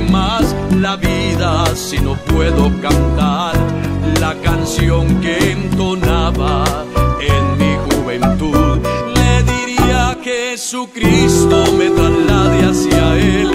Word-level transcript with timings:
más 0.00 0.54
la 0.70 0.96
vida 0.96 1.64
si 1.74 1.98
no 1.98 2.14
puedo 2.14 2.70
cantar 2.80 3.54
la 4.20 4.34
canción 4.42 5.20
que 5.20 5.52
entonaba 5.52 6.64
en 7.20 7.58
mi 7.58 7.76
juventud? 7.88 8.78
Le 9.14 9.42
diría 9.42 10.10
a 10.10 10.16
Jesucristo 10.22 11.64
me 11.78 11.90
traslade 11.90 12.64
hacia 12.64 13.14
Él 13.16 13.50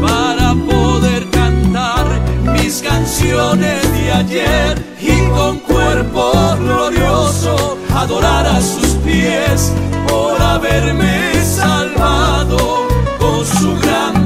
para 0.00 0.54
poder 0.54 1.28
cantar 1.30 2.06
mis 2.52 2.82
canciones 2.82 3.82
de 3.92 4.12
ayer 4.12 4.96
y 5.00 5.28
con 5.30 5.58
cuerpo 5.60 6.32
glorioso 6.58 7.78
adorar 7.94 8.46
a 8.46 8.60
sus 8.60 8.90
pies 9.04 9.72
por 10.08 10.40
haberme 10.40 11.32
salvado 11.44 12.86
con 13.18 13.44
su 13.44 13.76
gran 13.80 14.17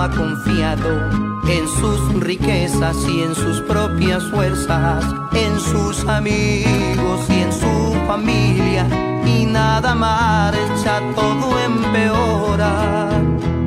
ha 0.00 0.10
confiado 0.10 1.10
en 1.48 1.66
sus 1.66 2.14
riquezas 2.20 2.96
y 3.08 3.22
en 3.22 3.34
sus 3.34 3.60
propias 3.62 4.22
fuerzas, 4.30 5.04
en 5.32 5.58
sus 5.58 6.06
amigos 6.06 7.20
y 7.28 7.40
en 7.40 7.52
su 7.52 7.96
familia. 8.06 8.86
Y 9.26 9.44
nada 9.44 9.94
marcha, 9.94 11.00
todo 11.14 11.58
empeora. 11.58 13.10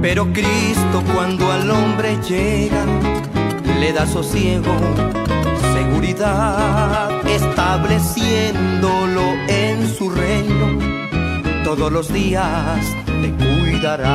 Pero 0.02 0.32
Cristo 0.32 1.04
cuando 1.14 1.52
al 1.52 1.70
hombre 1.70 2.18
llega, 2.28 2.86
le 3.80 3.92
da 3.92 4.08
sosiego, 4.08 4.76
seguridad, 5.74 7.26
estableciéndolo 7.28 9.24
en 9.48 9.88
su 9.88 10.10
reino. 10.10 10.80
Todos 11.64 11.92
los 11.92 12.12
días 12.12 12.86
te 13.06 13.32
cuidará. 13.34 14.12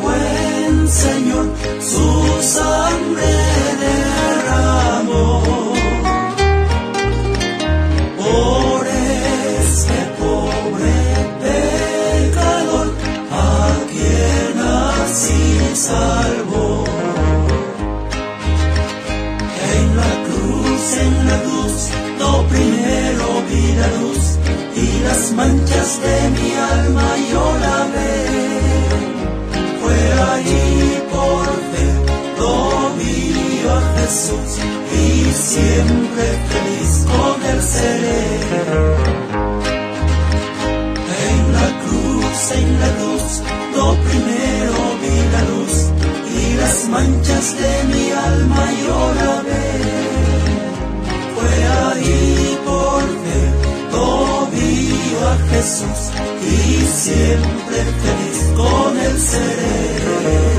Buen 0.00 0.88
Señor 0.88 1.46
su 1.80 2.42
sangre 2.42 3.34
derramó. 3.84 5.42
Por 8.18 8.86
este 8.86 9.98
pobre 10.18 10.96
pecador 11.42 12.88
a 13.30 13.76
quien 13.90 14.58
así 14.60 15.42
salvó. 15.74 16.84
En 19.74 19.96
la 19.96 20.12
cruz, 20.26 20.82
en 21.06 21.14
la 21.28 21.38
cruz, 21.42 21.76
lo 22.18 22.46
primero 22.48 23.26
vi 23.48 23.72
la 23.80 23.88
luz 23.98 24.38
y 24.76 25.00
las 25.04 25.32
manchas 25.32 26.00
de 26.02 26.30
mi 26.30 26.52
alma 26.54 27.23
Y 34.04 35.32
siempre 35.32 36.24
feliz 36.50 37.06
con 37.06 37.42
él 37.42 37.62
seré. 37.62 38.24
En 41.24 41.52
la 41.54 41.68
cruz, 41.84 42.50
en 42.52 42.80
la 42.80 42.90
cruz, 42.98 43.42
lo 43.74 43.94
primero 44.06 44.76
vi 45.00 45.16
la 45.32 45.42
luz 45.52 45.74
y 46.36 46.54
las 46.56 46.88
manchas 46.90 47.56
de 47.56 47.94
mi 47.94 48.10
alma 48.10 48.64
yo 48.84 49.14
la 49.20 49.40
ve. 49.40 49.64
Fue 51.34 51.54
ahí 51.86 52.58
por 52.66 53.02
fe, 53.22 53.40
lo 53.90 54.46
vi 54.52 54.98
a 55.24 55.34
Jesús 55.50 56.00
y 56.42 56.84
siempre 56.84 57.78
feliz 58.02 58.38
con 58.54 58.98
él 58.98 59.18
seré. 59.18 60.53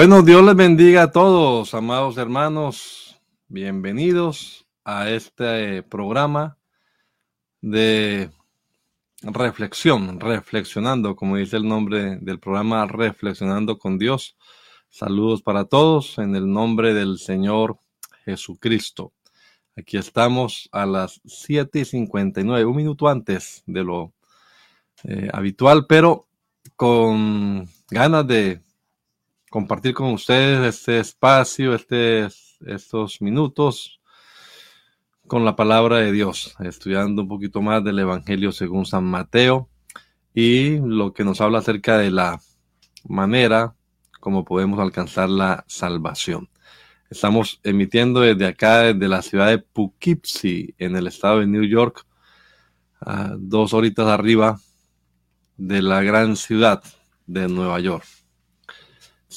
Bueno, 0.00 0.22
Dios 0.22 0.42
les 0.42 0.56
bendiga 0.56 1.02
a 1.02 1.12
todos, 1.12 1.74
amados 1.74 2.16
hermanos. 2.16 3.20
Bienvenidos 3.48 4.66
a 4.82 5.10
este 5.10 5.82
programa 5.82 6.56
de 7.60 8.30
reflexión, 9.20 10.18
reflexionando, 10.18 11.14
como 11.16 11.36
dice 11.36 11.58
el 11.58 11.68
nombre 11.68 12.16
del 12.16 12.40
programa, 12.40 12.86
reflexionando 12.86 13.78
con 13.78 13.98
Dios. 13.98 14.38
Saludos 14.88 15.42
para 15.42 15.66
todos 15.66 16.16
en 16.16 16.34
el 16.34 16.50
nombre 16.50 16.94
del 16.94 17.18
Señor 17.18 17.76
Jesucristo. 18.24 19.12
Aquí 19.76 19.98
estamos 19.98 20.70
a 20.72 20.86
las 20.86 21.20
7 21.26 21.80
y 21.80 21.84
59, 21.84 22.64
un 22.64 22.76
minuto 22.76 23.06
antes 23.06 23.62
de 23.66 23.84
lo 23.84 24.14
eh, 25.04 25.28
habitual, 25.30 25.84
pero 25.86 26.26
con 26.74 27.68
ganas 27.90 28.26
de 28.26 28.62
compartir 29.50 29.94
con 29.94 30.12
ustedes 30.12 30.76
este 30.76 31.00
espacio, 31.00 31.74
este, 31.74 32.28
estos 32.64 33.20
minutos 33.20 34.00
con 35.26 35.44
la 35.44 35.56
palabra 35.56 35.98
de 35.98 36.12
Dios, 36.12 36.54
estudiando 36.60 37.22
un 37.22 37.28
poquito 37.28 37.60
más 37.60 37.84
del 37.84 37.98
Evangelio 37.98 38.52
según 38.52 38.86
San 38.86 39.04
Mateo 39.04 39.68
y 40.32 40.78
lo 40.78 41.12
que 41.12 41.24
nos 41.24 41.40
habla 41.40 41.58
acerca 41.58 41.98
de 41.98 42.12
la 42.12 42.40
manera 43.08 43.74
como 44.20 44.44
podemos 44.44 44.78
alcanzar 44.78 45.28
la 45.28 45.64
salvación. 45.66 46.48
Estamos 47.10 47.60
emitiendo 47.64 48.20
desde 48.20 48.46
acá, 48.46 48.92
desde 48.92 49.08
la 49.08 49.20
ciudad 49.20 49.48
de 49.48 49.58
Poughkeepsie, 49.58 50.74
en 50.78 50.94
el 50.94 51.08
estado 51.08 51.40
de 51.40 51.48
New 51.48 51.64
York, 51.64 52.06
dos 53.36 53.74
horitas 53.74 54.06
arriba 54.06 54.60
de 55.56 55.82
la 55.82 56.02
gran 56.02 56.36
ciudad 56.36 56.84
de 57.26 57.48
Nueva 57.48 57.80
York. 57.80 58.19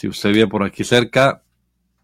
Si 0.04 0.10
usted 0.10 0.34
vive 0.34 0.48
por 0.48 0.64
aquí 0.64 0.84
cerca, 0.84 1.44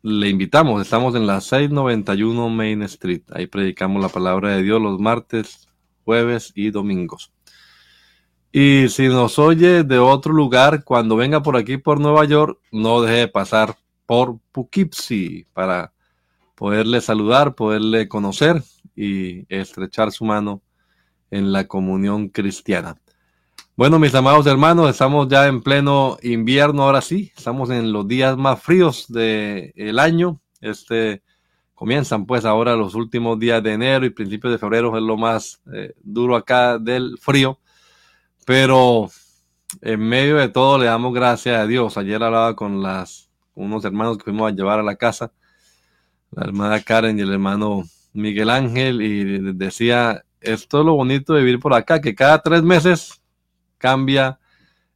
le 0.04 0.30
invitamos. 0.30 0.82
Estamos 0.82 1.16
en 1.16 1.28
la 1.28 1.42
691 1.42 2.48
Main 2.48 2.82
Street. 2.84 3.24
Ahí 3.30 3.46
predicamos 3.46 4.02
la 4.02 4.08
palabra 4.08 4.56
de 4.56 4.64
Dios 4.64 4.82
los 4.82 5.02
martes, 5.02 5.68
jueves 6.06 6.54
y 6.56 6.72
domingos. 6.72 7.34
Y 8.54 8.88
si 8.88 9.10
nos 9.10 9.38
oye 9.38 9.84
de 9.84 10.00
otro 10.00 10.32
lugar, 10.32 10.86
cuando 10.86 11.18
venga 11.18 11.44
por 11.44 11.58
aquí 11.58 11.76
por 11.76 12.00
Nueva 12.00 12.24
York, 12.24 12.62
no 12.72 13.02
deje 13.02 13.18
de 13.18 13.28
pasar 13.28 13.76
por 14.06 14.40
Poughkeepsie 14.54 15.48
para 15.52 15.92
poderle 16.56 17.02
saludar, 17.02 17.54
poderle 17.54 18.08
conocer 18.08 18.64
y 18.96 19.44
estrechar 19.54 20.14
su 20.14 20.24
mano 20.24 20.62
en 21.32 21.52
la 21.52 21.68
comunión 21.68 22.30
cristiana. 22.30 22.96
Bueno, 23.80 23.98
mis 23.98 24.13
amados 24.13 24.46
hermanos, 24.46 24.89
estamos 24.89 25.30
ya 25.30 25.48
en 25.48 25.62
pleno 25.62 26.18
invierno, 26.22 26.84
ahora 26.84 27.00
sí, 27.00 27.32
estamos 27.38 27.70
en 27.70 27.94
los 27.94 28.06
días 28.06 28.36
más 28.36 28.62
fríos 28.62 29.06
del 29.08 30.00
año. 30.00 30.42
Este 30.60 31.24
comienzan 31.76 32.26
pues 32.26 32.44
ahora 32.44 32.76
los 32.76 32.94
últimos 32.94 33.39
días 33.39 33.63
de 33.63 33.72
enero 33.72 34.06
y 34.06 34.10
principios 34.10 34.52
de 34.52 34.58
febrero 34.58 34.98
es 34.98 35.02
lo 35.02 35.15
más 35.15 35.62
eh, 35.74 35.94
duro 36.04 36.36
acá 36.36 36.78
del 36.78 37.18
frío. 37.22 37.58
Pero 38.46 39.10
en 39.80 40.02
medio 40.02 40.36
de 40.36 40.50
todo 40.50 40.78
le 40.78 40.88
damos 40.88 41.13
gracias 41.13 41.58
a 41.58 41.65
Dios. 41.65 41.98
Ayer 41.98 42.22
hablaba 42.22 42.58
con 42.58 42.84
las 42.84 43.30
unos 43.54 43.86
hermanos 43.86 44.18
que 44.18 44.26
fuimos 44.26 44.52
a 44.52 44.54
llevar 44.54 44.80
a 44.80 44.84
la 44.84 44.98
casa, 44.98 45.32
la 46.32 46.44
hermana 46.44 46.82
Karen 46.82 47.18
y 47.18 47.22
el 47.22 47.32
hermano 47.32 47.86
Miguel 48.12 48.50
Ángel, 48.50 49.02
y 49.02 49.54
decía, 49.54 50.26
esto 50.42 50.80
es 50.82 50.86
lo 50.86 50.96
bonito 50.96 51.34
de 51.34 51.44
vivir 51.44 51.62
por 51.62 51.74
acá, 51.74 52.02
que 52.02 52.13
cada 52.13 52.42
tres 52.42 52.62
meses 52.62 53.20
cambia 53.80 54.39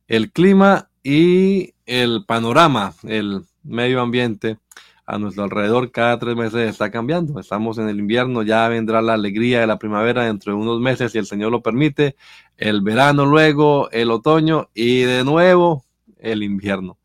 el 0.08 0.32
clima 0.32 0.90
y 1.02 1.74
el 1.88 2.26
panorama, 2.26 2.94
el 3.04 3.42
medio 3.64 4.02
ambiente 4.02 4.60
a 5.06 5.18
nuestro 5.18 5.44
alrededor 5.44 5.92
cada 5.92 6.18
tres 6.20 6.36
meses 6.36 6.70
está 6.70 6.92
cambiando. 6.92 7.40
Estamos 7.40 7.78
en 7.78 7.90
el 7.90 8.00
invierno, 8.00 8.44
ya 8.44 8.68
vendrá 8.70 9.02
la 9.02 9.14
alegría 9.14 9.60
de 9.60 9.68
la 9.68 9.80
primavera 9.80 10.26
dentro 10.26 10.54
de 10.54 10.60
unos 10.60 10.80
meses, 10.80 11.12
si 11.12 11.18
el 11.18 11.26
Señor 11.26 11.52
lo 11.52 11.62
permite, 11.62 12.16
el 12.58 12.82
verano 12.82 13.26
luego, 13.26 13.90
el 13.92 14.12
otoño 14.12 14.70
y 14.74 15.02
de 15.02 15.24
nuevo 15.24 15.84
el 16.20 16.44
invierno. 16.44 16.98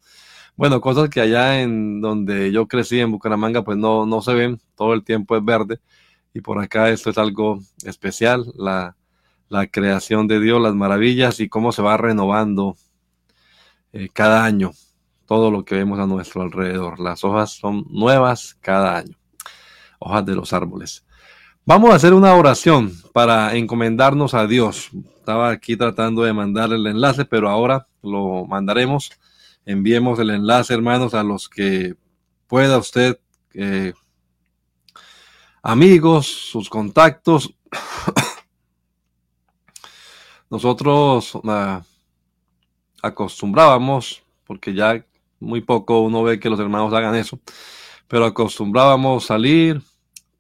Bueno, 0.57 0.81
cosas 0.81 1.09
que 1.09 1.21
allá 1.21 1.61
en 1.63 2.01
donde 2.01 2.53
yo 2.53 2.67
crecí 2.67 3.01
en 3.01 3.13
Bucaramanga 3.13 3.63
pues 3.65 3.79
no, 3.79 4.07
no 4.07 4.21
se 4.23 4.35
ven, 4.35 4.61
todo 4.77 4.93
el 4.95 5.05
tiempo 5.05 5.37
es 5.37 5.45
verde 5.45 5.81
y 6.35 6.41
por 6.41 6.61
acá 6.61 6.91
esto 6.91 7.11
es 7.11 7.19
algo 7.19 7.61
especial, 7.85 8.53
la, 8.57 8.97
la 9.49 9.67
creación 9.67 10.29
de 10.29 10.41
Dios, 10.41 10.61
las 10.61 10.75
maravillas 10.75 11.41
y 11.41 11.49
cómo 11.49 11.73
se 11.73 11.83
va 11.83 11.97
renovando 11.97 12.77
eh, 13.93 14.09
cada 14.13 14.45
año 14.45 14.73
todo 15.27 15.51
lo 15.51 15.65
que 15.65 15.75
vemos 15.75 15.99
a 15.99 16.07
nuestro 16.07 16.43
alrededor. 16.43 17.01
Las 17.01 17.23
hojas 17.25 17.53
son 17.53 17.87
nuevas 17.91 18.57
cada 18.61 18.97
año, 18.97 19.17
hojas 19.99 20.25
de 20.25 20.35
los 20.35 20.53
árboles. 20.53 21.05
Vamos 21.65 21.91
a 21.91 21.97
hacer 21.97 22.15
una 22.15 22.35
oración 22.35 22.95
para 23.13 23.55
encomendarnos 23.55 24.33
a 24.33 24.47
Dios. 24.47 24.89
Estaba 25.19 25.51
aquí 25.51 25.77
tratando 25.77 26.23
de 26.23 26.33
mandar 26.33 26.73
el 26.73 26.87
enlace, 26.87 27.27
pero 27.27 27.51
ahora 27.51 27.87
lo 28.03 28.47
mandaremos. 28.47 29.11
Enviemos 29.67 30.19
el 30.19 30.31
enlace, 30.31 30.73
hermanos, 30.73 31.13
a 31.13 31.23
los 31.23 31.47
que 31.47 31.95
pueda 32.47 32.79
usted, 32.79 33.21
eh, 33.53 33.93
amigos, 35.63 36.27
sus 36.27 36.71
contactos, 36.71 37.55
nosotros 40.51 41.39
ah, 41.45 41.83
acostumbrábamos, 43.03 44.23
porque 44.47 44.75
ya 44.75 45.05
muy 45.41 45.61
poco 45.61 46.01
uno 46.01 46.23
ve 46.23 46.41
que 46.41 46.51
los 46.51 46.59
hermanos 46.59 46.93
hagan 46.93 47.15
eso, 47.15 47.39
pero 48.09 48.25
acostumbrábamos 48.25 49.27
salir 49.27 49.83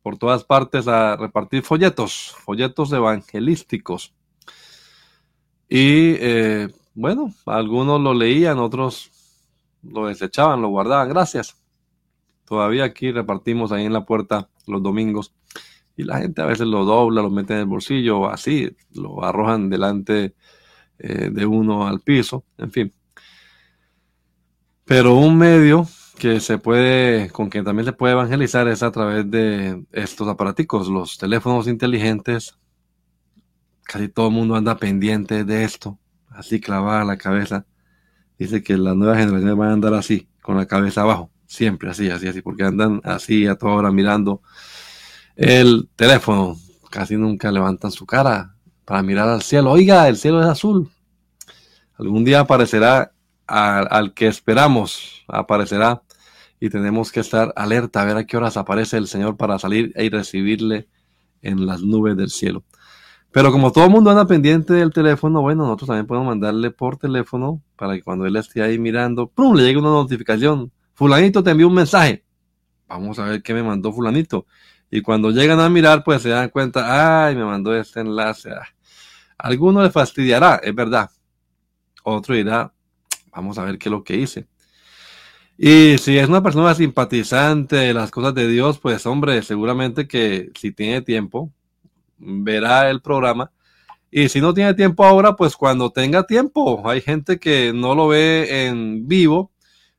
por 0.02 0.16
todas 0.16 0.44
partes 0.44 0.88
a 0.88 1.16
repartir 1.16 1.62
folletos, 1.62 2.34
folletos 2.44 2.92
evangelísticos. 2.92 4.14
Y 5.68 6.14
eh, 6.18 6.68
bueno, 6.94 7.34
algunos 7.44 8.00
lo 8.00 8.14
leían, 8.14 8.58
otros 8.58 9.10
lo 9.82 10.06
desechaban, 10.06 10.62
lo 10.62 10.68
guardaban. 10.68 11.10
Gracias. 11.10 11.56
Todavía 12.46 12.84
aquí 12.84 13.12
repartimos 13.12 13.70
ahí 13.70 13.84
en 13.84 13.92
la 13.92 14.06
puerta 14.06 14.48
los 14.66 14.82
domingos 14.82 15.34
y 15.98 16.04
la 16.04 16.18
gente 16.18 16.40
a 16.40 16.46
veces 16.46 16.68
lo 16.68 16.84
dobla, 16.84 17.22
lo 17.22 17.28
mete 17.28 17.54
en 17.54 17.58
el 17.58 17.66
bolsillo, 17.66 18.30
así, 18.30 18.70
lo 18.94 19.24
arrojan 19.24 19.68
delante 19.68 20.36
eh, 20.96 21.30
de 21.32 21.44
uno 21.44 21.88
al 21.88 22.00
piso, 22.00 22.44
en 22.56 22.70
fin. 22.70 22.94
Pero 24.84 25.16
un 25.16 25.36
medio 25.36 25.88
que 26.16 26.38
se 26.38 26.58
puede, 26.58 27.30
con 27.30 27.50
que 27.50 27.64
también 27.64 27.84
se 27.84 27.92
puede 27.92 28.12
evangelizar 28.12 28.68
es 28.68 28.84
a 28.84 28.92
través 28.92 29.28
de 29.28 29.84
estos 29.90 30.28
aparaticos, 30.28 30.86
los 30.88 31.18
teléfonos 31.18 31.66
inteligentes. 31.66 32.56
Casi 33.82 34.08
todo 34.08 34.28
el 34.28 34.34
mundo 34.34 34.54
anda 34.54 34.76
pendiente 34.76 35.44
de 35.44 35.64
esto, 35.64 35.98
así 36.28 36.60
clavada 36.60 37.04
la 37.04 37.18
cabeza. 37.18 37.66
Dice 38.38 38.62
que 38.62 38.76
las 38.78 38.94
nuevas 38.94 39.18
generaciones 39.18 39.56
van 39.56 39.70
a 39.70 39.72
andar 39.72 39.94
así, 39.94 40.28
con 40.42 40.56
la 40.56 40.66
cabeza 40.66 41.00
abajo, 41.00 41.32
siempre 41.46 41.90
así, 41.90 42.08
así, 42.08 42.28
así, 42.28 42.40
porque 42.40 42.62
andan 42.62 43.00
así 43.02 43.48
a 43.48 43.56
toda 43.56 43.72
hora 43.72 43.90
mirando 43.90 44.42
el 45.38 45.88
teléfono. 45.94 46.56
Casi 46.90 47.16
nunca 47.16 47.52
levantan 47.52 47.92
su 47.92 48.04
cara 48.04 48.54
para 48.84 49.02
mirar 49.02 49.28
al 49.28 49.42
cielo. 49.42 49.70
Oiga, 49.70 50.08
el 50.08 50.16
cielo 50.16 50.40
es 50.40 50.48
azul. 50.48 50.90
Algún 51.96 52.24
día 52.24 52.40
aparecerá 52.40 53.12
al 53.46 54.12
que 54.12 54.26
esperamos, 54.26 55.24
aparecerá 55.26 56.02
y 56.60 56.68
tenemos 56.68 57.12
que 57.12 57.20
estar 57.20 57.52
alerta 57.56 58.02
a 58.02 58.04
ver 58.04 58.16
a 58.16 58.26
qué 58.26 58.36
horas 58.36 58.56
aparece 58.56 58.98
el 58.98 59.06
Señor 59.06 59.36
para 59.36 59.58
salir 59.58 59.92
y 59.96 60.10
recibirle 60.10 60.88
en 61.40 61.66
las 61.66 61.82
nubes 61.82 62.16
del 62.16 62.30
cielo. 62.30 62.64
Pero 63.30 63.52
como 63.52 63.70
todo 63.70 63.84
el 63.84 63.90
mundo 63.90 64.10
anda 64.10 64.26
pendiente 64.26 64.74
del 64.74 64.92
teléfono, 64.92 65.40
bueno, 65.40 65.64
nosotros 65.64 65.88
también 65.88 66.06
podemos 66.06 66.28
mandarle 66.28 66.70
por 66.70 66.96
teléfono 66.96 67.62
para 67.76 67.94
que 67.94 68.02
cuando 68.02 68.26
él 68.26 68.36
esté 68.36 68.62
ahí 68.62 68.78
mirando, 68.78 69.28
¡pum! 69.28 69.54
le 69.54 69.62
llegue 69.62 69.78
una 69.78 69.90
notificación. 69.90 70.72
Fulanito 70.94 71.42
te 71.42 71.50
envió 71.50 71.68
un 71.68 71.74
mensaje. 71.74 72.24
Vamos 72.88 73.18
a 73.18 73.24
ver 73.24 73.42
qué 73.42 73.54
me 73.54 73.62
mandó 73.62 73.92
fulanito. 73.92 74.46
Y 74.90 75.02
cuando 75.02 75.30
llegan 75.30 75.60
a 75.60 75.68
mirar, 75.68 76.02
pues 76.02 76.22
se 76.22 76.30
dan 76.30 76.48
cuenta, 76.48 77.26
ay, 77.26 77.36
me 77.36 77.44
mandó 77.44 77.74
este 77.74 78.00
enlace. 78.00 78.50
Ah". 78.50 78.66
Alguno 79.36 79.82
le 79.82 79.90
fastidiará, 79.90 80.60
es 80.62 80.74
verdad. 80.74 81.10
Otro 82.02 82.34
dirá, 82.34 82.72
vamos 83.32 83.58
a 83.58 83.64
ver 83.64 83.78
qué 83.78 83.88
es 83.88 83.92
lo 83.92 84.02
que 84.02 84.16
hice. 84.16 84.48
Y 85.56 85.98
si 85.98 86.16
es 86.16 86.28
una 86.28 86.42
persona 86.42 86.74
simpatizante 86.74 87.76
de 87.76 87.92
las 87.92 88.10
cosas 88.10 88.34
de 88.34 88.48
Dios, 88.48 88.78
pues 88.78 89.04
hombre, 89.06 89.42
seguramente 89.42 90.06
que 90.06 90.50
si 90.54 90.72
tiene 90.72 91.02
tiempo, 91.02 91.52
verá 92.16 92.88
el 92.90 93.02
programa. 93.02 93.50
Y 94.10 94.28
si 94.28 94.40
no 94.40 94.54
tiene 94.54 94.74
tiempo 94.74 95.04
ahora, 95.04 95.36
pues 95.36 95.56
cuando 95.56 95.90
tenga 95.90 96.24
tiempo. 96.24 96.88
Hay 96.88 97.00
gente 97.00 97.38
que 97.38 97.72
no 97.74 97.94
lo 97.94 98.08
ve 98.08 98.66
en 98.66 99.06
vivo 99.06 99.52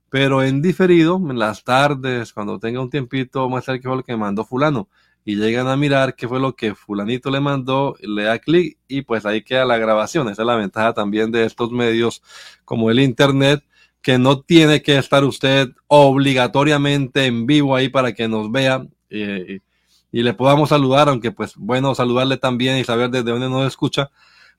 pero 0.09 0.43
en 0.43 0.61
diferido, 0.61 1.17
en 1.17 1.39
las 1.39 1.63
tardes, 1.63 2.33
cuando 2.33 2.59
tenga 2.59 2.81
un 2.81 2.89
tiempito, 2.89 3.41
vamos 3.41 3.67
a 3.67 3.73
ver 3.73 3.81
qué 3.81 3.87
fue 3.87 3.97
lo 3.97 4.03
que 4.03 4.17
mandó 4.17 4.45
fulano. 4.45 4.89
Y 5.25 5.35
llegan 5.35 5.67
a 5.67 5.75
mirar 5.75 6.15
qué 6.15 6.27
fue 6.27 6.39
lo 6.39 6.55
que 6.55 6.73
fulanito 6.75 7.29
le 7.29 7.39
mandó, 7.39 7.95
le 8.01 8.23
da 8.23 8.39
clic 8.39 8.77
y 8.87 9.01
pues 9.03 9.25
ahí 9.25 9.43
queda 9.43 9.65
la 9.65 9.77
grabación. 9.77 10.29
Esa 10.29 10.41
es 10.41 10.45
la 10.45 10.55
ventaja 10.55 10.93
también 10.93 11.31
de 11.31 11.45
estos 11.45 11.71
medios 11.71 12.23
como 12.65 12.89
el 12.89 12.99
Internet, 12.99 13.63
que 14.01 14.17
no 14.17 14.41
tiene 14.41 14.81
que 14.81 14.97
estar 14.97 15.23
usted 15.23 15.69
obligatoriamente 15.87 17.25
en 17.25 17.45
vivo 17.45 17.75
ahí 17.75 17.89
para 17.89 18.13
que 18.13 18.27
nos 18.27 18.51
vea 18.51 18.87
eh, 19.09 19.59
y 20.11 20.23
le 20.23 20.33
podamos 20.33 20.69
saludar, 20.69 21.09
aunque 21.09 21.31
pues 21.31 21.55
bueno, 21.55 21.93
saludarle 21.95 22.37
también 22.37 22.77
y 22.77 22.83
saber 22.83 23.09
desde 23.09 23.29
dónde 23.29 23.49
nos 23.49 23.67
escucha. 23.67 24.09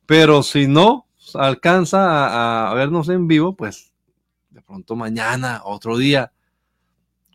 Pero 0.07 0.43
si 0.43 0.67
no 0.67 1.07
alcanza 1.35 2.71
a, 2.71 2.75
vernos 2.75 3.09
en 3.09 3.27
vivo, 3.27 3.57
pues 3.57 3.90
pronto 4.61 4.97
mañana, 4.97 5.63
otro 5.65 5.97
día, 5.97 6.33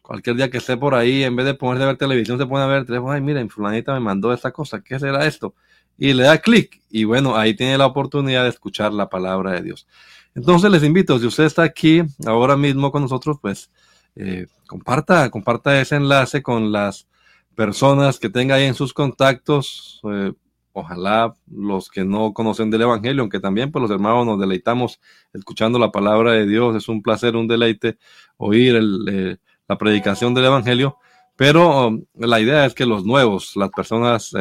cualquier 0.01 0.35
día 0.35 0.49
que 0.49 0.57
esté 0.57 0.77
por 0.77 0.95
ahí, 0.95 1.23
en 1.23 1.35
vez 1.35 1.45
de 1.45 1.53
ponerse 1.53 1.83
a 1.83 1.87
ver 1.87 1.97
televisión, 1.97 2.37
se 2.37 2.45
pone 2.45 2.63
a 2.63 2.67
ver 2.67 2.79
el 2.79 2.85
teléfono, 2.85 3.11
ay, 3.11 3.21
miren, 3.21 3.49
fulanita 3.49 3.93
me 3.93 3.99
mandó 3.99 4.33
esta 4.33 4.51
cosa, 4.51 4.81
¿qué 4.81 4.99
será 4.99 5.25
esto? 5.25 5.55
Y 5.97 6.13
le 6.13 6.23
da 6.23 6.37
clic 6.37 6.81
y 6.89 7.05
bueno, 7.05 7.35
ahí 7.35 7.53
tiene 7.55 7.77
la 7.77 7.85
oportunidad 7.85 8.43
de 8.43 8.49
escuchar 8.49 8.93
la 8.93 9.09
palabra 9.09 9.51
de 9.51 9.61
Dios. 9.61 9.87
Entonces 10.35 10.69
les 10.69 10.83
invito, 10.83 11.17
si 11.17 11.25
usted 11.25 11.45
está 11.45 11.63
aquí 11.63 12.03
ahora 12.25 12.57
mismo 12.57 12.91
con 12.91 13.01
nosotros, 13.01 13.37
pues 13.41 13.71
eh, 14.15 14.47
comparta, 14.67 15.29
comparta 15.29 15.79
ese 15.79 15.95
enlace 15.95 16.43
con 16.43 16.71
las 16.71 17.07
personas 17.55 18.19
que 18.19 18.29
tenga 18.29 18.55
ahí 18.55 18.65
en 18.65 18.75
sus 18.75 18.93
contactos. 18.93 20.01
Eh, 20.11 20.33
ojalá 20.75 21.33
los 21.49 21.89
que 21.89 22.03
no 22.03 22.33
conocen 22.33 22.69
del 22.69 22.81
Evangelio, 22.81 23.21
aunque 23.21 23.39
también 23.39 23.71
pues 23.71 23.81
los 23.81 23.91
hermanos 23.91 24.25
nos 24.25 24.39
deleitamos 24.39 24.99
escuchando 25.33 25.79
la 25.79 25.89
palabra 25.89 26.33
de 26.33 26.45
Dios, 26.45 26.75
es 26.75 26.89
un 26.89 27.01
placer, 27.01 27.37
un 27.37 27.47
deleite 27.47 27.97
oír 28.35 28.77
eh, 29.07 29.37
la 29.69 29.77
predicación 29.77 30.33
del 30.33 30.45
Evangelio, 30.45 30.97
pero 31.37 31.87
um, 31.87 32.03
la 32.15 32.41
idea 32.41 32.65
es 32.65 32.73
que 32.73 32.85
los 32.85 33.05
nuevos, 33.05 33.53
las 33.55 33.69
personas 33.69 34.33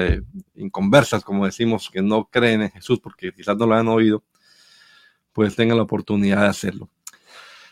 inconversas, 0.56 1.22
como 1.22 1.46
decimos, 1.46 1.88
que 1.88 2.02
no 2.02 2.24
creen 2.24 2.62
en 2.62 2.70
Jesús 2.72 2.98
porque 2.98 3.32
quizás 3.32 3.56
no 3.56 3.66
lo 3.66 3.76
han 3.76 3.86
oído, 3.86 4.24
pues 5.32 5.54
tengan 5.54 5.76
la 5.76 5.84
oportunidad 5.84 6.42
de 6.42 6.48
hacerlo. 6.48 6.90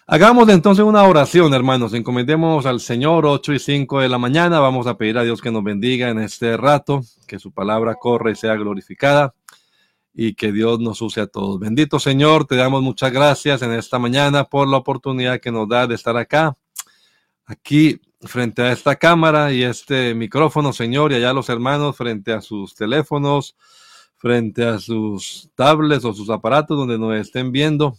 Hagamos 0.05 0.49
entonces 0.49 0.85
una 0.85 1.05
oración, 1.05 1.55
hermanos. 1.55 1.95
Encomendemos 1.95 2.67
al 2.67 2.81
Señor 2.81 3.25
8 3.25 3.53
y 3.53 3.59
5 3.61 4.01
de 4.01 4.09
la 4.09 4.19
mañana. 4.19 4.59
Vamos 4.59 4.89
a 4.89 4.97
pedir 4.97 5.17
a 5.17 5.23
Dios 5.23 5.41
que 5.41 5.53
nos 5.53 5.63
bendiga 5.63 6.09
en 6.09 6.19
este 6.19 6.57
rato, 6.57 7.03
que 7.29 7.39
su 7.39 7.53
palabra 7.53 7.95
corra 7.95 8.33
y 8.33 8.35
sea 8.35 8.57
glorificada 8.57 9.33
y 10.13 10.35
que 10.35 10.51
Dios 10.51 10.81
nos 10.81 11.01
use 11.03 11.21
a 11.21 11.29
todos. 11.29 11.61
Bendito 11.61 12.01
Señor, 12.01 12.47
te 12.47 12.57
damos 12.57 12.83
muchas 12.83 13.13
gracias 13.13 13.63
en 13.63 13.73
esta 13.73 14.01
mañana 14.01 14.45
por 14.45 14.67
la 14.67 14.79
oportunidad 14.79 15.41
que 15.41 15.53
nos 15.53 15.69
da 15.69 15.87
de 15.87 15.95
estar 15.95 16.17
acá, 16.17 16.59
aquí 17.47 18.01
frente 18.23 18.61
a 18.63 18.73
esta 18.73 18.97
cámara 18.97 19.53
y 19.53 19.63
este 19.63 20.15
micrófono, 20.15 20.73
Señor, 20.73 21.13
y 21.13 21.15
allá 21.15 21.33
los 21.33 21.49
hermanos 21.49 21.97
frente 21.97 22.33
a 22.33 22.41
sus 22.41 22.75
teléfonos, 22.75 23.57
frente 24.17 24.67
a 24.67 24.81
sus 24.81 25.49
tablets 25.55 26.05
o 26.05 26.13
sus 26.13 26.29
aparatos 26.29 26.77
donde 26.77 26.99
nos 26.99 27.15
estén 27.15 27.53
viendo, 27.53 27.97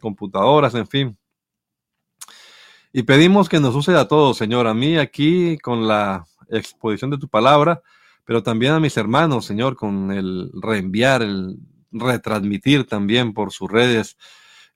computadoras, 0.00 0.74
en 0.74 0.86
fin. 0.88 1.18
Y 2.92 3.02
pedimos 3.02 3.48
que 3.48 3.60
nos 3.60 3.74
use 3.74 3.94
a 3.94 4.08
todos, 4.08 4.36
Señor, 4.36 4.66
a 4.66 4.74
mí 4.74 4.96
aquí 4.96 5.58
con 5.58 5.86
la 5.86 6.24
exposición 6.48 7.10
de 7.10 7.18
tu 7.18 7.28
palabra, 7.28 7.82
pero 8.24 8.42
también 8.42 8.72
a 8.72 8.80
mis 8.80 8.96
hermanos, 8.96 9.44
Señor, 9.44 9.76
con 9.76 10.10
el 10.10 10.50
reenviar, 10.54 11.22
el 11.22 11.56
retransmitir 11.92 12.86
también 12.86 13.34
por 13.34 13.52
sus 13.52 13.70
redes. 13.70 14.16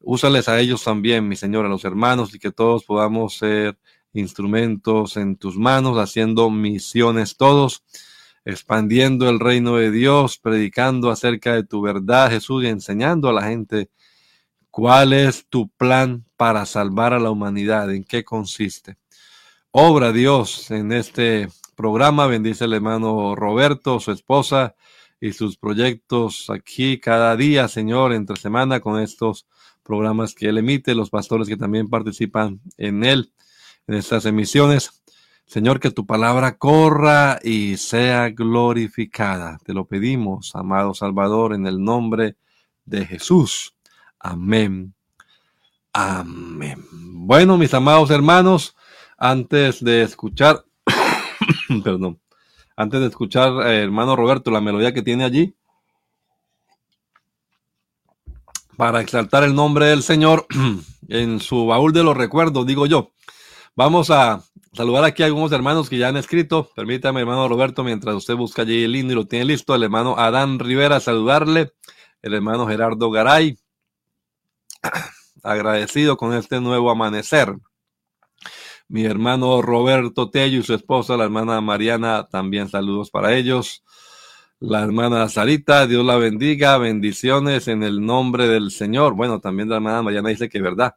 Úsales 0.00 0.48
a 0.48 0.58
ellos 0.60 0.84
también, 0.84 1.28
mi 1.28 1.36
Señor, 1.36 1.64
a 1.64 1.68
los 1.68 1.84
hermanos, 1.84 2.34
y 2.34 2.38
que 2.38 2.50
todos 2.50 2.84
podamos 2.84 3.38
ser 3.38 3.78
instrumentos 4.12 5.16
en 5.16 5.36
tus 5.36 5.56
manos, 5.56 5.96
haciendo 5.96 6.50
misiones 6.50 7.36
todos 7.36 7.82
expandiendo 8.44 9.28
el 9.30 9.40
reino 9.40 9.76
de 9.76 9.90
Dios, 9.90 10.38
predicando 10.38 11.10
acerca 11.10 11.54
de 11.54 11.64
tu 11.64 11.80
verdad, 11.80 12.30
Jesús, 12.30 12.64
y 12.64 12.68
enseñando 12.68 13.28
a 13.28 13.32
la 13.32 13.42
gente 13.42 13.90
cuál 14.70 15.12
es 15.12 15.46
tu 15.48 15.68
plan 15.68 16.24
para 16.42 16.66
salvar 16.66 17.14
a 17.14 17.20
la 17.20 17.30
humanidad, 17.30 17.94
en 17.94 18.02
qué 18.02 18.24
consiste. 18.24 18.96
Obra 19.70 20.10
Dios 20.10 20.72
en 20.72 20.90
este 20.90 21.46
programa, 21.76 22.26
bendice 22.26 22.64
el 22.64 22.72
hermano 22.72 23.36
Roberto, 23.36 24.00
su 24.00 24.10
esposa 24.10 24.74
y 25.20 25.34
sus 25.34 25.56
proyectos 25.56 26.50
aquí 26.50 26.98
cada 26.98 27.36
día, 27.36 27.68
Señor, 27.68 28.12
entre 28.12 28.34
semana 28.34 28.80
con 28.80 28.98
estos 28.98 29.46
programas 29.84 30.34
que 30.34 30.48
él 30.48 30.58
emite, 30.58 30.96
los 30.96 31.10
pastores 31.10 31.46
que 31.46 31.56
también 31.56 31.88
participan 31.88 32.60
en 32.76 33.04
él, 33.04 33.32
en 33.86 33.94
estas 33.94 34.26
emisiones. 34.26 35.00
Señor, 35.46 35.78
que 35.78 35.92
tu 35.92 36.06
palabra 36.06 36.58
corra 36.58 37.38
y 37.44 37.76
sea 37.76 38.30
glorificada. 38.30 39.58
Te 39.64 39.74
lo 39.74 39.86
pedimos, 39.86 40.56
amado 40.56 40.92
Salvador, 40.92 41.54
en 41.54 41.68
el 41.68 41.80
nombre 41.84 42.34
de 42.84 43.06
Jesús. 43.06 43.76
Amén. 44.18 44.92
Amén. 45.94 46.82
Bueno, 46.90 47.58
mis 47.58 47.74
amados 47.74 48.10
hermanos, 48.10 48.74
antes 49.18 49.84
de 49.84 50.02
escuchar, 50.02 50.64
perdón, 51.84 52.18
antes 52.76 53.00
de 53.00 53.06
escuchar, 53.08 53.52
eh, 53.66 53.82
hermano 53.82 54.16
Roberto, 54.16 54.50
la 54.50 54.62
melodía 54.62 54.94
que 54.94 55.02
tiene 55.02 55.24
allí, 55.24 55.54
para 58.78 59.02
exaltar 59.02 59.44
el 59.44 59.54
nombre 59.54 59.86
del 59.86 60.02
Señor 60.02 60.46
en 61.08 61.40
su 61.40 61.66
baúl 61.66 61.92
de 61.92 62.02
los 62.04 62.16
recuerdos, 62.16 62.66
digo 62.66 62.86
yo. 62.86 63.12
Vamos 63.76 64.10
a 64.10 64.42
saludar 64.72 65.04
aquí 65.04 65.22
a 65.22 65.26
algunos 65.26 65.52
hermanos 65.52 65.90
que 65.90 65.98
ya 65.98 66.08
han 66.08 66.16
escrito. 66.16 66.70
Permítame, 66.74 67.20
hermano 67.20 67.48
Roberto, 67.48 67.84
mientras 67.84 68.14
usted 68.14 68.34
busca 68.34 68.62
allí 68.62 68.84
el 68.84 68.92
lindo 68.92 69.12
y 69.12 69.16
lo 69.16 69.26
tiene 69.26 69.44
listo, 69.44 69.74
el 69.74 69.82
hermano 69.82 70.16
Adán 70.18 70.58
Rivera, 70.58 71.00
saludarle. 71.00 71.74
El 72.22 72.34
hermano 72.34 72.66
Gerardo 72.66 73.10
Garay, 73.10 73.58
agradecido 75.42 76.16
con 76.16 76.34
este 76.34 76.60
nuevo 76.60 76.90
amanecer. 76.90 77.56
Mi 78.88 79.04
hermano 79.04 79.62
Roberto 79.62 80.30
Tello 80.30 80.60
y 80.60 80.62
su 80.62 80.74
esposa, 80.74 81.16
la 81.16 81.24
hermana 81.24 81.60
Mariana, 81.60 82.28
también 82.30 82.68
saludos 82.68 83.10
para 83.10 83.34
ellos. 83.34 83.82
La 84.60 84.82
hermana 84.82 85.28
Sarita, 85.28 85.86
Dios 85.86 86.04
la 86.04 86.16
bendiga, 86.16 86.78
bendiciones 86.78 87.68
en 87.68 87.82
el 87.82 88.04
nombre 88.04 88.46
del 88.48 88.70
Señor. 88.70 89.14
Bueno, 89.14 89.40
también 89.40 89.68
la 89.68 89.76
hermana 89.76 90.02
Mariana 90.02 90.28
dice 90.28 90.48
que 90.48 90.60
verdad 90.60 90.94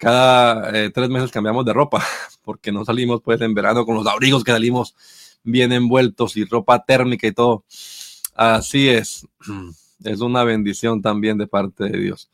cada 0.00 0.70
eh, 0.74 0.90
tres 0.90 1.10
meses 1.10 1.30
cambiamos 1.30 1.66
de 1.66 1.74
ropa, 1.74 2.02
porque 2.42 2.72
no 2.72 2.86
salimos 2.86 3.20
pues 3.20 3.38
en 3.42 3.52
verano 3.52 3.84
con 3.84 3.94
los 3.94 4.06
abrigos 4.06 4.42
que 4.42 4.50
salimos 4.50 4.96
bien 5.44 5.72
envueltos 5.72 6.38
y 6.38 6.44
ropa 6.44 6.82
térmica 6.84 7.26
y 7.26 7.32
todo. 7.32 7.64
Así 8.34 8.88
es, 8.88 9.26
es 10.04 10.20
una 10.20 10.42
bendición 10.42 11.02
también 11.02 11.36
de 11.36 11.46
parte 11.46 11.84
de 11.84 11.98
Dios. 11.98 12.30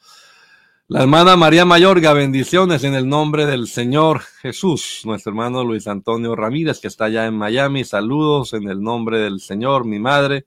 La 0.89 1.03
hermana 1.03 1.35
María 1.35 1.65
Mayorga, 1.65 2.13
bendiciones 2.13 2.85
en 2.85 2.95
el 2.95 3.09
nombre 3.09 3.45
del 3.45 3.67
Señor 3.67 4.21
Jesús. 4.21 5.01
Nuestro 5.05 5.31
hermano 5.31 5.65
Luis 5.65 5.89
Antonio 5.89 6.37
Ramírez, 6.37 6.79
que 6.79 6.87
está 6.87 7.07
allá 7.07 7.27
en 7.27 7.35
Miami, 7.37 7.83
saludos 7.83 8.53
en 8.53 8.69
el 8.69 8.81
nombre 8.81 9.19
del 9.19 9.41
Señor, 9.41 9.85
mi 9.85 9.99
madre. 9.99 10.47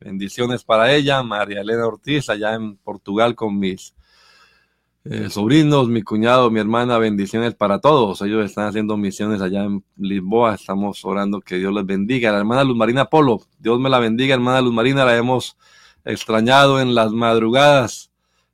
Bendiciones 0.00 0.64
para 0.64 0.92
ella, 0.92 1.22
María 1.22 1.60
Elena 1.60 1.86
Ortiz, 1.86 2.28
allá 2.28 2.54
en 2.54 2.76
Portugal 2.76 3.36
con 3.36 3.56
mis 3.56 3.94
eh, 5.04 5.30
sobrinos, 5.30 5.88
mi 5.88 6.02
cuñado, 6.02 6.50
mi 6.50 6.58
hermana, 6.58 6.98
bendiciones 6.98 7.54
para 7.54 7.78
todos. 7.78 8.20
Ellos 8.22 8.44
están 8.44 8.66
haciendo 8.66 8.96
misiones 8.96 9.40
allá 9.40 9.62
en 9.62 9.84
Lisboa. 9.96 10.56
Estamos 10.56 11.04
orando 11.04 11.40
que 11.40 11.58
Dios 11.58 11.72
les 11.72 11.86
bendiga. 11.86 12.32
La 12.32 12.38
hermana 12.38 12.64
Luz 12.64 12.76
Marina 12.76 13.04
Polo, 13.04 13.40
Dios 13.60 13.78
me 13.78 13.88
la 13.88 14.00
bendiga, 14.00 14.34
hermana 14.34 14.60
Luz 14.60 14.74
Marina, 14.74 15.04
la 15.04 15.16
hemos 15.16 15.56
extrañado 16.04 16.80
en 16.80 16.96
las 16.96 17.12
madrugadas. 17.12 18.11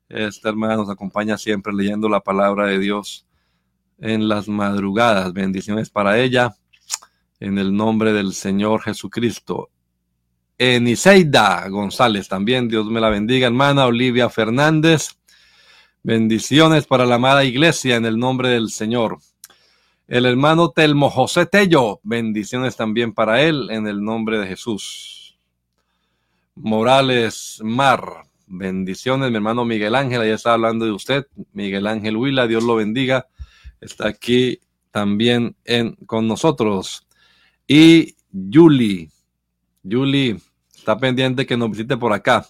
Esta 0.08 0.48
hermana 0.48 0.76
nos 0.76 0.88
acompaña 0.88 1.36
siempre 1.36 1.72
leyendo 1.72 2.08
la 2.08 2.20
palabra 2.20 2.66
de 2.66 2.78
Dios 2.78 3.26
en 3.98 4.28
las 4.28 4.48
madrugadas. 4.48 5.32
Bendiciones 5.32 5.90
para 5.90 6.18
ella 6.18 6.56
en 7.40 7.58
el 7.58 7.74
nombre 7.74 8.12
del 8.12 8.32
Señor 8.32 8.82
Jesucristo. 8.82 9.70
Eniseida 10.56 11.68
González 11.68 12.26
también, 12.26 12.68
Dios 12.68 12.86
me 12.86 13.00
la 13.00 13.10
bendiga, 13.10 13.46
hermana 13.46 13.86
Olivia 13.86 14.28
Fernández. 14.30 15.10
Bendiciones 16.02 16.86
para 16.86 17.04
la 17.04 17.16
amada 17.16 17.44
iglesia 17.44 17.96
en 17.96 18.06
el 18.06 18.18
nombre 18.18 18.48
del 18.48 18.70
Señor. 18.70 19.18
El 20.06 20.24
hermano 20.24 20.70
Telmo 20.70 21.10
José 21.10 21.44
Tello, 21.44 22.00
bendiciones 22.02 22.76
también 22.76 23.12
para 23.12 23.42
él 23.42 23.68
en 23.70 23.86
el 23.86 24.02
nombre 24.02 24.38
de 24.38 24.46
Jesús. 24.46 25.38
Morales 26.54 27.60
Mar, 27.62 28.27
bendiciones, 28.48 29.30
mi 29.30 29.36
hermano 29.36 29.64
Miguel 29.64 29.94
Ángel, 29.94 30.20
ahí 30.20 30.30
está 30.30 30.54
hablando 30.54 30.84
de 30.84 30.92
usted. 30.92 31.26
Miguel 31.52 31.86
Ángel 31.86 32.16
Huila, 32.16 32.46
Dios 32.46 32.64
lo 32.64 32.76
bendiga. 32.76 33.26
Está 33.80 34.08
aquí 34.08 34.60
también 34.90 35.56
en, 35.64 35.94
con 36.06 36.26
nosotros. 36.26 37.06
Y 37.66 38.16
Yuli, 38.30 39.10
Yuli, 39.82 40.40
está 40.74 40.98
pendiente 40.98 41.46
que 41.46 41.56
nos 41.56 41.70
visite 41.70 41.96
por 41.96 42.12
acá. 42.12 42.46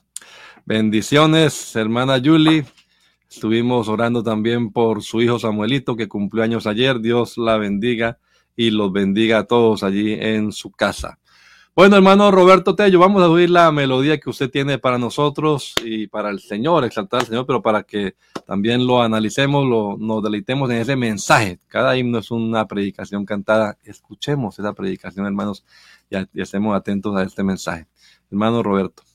Bendiciones, 0.65 1.75
hermana 1.77 2.19
Yuli. 2.19 2.65
Estuvimos 3.31 3.89
orando 3.89 4.23
también 4.23 4.73
por 4.73 5.03
su 5.03 5.21
hijo 5.21 5.39
Samuelito, 5.39 5.97
que 5.97 6.09
cumplió 6.09 6.43
años 6.43 6.67
ayer. 6.67 7.01
Dios 7.01 7.37
la 7.37 7.59
bendiga 7.59 8.19
y 8.57 8.71
los 8.71 8.93
bendiga 8.93 9.39
a 9.39 9.45
todos 9.45 9.83
allí 9.83 10.15
en 10.15 10.53
su 10.53 10.71
casa. 10.71 11.19
Bueno, 11.79 11.95
hermano 11.95 12.33
Roberto 12.33 12.75
Tello, 12.75 12.99
vamos 12.99 13.23
a 13.23 13.29
oír 13.31 13.51
la 13.51 13.71
melodía 13.71 14.19
que 14.19 14.29
usted 14.29 14.51
tiene 14.51 14.81
para 14.81 14.99
nosotros 14.99 15.77
y 15.85 16.09
para 16.09 16.31
el 16.31 16.41
Señor, 16.41 16.85
exaltar 16.85 17.21
al 17.21 17.27
Señor, 17.27 17.47
pero 17.47 17.63
para 17.63 17.85
que 17.85 18.17
también 18.49 18.85
lo 18.85 19.01
analicemos, 19.01 19.65
lo, 19.65 19.97
nos 19.97 20.21
deleitemos 20.21 20.69
en 20.71 20.79
ese 20.79 20.97
mensaje. 20.97 21.61
Cada 21.69 21.97
himno 21.97 22.19
es 22.19 22.33
una 22.33 22.67
predicación 22.67 23.25
cantada. 23.25 23.79
Escuchemos 23.85 24.59
esa 24.59 24.73
predicación, 24.73 25.25
hermanos, 25.25 25.65
y, 26.11 26.17
y 26.17 26.43
estemos 26.43 26.77
atentos 26.77 27.15
a 27.15 27.23
este 27.23 27.45
mensaje. 27.45 27.87
Hermano 28.29 28.61
Roberto. 28.65 29.08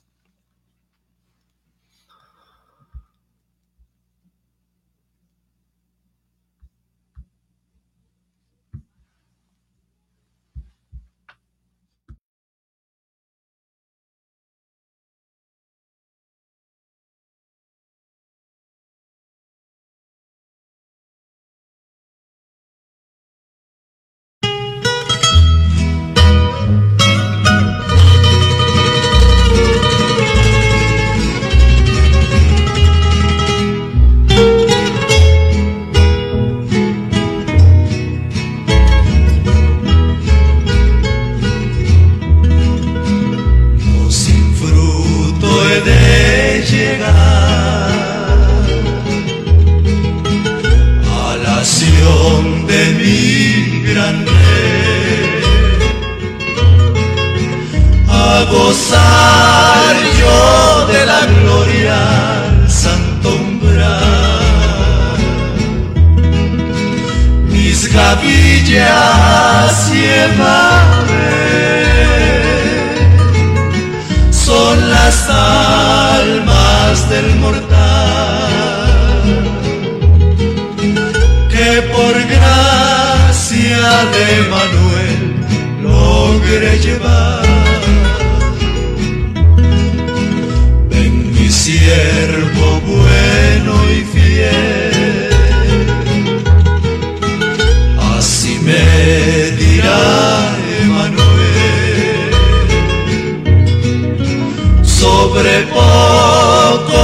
Sobre 105.34 105.64
poco 105.64 107.02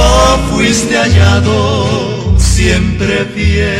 fuiste 0.50 0.96
hallado, 0.96 2.38
siempre 2.38 3.24
fiel. 3.34 3.76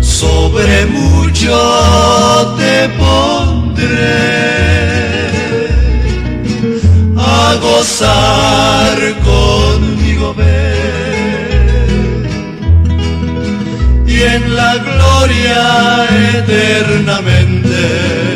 Sobre 0.00 0.86
mucho 0.86 1.54
te 2.56 2.88
pondré 2.96 4.38
a 7.14 7.56
gozar 7.60 8.98
conmigo, 9.22 10.32
ven. 10.32 10.48
Y 14.06 14.22
en 14.22 14.56
la 14.56 14.76
gloria 14.78 16.06
eternamente 16.38 18.27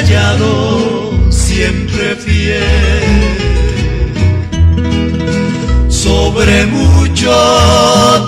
callado, 0.00 1.12
siempre 1.30 2.16
fiel. 2.16 3.02
Sobre 5.88 6.66
mucho 6.66 7.30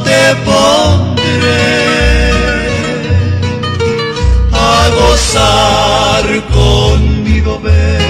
te 0.05 0.35
pondré 0.45 1.73
a 4.53 4.91
gozar 5.01 6.25
conmigo, 6.53 7.59
ven. 7.61 8.03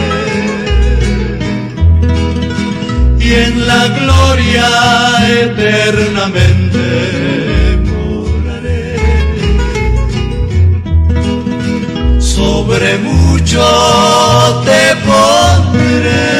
Y 3.20 3.35
en 3.35 3.66
la 3.68 3.87
gloria 3.98 4.66
eternamente 5.44 6.62
yo 13.52 14.62
te 14.64 14.82
pondré 15.08 16.32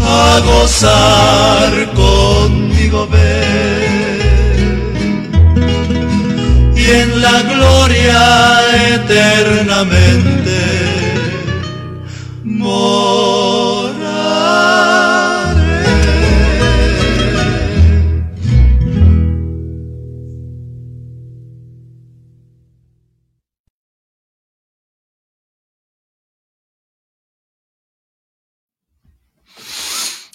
a 0.00 0.40
gozar 0.50 1.72
conmigo. 1.94 3.08
Y 6.74 6.84
en 7.02 7.20
la 7.20 7.42
gloria 7.52 8.20
eternamente 8.94 10.39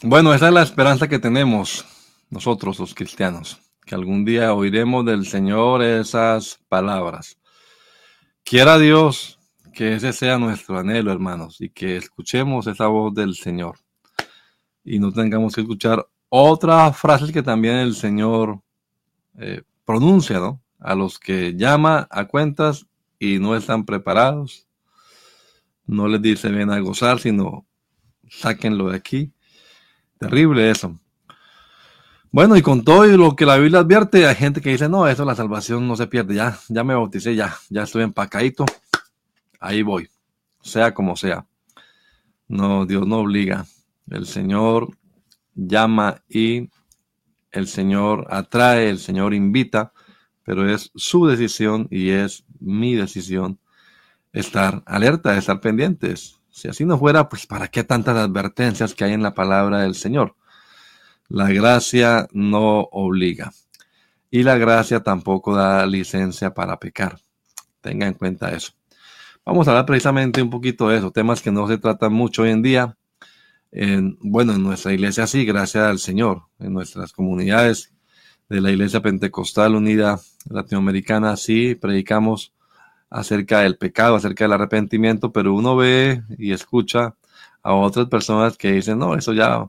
Bueno, 0.07 0.35
esa 0.35 0.49
es 0.49 0.53
la 0.53 0.61
esperanza 0.61 1.07
que 1.07 1.17
tenemos 1.17 1.83
nosotros 2.29 2.77
los 2.77 2.93
cristianos, 2.93 3.59
que 3.83 3.95
algún 3.95 4.23
día 4.23 4.53
oiremos 4.53 5.03
del 5.03 5.25
Señor 5.25 5.81
esas 5.81 6.59
palabras. 6.69 7.39
Quiera 8.43 8.77
Dios 8.77 9.39
que 9.73 9.95
ese 9.95 10.13
sea 10.13 10.37
nuestro 10.37 10.77
anhelo, 10.77 11.11
hermanos, 11.11 11.59
y 11.59 11.69
que 11.69 11.97
escuchemos 11.97 12.67
esa 12.67 12.85
voz 12.85 13.15
del 13.15 13.33
Señor 13.33 13.79
y 14.83 14.99
no 14.99 15.11
tengamos 15.11 15.55
que 15.55 15.61
escuchar 15.61 16.05
otras 16.29 16.95
frases 16.95 17.31
que 17.31 17.41
también 17.41 17.77
el 17.77 17.95
Señor 17.95 18.61
eh, 19.39 19.63
pronuncia, 19.85 20.37
¿no? 20.37 20.61
A 20.77 20.93
los 20.93 21.17
que 21.17 21.55
llama 21.55 22.07
a 22.11 22.25
cuentas 22.25 22.85
y 23.17 23.39
no 23.39 23.55
están 23.55 23.85
preparados, 23.85 24.67
no 25.87 26.07
les 26.07 26.21
dice 26.21 26.49
bien 26.49 26.69
a 26.69 26.77
gozar, 26.77 27.17
sino 27.17 27.65
sáquenlo 28.29 28.89
de 28.89 28.97
aquí 28.97 29.34
Terrible 30.29 30.69
eso. 30.69 30.99
Bueno, 32.31 32.57
y 32.57 32.61
con 32.61 32.83
todo 32.83 33.05
lo 33.07 33.35
que 33.35 33.45
la 33.45 33.57
Biblia 33.57 33.79
advierte, 33.79 34.27
hay 34.27 34.35
gente 34.35 34.59
que 34.59 34.71
dice, 34.71 34.89
no, 34.89 35.07
eso 35.07 35.23
la 35.23 35.35
salvación 35.35 35.87
no 35.87 35.95
se 35.95 36.07
pierde, 36.07 36.35
ya, 36.35 36.59
ya 36.67 36.83
me 36.83 36.93
bauticé, 36.93 37.33
ya, 37.33 37.55
ya 37.69 37.83
estoy 37.83 38.03
empacadito, 38.03 38.65
ahí 39.59 39.83
voy, 39.83 40.09
sea 40.61 40.93
como 40.93 41.15
sea. 41.15 41.45
No, 42.47 42.85
Dios 42.85 43.07
no 43.07 43.19
obliga. 43.19 43.65
El 44.09 44.25
Señor 44.25 44.89
llama 45.55 46.23
y 46.27 46.69
el 47.51 47.67
Señor 47.67 48.27
atrae, 48.29 48.89
el 48.89 48.99
Señor 48.99 49.33
invita, 49.33 49.93
pero 50.43 50.69
es 50.69 50.91
su 50.93 51.25
decisión 51.25 51.87
y 51.89 52.09
es 52.09 52.43
mi 52.59 52.95
decisión 52.95 53.59
estar 54.33 54.83
alerta, 54.85 55.37
estar 55.37 55.61
pendientes. 55.61 56.37
Si 56.55 56.69
así 56.69 56.85
no 56.85 56.97
fuera, 56.97 57.27
pues 57.27 57.45
¿para 57.45 57.67
qué 57.67 57.83
tantas 57.83 58.15
advertencias 58.15 58.95
que 58.95 59.03
hay 59.03 59.11
en 59.11 59.21
la 59.21 59.33
palabra 59.33 59.81
del 59.81 59.93
Señor? 59.93 60.37
La 61.27 61.49
gracia 61.51 62.29
no 62.31 62.79
obliga 62.93 63.51
y 64.31 64.41
la 64.43 64.57
gracia 64.57 65.01
tampoco 65.03 65.53
da 65.53 65.85
licencia 65.85 66.53
para 66.53 66.79
pecar. 66.79 67.19
Tenga 67.81 68.07
en 68.07 68.13
cuenta 68.13 68.53
eso. 68.53 68.71
Vamos 69.43 69.67
a 69.67 69.71
hablar 69.71 69.85
precisamente 69.85 70.41
un 70.41 70.49
poquito 70.49 70.87
de 70.87 70.99
eso, 70.99 71.11
temas 71.11 71.41
que 71.41 71.51
no 71.51 71.67
se 71.67 71.77
tratan 71.77 72.13
mucho 72.13 72.43
hoy 72.43 72.51
en 72.51 72.61
día. 72.61 72.97
En, 73.73 74.17
bueno, 74.21 74.53
en 74.53 74.63
nuestra 74.63 74.93
iglesia 74.93 75.27
sí, 75.27 75.43
gracias 75.43 75.83
al 75.83 75.99
Señor. 75.99 76.43
En 76.59 76.71
nuestras 76.71 77.11
comunidades 77.11 77.93
de 78.47 78.61
la 78.61 78.71
Iglesia 78.71 79.01
Pentecostal 79.01 79.75
Unida 79.75 80.21
Latinoamericana 80.49 81.35
sí 81.35 81.75
predicamos 81.75 82.53
acerca 83.15 83.61
del 83.61 83.77
pecado, 83.77 84.15
acerca 84.15 84.43
del 84.43 84.53
arrepentimiento, 84.53 85.31
pero 85.31 85.53
uno 85.53 85.77
ve 85.77 86.21
y 86.37 86.51
escucha 86.51 87.15
a 87.63 87.73
otras 87.73 88.07
personas 88.07 88.57
que 88.57 88.73
dicen, 88.73 88.99
no, 88.99 89.15
eso 89.15 89.31
ya, 89.31 89.65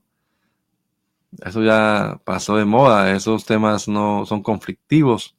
eso 1.45 1.63
ya 1.63 2.21
pasó 2.25 2.57
de 2.57 2.65
moda, 2.65 3.13
esos 3.15 3.47
temas 3.47 3.87
no 3.87 4.27
son 4.27 4.43
conflictivos, 4.43 5.37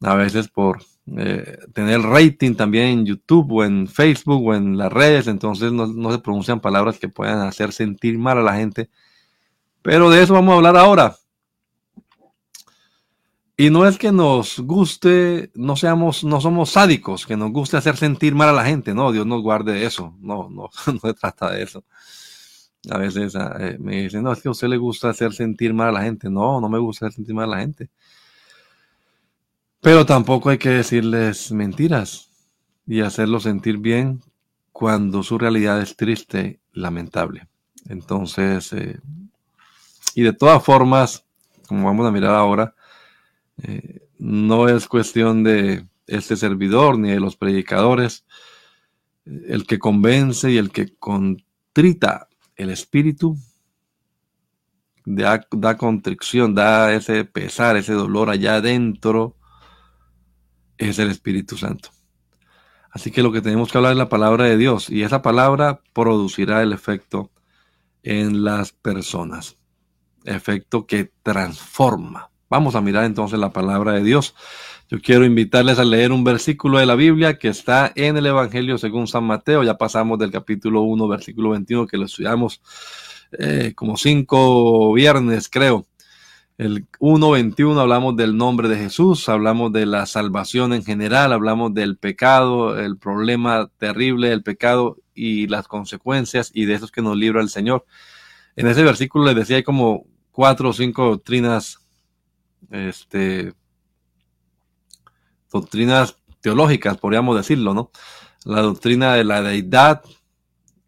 a 0.00 0.16
veces 0.16 0.48
por 0.48 0.82
eh, 1.16 1.56
tener 1.72 2.00
rating 2.00 2.56
también 2.56 2.86
en 2.86 3.06
YouTube 3.06 3.52
o 3.52 3.64
en 3.64 3.86
Facebook 3.86 4.44
o 4.48 4.54
en 4.54 4.76
las 4.76 4.92
redes, 4.92 5.28
entonces 5.28 5.70
no, 5.72 6.10
se 6.10 6.18
pronuncian 6.18 6.60
palabras 6.60 6.98
que 6.98 7.08
puedan 7.08 7.46
hacer 7.46 7.72
sentir 7.72 8.18
mal 8.18 8.38
a 8.38 8.42
la 8.42 8.56
gente. 8.56 8.90
Pero 9.82 10.10
de 10.10 10.22
eso 10.22 10.34
vamos 10.34 10.52
a 10.52 10.56
hablar 10.56 10.76
ahora. 10.76 11.16
Y 13.60 13.68
no 13.68 13.86
es 13.86 13.98
que 13.98 14.10
nos 14.10 14.58
guste, 14.60 15.50
no 15.54 15.76
seamos, 15.76 16.24
no 16.24 16.40
somos 16.40 16.70
sádicos, 16.70 17.26
que 17.26 17.36
nos 17.36 17.52
guste 17.52 17.76
hacer 17.76 17.94
sentir 17.98 18.34
mal 18.34 18.48
a 18.48 18.54
la 18.54 18.64
gente, 18.64 18.94
no, 18.94 19.12
Dios 19.12 19.26
nos 19.26 19.42
guarde 19.42 19.84
eso, 19.84 20.16
no, 20.18 20.48
no, 20.48 20.70
no 20.86 20.98
se 20.98 21.12
trata 21.12 21.50
de 21.50 21.64
eso. 21.64 21.84
A 22.90 22.96
veces 22.96 23.36
ah, 23.36 23.54
eh, 23.60 23.76
me 23.78 24.04
dicen, 24.04 24.22
no, 24.22 24.32
es 24.32 24.40
que 24.40 24.48
a 24.48 24.52
usted 24.52 24.68
le 24.68 24.78
gusta 24.78 25.10
hacer 25.10 25.34
sentir 25.34 25.74
mal 25.74 25.88
a 25.88 25.92
la 25.92 26.02
gente, 26.04 26.30
no, 26.30 26.58
no 26.58 26.70
me 26.70 26.78
gusta 26.78 27.04
hacer 27.04 27.16
sentir 27.16 27.34
mal 27.34 27.52
a 27.52 27.56
la 27.56 27.60
gente. 27.60 27.90
Pero 29.82 30.06
tampoco 30.06 30.48
hay 30.48 30.56
que 30.56 30.70
decirles 30.70 31.52
mentiras 31.52 32.30
y 32.86 33.02
hacerlos 33.02 33.42
sentir 33.42 33.76
bien 33.76 34.22
cuando 34.72 35.22
su 35.22 35.36
realidad 35.36 35.82
es 35.82 35.96
triste, 35.96 36.60
lamentable. 36.72 37.46
Entonces, 37.90 38.72
eh, 38.72 38.98
y 40.14 40.22
de 40.22 40.32
todas 40.32 40.64
formas, 40.64 41.26
como 41.68 41.84
vamos 41.84 42.06
a 42.06 42.10
mirar 42.10 42.34
ahora, 42.34 42.74
eh, 43.62 44.08
no 44.18 44.68
es 44.68 44.88
cuestión 44.88 45.42
de 45.42 45.86
este 46.06 46.36
servidor 46.36 46.98
ni 46.98 47.10
de 47.10 47.20
los 47.20 47.36
predicadores. 47.36 48.24
El 49.24 49.66
que 49.66 49.78
convence 49.78 50.50
y 50.50 50.58
el 50.58 50.70
que 50.70 50.94
contrita 50.96 52.28
el 52.56 52.70
espíritu 52.70 53.36
da, 55.04 55.46
da 55.50 55.76
contrición, 55.76 56.54
da 56.54 56.92
ese 56.92 57.24
pesar, 57.24 57.76
ese 57.76 57.92
dolor 57.92 58.30
allá 58.30 58.56
adentro 58.56 59.36
es 60.78 60.98
el 60.98 61.10
Espíritu 61.10 61.56
Santo. 61.56 61.90
Así 62.90 63.10
que 63.10 63.22
lo 63.22 63.32
que 63.32 63.42
tenemos 63.42 63.70
que 63.70 63.78
hablar 63.78 63.92
es 63.92 63.98
la 63.98 64.08
palabra 64.08 64.44
de 64.44 64.56
Dios 64.56 64.90
y 64.90 65.02
esa 65.02 65.22
palabra 65.22 65.80
producirá 65.92 66.62
el 66.62 66.72
efecto 66.72 67.30
en 68.02 68.42
las 68.42 68.72
personas, 68.72 69.58
efecto 70.24 70.86
que 70.86 71.12
transforma. 71.22 72.29
Vamos 72.50 72.74
a 72.74 72.80
mirar 72.80 73.04
entonces 73.04 73.38
la 73.38 73.52
palabra 73.52 73.92
de 73.92 74.02
Dios. 74.02 74.34
Yo 74.90 75.00
quiero 75.00 75.24
invitarles 75.24 75.78
a 75.78 75.84
leer 75.84 76.10
un 76.10 76.24
versículo 76.24 76.78
de 76.80 76.86
la 76.86 76.96
Biblia 76.96 77.38
que 77.38 77.46
está 77.46 77.92
en 77.94 78.16
el 78.16 78.26
Evangelio 78.26 78.76
según 78.76 79.06
San 79.06 79.22
Mateo. 79.22 79.62
Ya 79.62 79.78
pasamos 79.78 80.18
del 80.18 80.32
capítulo 80.32 80.82
1, 80.82 81.06
versículo 81.06 81.50
21, 81.50 81.86
que 81.86 81.96
lo 81.96 82.06
estudiamos 82.06 82.60
eh, 83.38 83.72
como 83.76 83.96
cinco 83.96 84.92
viernes, 84.92 85.48
creo. 85.48 85.86
El 86.58 86.88
1.21 86.98 87.80
hablamos 87.80 88.16
del 88.16 88.36
nombre 88.36 88.68
de 88.68 88.76
Jesús, 88.76 89.28
hablamos 89.28 89.72
de 89.72 89.86
la 89.86 90.04
salvación 90.06 90.72
en 90.72 90.84
general, 90.84 91.32
hablamos 91.32 91.72
del 91.72 91.96
pecado, 91.98 92.78
el 92.78 92.98
problema 92.98 93.70
terrible 93.78 94.28
del 94.28 94.42
pecado 94.42 94.98
y 95.14 95.46
las 95.46 95.68
consecuencias 95.68 96.50
y 96.52 96.64
de 96.64 96.74
esos 96.74 96.90
que 96.90 97.00
nos 97.00 97.16
libra 97.16 97.40
el 97.40 97.48
Señor. 97.48 97.86
En 98.56 98.66
ese 98.66 98.82
versículo 98.82 99.26
les 99.26 99.36
decía 99.36 99.56
hay 99.56 99.62
como 99.62 100.04
cuatro 100.32 100.70
o 100.70 100.72
cinco 100.72 101.04
doctrinas, 101.04 101.79
este, 102.70 103.52
doctrinas 105.50 106.16
teológicas, 106.40 106.96
podríamos 106.98 107.36
decirlo, 107.36 107.74
¿no? 107.74 107.90
La 108.44 108.62
doctrina 108.62 109.14
de 109.14 109.24
la 109.24 109.42
deidad, 109.42 110.02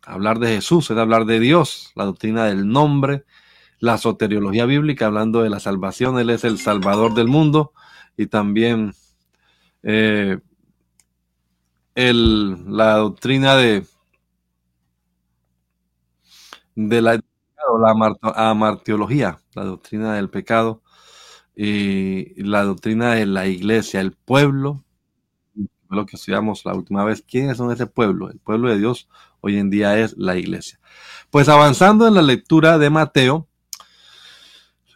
hablar 0.03 0.39
de 0.39 0.49
Jesús 0.49 0.91
es 0.91 0.97
hablar 0.97 1.27
de 1.27 1.41
Dios, 1.41 1.93
la 1.95 2.05
doctrina 2.05 2.47
del 2.47 2.69
nombre, 2.69 3.25
la 3.79 3.99
soteriología 3.99 4.65
bíblica, 4.65 5.07
hablando 5.07 5.43
de 5.43 5.51
la 5.51 5.61
salvación, 5.61 6.19
Él 6.19 6.31
es 6.31 6.45
el 6.45 6.59
Salvador 6.59 7.15
del 7.15 7.29
mundo, 7.29 7.73
y 8.17 8.27
también 8.27 8.95
eh, 9.83 10.39
la 11.95 12.97
doctrina 12.97 13.57
de, 13.57 13.85
de 16.75 17.03
la, 17.03 17.15
la 17.15 18.51
amarteología, 18.51 19.39
la 19.55 19.65
doctrina 19.65 20.15
del 20.15 20.31
pecado, 20.31 20.82
y 21.55 22.43
la 22.43 22.65
doctrina 22.65 23.15
de 23.15 23.27
la 23.27 23.47
iglesia, 23.47 24.01
el 24.01 24.13
pueblo, 24.13 24.85
lo 25.91 26.07
que 26.07 26.17
estudiamos 26.17 26.65
la 26.65 26.75
última 26.75 27.05
vez, 27.05 27.23
¿quiénes 27.23 27.59
son 27.59 27.71
ese 27.71 27.87
pueblo? 27.87 28.31
El 28.31 28.39
pueblo 28.39 28.69
de 28.71 28.79
Dios 28.79 29.09
hoy 29.41 29.59
en 29.59 29.71
día 29.71 29.99
es 29.99 30.17
la 30.17 30.37
iglesia. 30.37 30.81
Pues 31.31 31.49
avanzando 31.49 32.07
en 32.09 32.15
la 32.15 32.23
lectura 32.23 32.79
de 32.79 32.91
Mateo, 32.91 33.49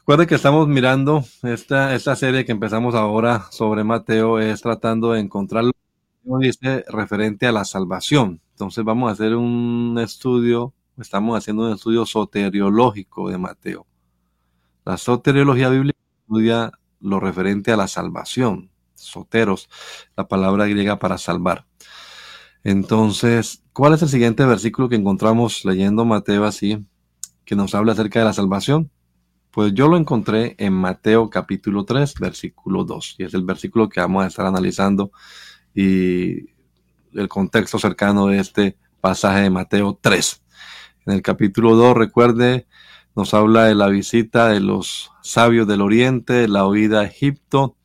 Recuerden 0.06 0.28
que 0.28 0.36
estamos 0.36 0.68
mirando 0.68 1.24
esta, 1.42 1.92
esta 1.92 2.14
serie 2.14 2.44
que 2.44 2.52
empezamos 2.52 2.94
ahora 2.94 3.48
sobre 3.50 3.82
Mateo, 3.82 4.38
es 4.38 4.62
tratando 4.62 5.10
de 5.10 5.18
encontrar 5.18 5.64
lo 5.64 5.72
que 6.38 6.46
dice 6.46 6.84
referente 6.86 7.44
a 7.48 7.50
la 7.50 7.64
salvación. 7.64 8.40
Entonces 8.52 8.84
vamos 8.84 9.08
a 9.10 9.14
hacer 9.14 9.34
un 9.34 9.98
estudio, 10.00 10.72
estamos 10.96 11.36
haciendo 11.36 11.66
un 11.66 11.72
estudio 11.72 12.06
soteriológico 12.06 13.28
de 13.30 13.38
Mateo. 13.38 13.84
La 14.84 14.96
soteriología 14.96 15.70
bíblica 15.70 15.98
estudia 16.26 16.72
lo 17.00 17.20
referente 17.20 17.70
a 17.70 17.76
la 17.76 17.86
salvación. 17.86 18.70
Soteros, 18.94 19.68
la 20.16 20.26
palabra 20.26 20.66
griega 20.66 20.98
para 20.98 21.18
salvar. 21.18 21.66
Entonces, 22.64 23.62
¿cuál 23.72 23.94
es 23.94 24.02
el 24.02 24.08
siguiente 24.08 24.44
versículo 24.44 24.88
que 24.88 24.96
encontramos 24.96 25.64
leyendo 25.64 26.04
Mateo 26.04 26.44
así, 26.44 26.84
que 27.44 27.54
nos 27.54 27.76
habla 27.76 27.92
acerca 27.92 28.18
de 28.18 28.24
la 28.24 28.32
salvación? 28.32 28.90
Pues 29.52 29.72
yo 29.72 29.86
lo 29.86 29.96
encontré 29.96 30.56
en 30.58 30.72
Mateo 30.72 31.30
capítulo 31.30 31.84
3, 31.84 32.14
versículo 32.18 32.82
2, 32.82 33.16
y 33.18 33.24
es 33.24 33.34
el 33.34 33.44
versículo 33.44 33.88
que 33.88 34.00
vamos 34.00 34.24
a 34.24 34.26
estar 34.26 34.46
analizando 34.46 35.12
y 35.74 36.50
el 37.12 37.28
contexto 37.28 37.78
cercano 37.78 38.26
de 38.26 38.40
este 38.40 38.76
pasaje 39.00 39.42
de 39.42 39.50
Mateo 39.50 39.96
3. 40.00 40.42
En 41.06 41.14
el 41.14 41.22
capítulo 41.22 41.76
2, 41.76 41.96
recuerde, 41.96 42.66
nos 43.16 43.32
habla 43.32 43.64
de 43.64 43.74
la 43.74 43.88
visita 43.88 44.48
de 44.48 44.60
los 44.60 45.10
sabios 45.22 45.66
del 45.66 45.80
oriente, 45.80 46.48
la 46.48 46.66
huida 46.66 47.00
a 47.00 47.04
Egipto, 47.04 47.76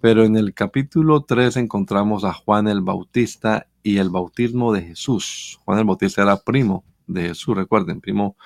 pero 0.00 0.24
en 0.24 0.36
el 0.36 0.54
capítulo 0.54 1.24
3 1.24 1.58
encontramos 1.58 2.24
a 2.24 2.32
Juan 2.32 2.66
el 2.68 2.80
Bautista 2.80 3.66
y 3.82 3.98
el 3.98 4.08
bautismo 4.08 4.72
de 4.72 4.80
Jesús. 4.80 5.60
Juan 5.66 5.80
el 5.80 5.84
Bautista 5.84 6.22
era 6.22 6.38
primo 6.38 6.82
de 7.06 7.28
Jesús, 7.28 7.54
recuerden, 7.54 8.00
primo 8.00 8.38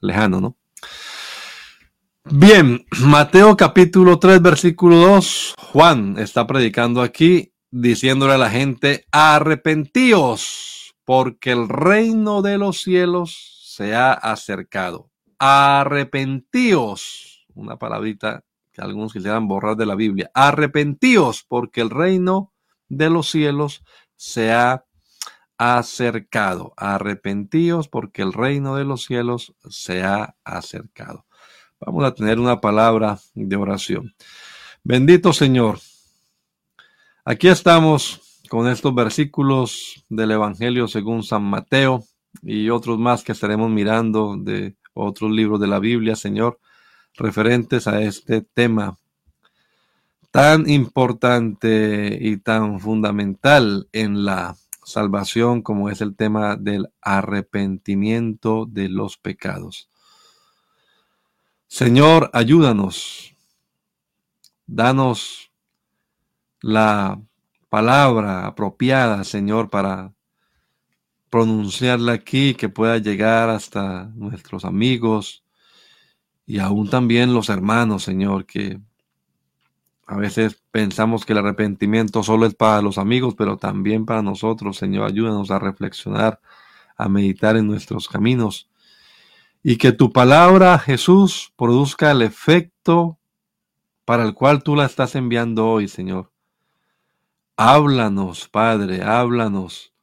lejano, 0.00 0.40
¿no? 0.40 0.56
Bien, 2.30 2.86
Mateo 3.00 3.56
capítulo 3.56 4.20
3, 4.20 4.40
versículo 4.40 4.96
2. 4.96 5.56
Juan 5.58 6.14
está 6.18 6.46
predicando 6.46 7.02
aquí 7.02 7.52
diciéndole 7.72 8.34
a 8.34 8.38
la 8.38 8.50
gente, 8.50 9.06
arrepentíos, 9.10 10.94
porque 11.04 11.50
el 11.50 11.68
reino 11.68 12.42
de 12.42 12.58
los 12.58 12.80
cielos 12.80 13.72
se 13.76 13.96
ha 13.96 14.12
acercado. 14.12 15.10
Arrepentíos, 15.38 17.46
una 17.54 17.76
palabrita 17.76 18.44
que 18.72 18.80
algunos 18.80 19.12
quisieran 19.12 19.46
borrar 19.46 19.76
de 19.76 19.86
la 19.86 19.94
Biblia. 19.94 20.30
Arrepentíos, 20.34 21.44
porque 21.44 21.80
el 21.80 21.90
reino 21.90 22.52
de 22.88 23.10
los 23.10 23.30
cielos 23.30 23.84
se 24.16 24.52
ha 24.52 24.84
acercado. 25.58 26.72
Arrepentíos, 26.76 27.88
porque 27.88 28.22
el 28.22 28.32
reino 28.32 28.76
de 28.76 28.84
los 28.84 29.04
cielos 29.04 29.54
se 29.68 30.02
ha 30.02 30.36
acercado. 30.44 31.26
Vamos 31.80 32.04
a 32.04 32.14
tener 32.14 32.40
una 32.40 32.60
palabra 32.60 33.18
de 33.34 33.56
oración. 33.56 34.14
Bendito 34.82 35.32
Señor. 35.32 35.78
Aquí 37.24 37.48
estamos 37.48 38.42
con 38.48 38.68
estos 38.68 38.94
versículos 38.94 40.04
del 40.08 40.32
Evangelio 40.32 40.88
según 40.88 41.22
San 41.22 41.42
Mateo 41.42 42.04
y 42.42 42.70
otros 42.70 42.98
más 42.98 43.22
que 43.22 43.32
estaremos 43.32 43.70
mirando 43.70 44.36
de 44.36 44.76
otros 44.94 45.30
libros 45.30 45.60
de 45.60 45.66
la 45.66 45.78
Biblia, 45.78 46.16
Señor, 46.16 46.58
referentes 47.14 47.86
a 47.86 48.00
este 48.00 48.40
tema 48.40 48.98
tan 50.30 50.68
importante 50.68 52.18
y 52.20 52.38
tan 52.38 52.80
fundamental 52.80 53.88
en 53.92 54.24
la 54.24 54.56
salvación 54.84 55.62
como 55.62 55.90
es 55.90 56.00
el 56.00 56.16
tema 56.16 56.56
del 56.56 56.90
arrepentimiento 57.00 58.66
de 58.66 58.88
los 58.88 59.16
pecados. 59.16 59.88
Señor, 61.68 62.30
ayúdanos, 62.32 63.34
danos 64.66 65.50
la 66.60 67.20
palabra 67.68 68.46
apropiada, 68.46 69.24
Señor, 69.24 69.70
para 69.70 70.12
pronunciarla 71.34 72.12
aquí, 72.12 72.54
que 72.54 72.68
pueda 72.68 72.98
llegar 72.98 73.50
hasta 73.50 74.04
nuestros 74.14 74.64
amigos 74.64 75.42
y 76.46 76.60
aún 76.60 76.88
también 76.88 77.34
los 77.34 77.48
hermanos, 77.48 78.04
Señor, 78.04 78.46
que 78.46 78.78
a 80.06 80.16
veces 80.16 80.62
pensamos 80.70 81.24
que 81.26 81.32
el 81.32 81.40
arrepentimiento 81.40 82.22
solo 82.22 82.46
es 82.46 82.54
para 82.54 82.80
los 82.82 82.98
amigos, 82.98 83.34
pero 83.36 83.56
también 83.56 84.06
para 84.06 84.22
nosotros, 84.22 84.76
Señor. 84.76 85.08
Ayúdanos 85.08 85.50
a 85.50 85.58
reflexionar, 85.58 86.40
a 86.96 87.08
meditar 87.08 87.56
en 87.56 87.66
nuestros 87.66 88.06
caminos. 88.06 88.70
Y 89.60 89.76
que 89.76 89.90
tu 89.90 90.12
palabra, 90.12 90.78
Jesús, 90.78 91.52
produzca 91.56 92.12
el 92.12 92.22
efecto 92.22 93.18
para 94.04 94.22
el 94.22 94.34
cual 94.34 94.62
tú 94.62 94.76
la 94.76 94.84
estás 94.84 95.16
enviando 95.16 95.66
hoy, 95.66 95.88
Señor. 95.88 96.30
Háblanos, 97.56 98.48
Padre, 98.48 99.02
háblanos. 99.02 99.93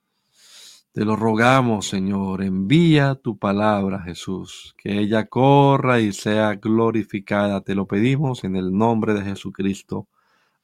Te 0.93 1.05
lo 1.05 1.15
rogamos, 1.15 1.87
Señor, 1.87 2.43
envía 2.43 3.15
tu 3.15 3.37
palabra, 3.37 4.01
Jesús, 4.01 4.75
que 4.77 4.99
ella 4.99 5.27
corra 5.27 6.01
y 6.01 6.11
sea 6.11 6.55
glorificada. 6.55 7.61
Te 7.61 7.75
lo 7.75 7.87
pedimos 7.87 8.43
en 8.43 8.57
el 8.57 8.77
nombre 8.77 9.13
de 9.13 9.21
Jesucristo. 9.21 10.09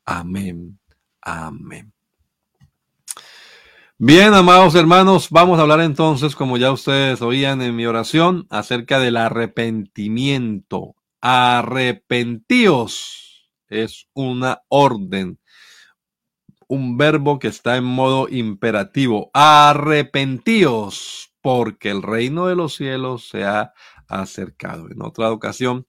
Amén. 0.03 0.80
Amén. 1.21 1.93
Bien, 3.97 4.34
amados 4.34 4.75
hermanos, 4.75 5.30
vamos 5.32 5.59
a 5.59 5.61
hablar 5.61 5.80
entonces, 5.80 6.36
como 6.36 6.57
ya 6.57 6.73
ustedes 6.73 7.21
oían 7.21 7.61
en 7.61 7.78
mi 7.78 7.86
oración, 7.86 8.47
acerca 8.49 8.99
del 8.99 9.15
arrepentimiento. 9.15 10.95
Arrepentíos 11.21 13.49
es 13.69 14.09
una 14.13 14.63
orden 14.67 15.39
un 16.68 16.97
verbo 16.97 17.39
que 17.39 17.47
está 17.47 17.78
en 17.78 17.86
modo 17.86 18.28
imperativo. 18.30 19.32
Arrepentíos, 19.34 21.34
porque 21.41 21.89
el 21.89 22.01
reino 22.01 22.47
de 22.47 22.55
los 22.55 22.76
cielos 22.76 23.30
se 23.30 23.45
ha 23.45 23.74
acercado. 24.07 24.89
En 24.89 25.01
otra 25.01 25.32
ocasión 25.32 25.88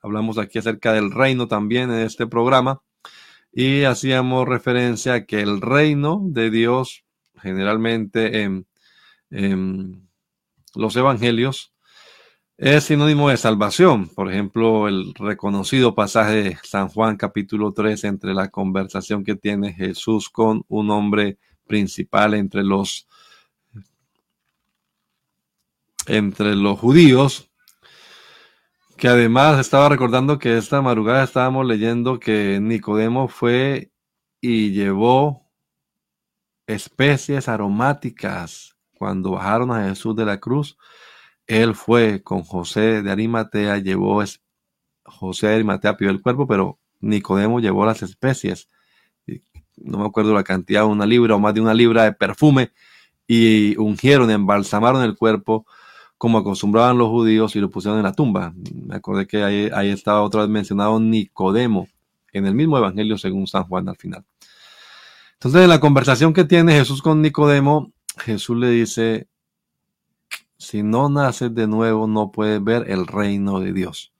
hablamos 0.00 0.38
aquí 0.38 0.58
acerca 0.58 0.92
del 0.92 1.10
reino 1.10 1.48
también 1.48 1.90
en 1.90 2.00
este 2.00 2.26
programa 2.26 2.82
y 3.52 3.84
hacíamos 3.84 4.46
referencia 4.46 5.14
a 5.14 5.26
que 5.26 5.40
el 5.40 5.60
reino 5.60 6.20
de 6.24 6.50
Dios 6.50 7.04
generalmente 7.40 8.42
en, 8.42 8.66
en 9.30 10.08
los 10.74 10.96
evangelios 10.96 11.72
es 12.58 12.84
sinónimo 12.84 13.28
de 13.30 13.36
salvación. 13.36 14.08
Por 14.08 14.30
ejemplo, 14.30 14.88
el 14.88 15.14
reconocido 15.14 15.94
pasaje 15.94 16.42
de 16.42 16.58
San 16.64 16.88
Juan 16.88 17.16
capítulo 17.16 17.72
3 17.72 18.02
entre 18.04 18.34
la 18.34 18.48
conversación 18.48 19.22
que 19.22 19.36
tiene 19.36 19.72
Jesús 19.72 20.28
con 20.28 20.64
un 20.66 20.90
hombre 20.90 21.38
principal 21.68 22.34
entre 22.34 22.64
los 22.64 23.06
entre 26.06 26.56
los 26.56 26.78
judíos, 26.80 27.50
que 28.96 29.08
además 29.08 29.60
estaba 29.60 29.88
recordando 29.88 30.38
que 30.38 30.56
esta 30.56 30.82
madrugada 30.82 31.22
estábamos 31.22 31.66
leyendo 31.66 32.18
que 32.18 32.58
Nicodemo 32.60 33.28
fue 33.28 33.92
y 34.40 34.72
llevó 34.72 35.46
especies 36.66 37.48
aromáticas 37.48 38.76
cuando 38.94 39.32
bajaron 39.32 39.70
a 39.70 39.88
Jesús 39.88 40.16
de 40.16 40.24
la 40.24 40.40
cruz 40.40 40.76
él 41.48 41.74
fue 41.74 42.22
con 42.22 42.42
José 42.42 43.02
de 43.02 43.10
Arimatea, 43.10 43.78
llevó, 43.78 44.22
José 45.04 45.48
de 45.48 45.54
Arimatea 45.54 45.96
pidió 45.96 46.10
el 46.12 46.22
cuerpo, 46.22 46.46
pero 46.46 46.78
Nicodemo 47.00 47.58
llevó 47.58 47.86
las 47.86 48.02
especies. 48.02 48.68
No 49.76 49.98
me 49.98 50.06
acuerdo 50.06 50.34
la 50.34 50.44
cantidad, 50.44 50.84
una 50.84 51.06
libra 51.06 51.34
o 51.34 51.38
más 51.38 51.54
de 51.54 51.60
una 51.60 51.72
libra 51.72 52.04
de 52.04 52.12
perfume, 52.12 52.72
y 53.26 53.76
ungieron, 53.78 54.30
embalsamaron 54.30 55.02
el 55.02 55.16
cuerpo 55.16 55.66
como 56.18 56.38
acostumbraban 56.38 56.98
los 56.98 57.08
judíos 57.08 57.54
y 57.56 57.60
lo 57.60 57.70
pusieron 57.70 57.98
en 57.98 58.04
la 58.04 58.12
tumba. 58.12 58.52
Me 58.74 58.96
acordé 58.96 59.26
que 59.26 59.42
ahí, 59.42 59.70
ahí 59.72 59.90
estaba 59.90 60.22
otra 60.22 60.42
vez 60.42 60.50
mencionado 60.50 60.98
Nicodemo 60.98 61.88
en 62.32 62.46
el 62.46 62.54
mismo 62.54 62.76
evangelio 62.76 63.16
según 63.16 63.46
San 63.46 63.64
Juan 63.64 63.88
al 63.88 63.96
final. 63.96 64.24
Entonces, 65.34 65.62
en 65.62 65.68
la 65.68 65.80
conversación 65.80 66.32
que 66.32 66.44
tiene 66.44 66.72
Jesús 66.72 67.00
con 67.00 67.22
Nicodemo, 67.22 67.92
Jesús 68.18 68.56
le 68.56 68.70
dice, 68.70 69.28
si 70.58 70.82
no 70.82 71.08
naces 71.08 71.54
de 71.54 71.68
nuevo, 71.68 72.06
no 72.06 72.32
puedes 72.32 72.62
ver 72.62 72.90
el 72.90 73.06
reino 73.06 73.60
de 73.60 73.72
Dios. 73.72 74.12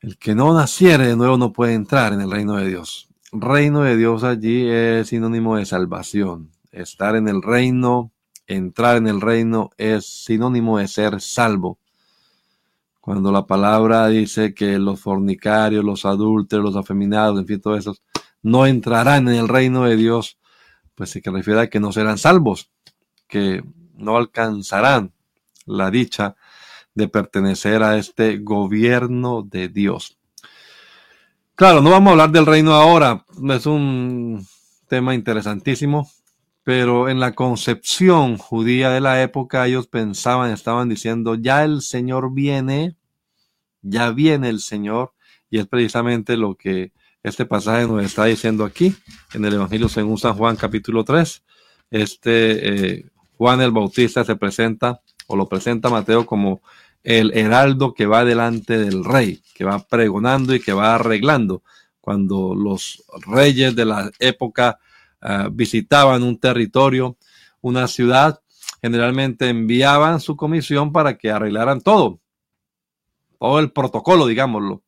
El 0.00 0.18
que 0.18 0.34
no 0.36 0.54
naciere 0.54 1.08
de 1.08 1.16
nuevo 1.16 1.36
no 1.36 1.52
puede 1.52 1.74
entrar 1.74 2.12
en 2.12 2.20
el 2.20 2.30
reino 2.30 2.54
de 2.56 2.68
Dios. 2.68 3.08
Reino 3.32 3.82
de 3.82 3.96
Dios 3.96 4.22
allí 4.22 4.68
es 4.68 5.08
sinónimo 5.08 5.56
de 5.56 5.66
salvación. 5.66 6.52
Estar 6.70 7.16
en 7.16 7.26
el 7.28 7.42
reino, 7.42 8.12
entrar 8.46 8.98
en 8.98 9.08
el 9.08 9.20
reino 9.20 9.70
es 9.78 10.06
sinónimo 10.06 10.78
de 10.78 10.86
ser 10.86 11.20
salvo. 11.20 11.80
Cuando 13.00 13.32
la 13.32 13.46
palabra 13.46 14.06
dice 14.08 14.54
que 14.54 14.78
los 14.78 15.00
fornicarios, 15.00 15.84
los 15.84 16.04
adúlteros, 16.04 16.64
los 16.64 16.76
afeminados, 16.76 17.38
en 17.40 17.46
fin, 17.46 17.60
todos 17.60 17.80
esos, 17.80 18.02
no 18.42 18.64
entrarán 18.66 19.28
en 19.28 19.34
el 19.34 19.48
reino 19.48 19.84
de 19.84 19.96
Dios, 19.96 20.38
pues 20.94 21.10
se 21.10 21.20
refiere 21.24 21.62
a 21.62 21.70
que 21.70 21.80
no 21.80 21.90
serán 21.90 22.18
salvos, 22.18 22.70
que 23.26 23.64
no 23.94 24.16
alcanzarán 24.16 25.15
la 25.66 25.90
dicha 25.90 26.36
de 26.94 27.08
pertenecer 27.08 27.82
a 27.82 27.98
este 27.98 28.38
gobierno 28.38 29.42
de 29.42 29.68
Dios. 29.68 30.16
Claro, 31.54 31.80
no 31.80 31.90
vamos 31.90 32.08
a 32.08 32.12
hablar 32.12 32.30
del 32.30 32.46
reino 32.46 32.74
ahora, 32.74 33.24
es 33.50 33.66
un 33.66 34.46
tema 34.88 35.14
interesantísimo, 35.14 36.10
pero 36.64 37.08
en 37.08 37.20
la 37.20 37.32
concepción 37.32 38.38
judía 38.38 38.90
de 38.90 39.00
la 39.00 39.22
época 39.22 39.66
ellos 39.66 39.86
pensaban, 39.86 40.50
estaban 40.50 40.88
diciendo, 40.88 41.34
ya 41.34 41.64
el 41.64 41.82
Señor 41.82 42.32
viene, 42.34 42.96
ya 43.82 44.10
viene 44.10 44.48
el 44.48 44.60
Señor, 44.60 45.12
y 45.50 45.58
es 45.58 45.66
precisamente 45.66 46.36
lo 46.36 46.54
que 46.56 46.92
este 47.22 47.44
pasaje 47.44 47.86
nos 47.86 48.04
está 48.04 48.24
diciendo 48.24 48.64
aquí 48.64 48.94
en 49.34 49.44
el 49.44 49.54
Evangelio 49.54 49.88
según 49.88 50.18
San 50.18 50.34
Juan 50.34 50.56
capítulo 50.56 51.04
3. 51.04 51.42
Este 51.90 52.96
eh, 52.98 53.06
Juan 53.36 53.60
el 53.60 53.72
Bautista 53.72 54.24
se 54.24 54.36
presenta 54.36 55.00
o 55.26 55.36
lo 55.36 55.48
presenta 55.48 55.88
Mateo 55.88 56.26
como 56.26 56.62
el 57.02 57.36
heraldo 57.36 57.94
que 57.94 58.06
va 58.06 58.24
delante 58.24 58.78
del 58.78 59.04
rey, 59.04 59.40
que 59.54 59.64
va 59.64 59.78
pregonando 59.78 60.54
y 60.54 60.60
que 60.60 60.72
va 60.72 60.96
arreglando. 60.96 61.62
Cuando 62.00 62.54
los 62.54 63.04
reyes 63.26 63.76
de 63.76 63.84
la 63.84 64.10
época 64.18 64.78
ah, 65.20 65.48
visitaban 65.52 66.22
un 66.22 66.38
territorio, 66.38 67.16
una 67.60 67.86
ciudad, 67.86 68.40
generalmente 68.82 69.48
enviaban 69.48 70.20
su 70.20 70.36
comisión 70.36 70.92
para 70.92 71.16
que 71.16 71.30
arreglaran 71.30 71.80
todo, 71.80 72.20
todo 73.38 73.60
el 73.60 73.72
protocolo, 73.72 74.26
digámoslo. 74.26 74.82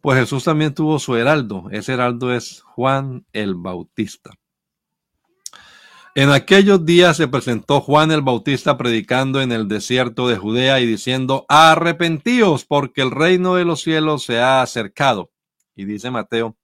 Pues 0.00 0.18
Jesús 0.18 0.44
también 0.44 0.74
tuvo 0.74 0.98
su 0.98 1.14
heraldo. 1.16 1.68
Ese 1.70 1.92
heraldo 1.92 2.32
es 2.32 2.62
Juan 2.62 3.24
el 3.32 3.54
Bautista. 3.54 4.30
En 6.14 6.28
aquellos 6.28 6.84
días 6.84 7.16
se 7.16 7.26
presentó 7.26 7.80
Juan 7.80 8.10
el 8.10 8.20
Bautista 8.20 8.76
predicando 8.76 9.40
en 9.40 9.50
el 9.50 9.66
desierto 9.66 10.28
de 10.28 10.36
Judea 10.36 10.78
y 10.78 10.86
diciendo, 10.86 11.46
arrepentíos 11.48 12.66
porque 12.66 13.00
el 13.00 13.10
reino 13.10 13.54
de 13.54 13.64
los 13.64 13.80
cielos 13.80 14.22
se 14.24 14.38
ha 14.38 14.60
acercado. 14.60 15.30
Y 15.74 15.86
dice 15.86 16.10
Mateo, 16.10 16.58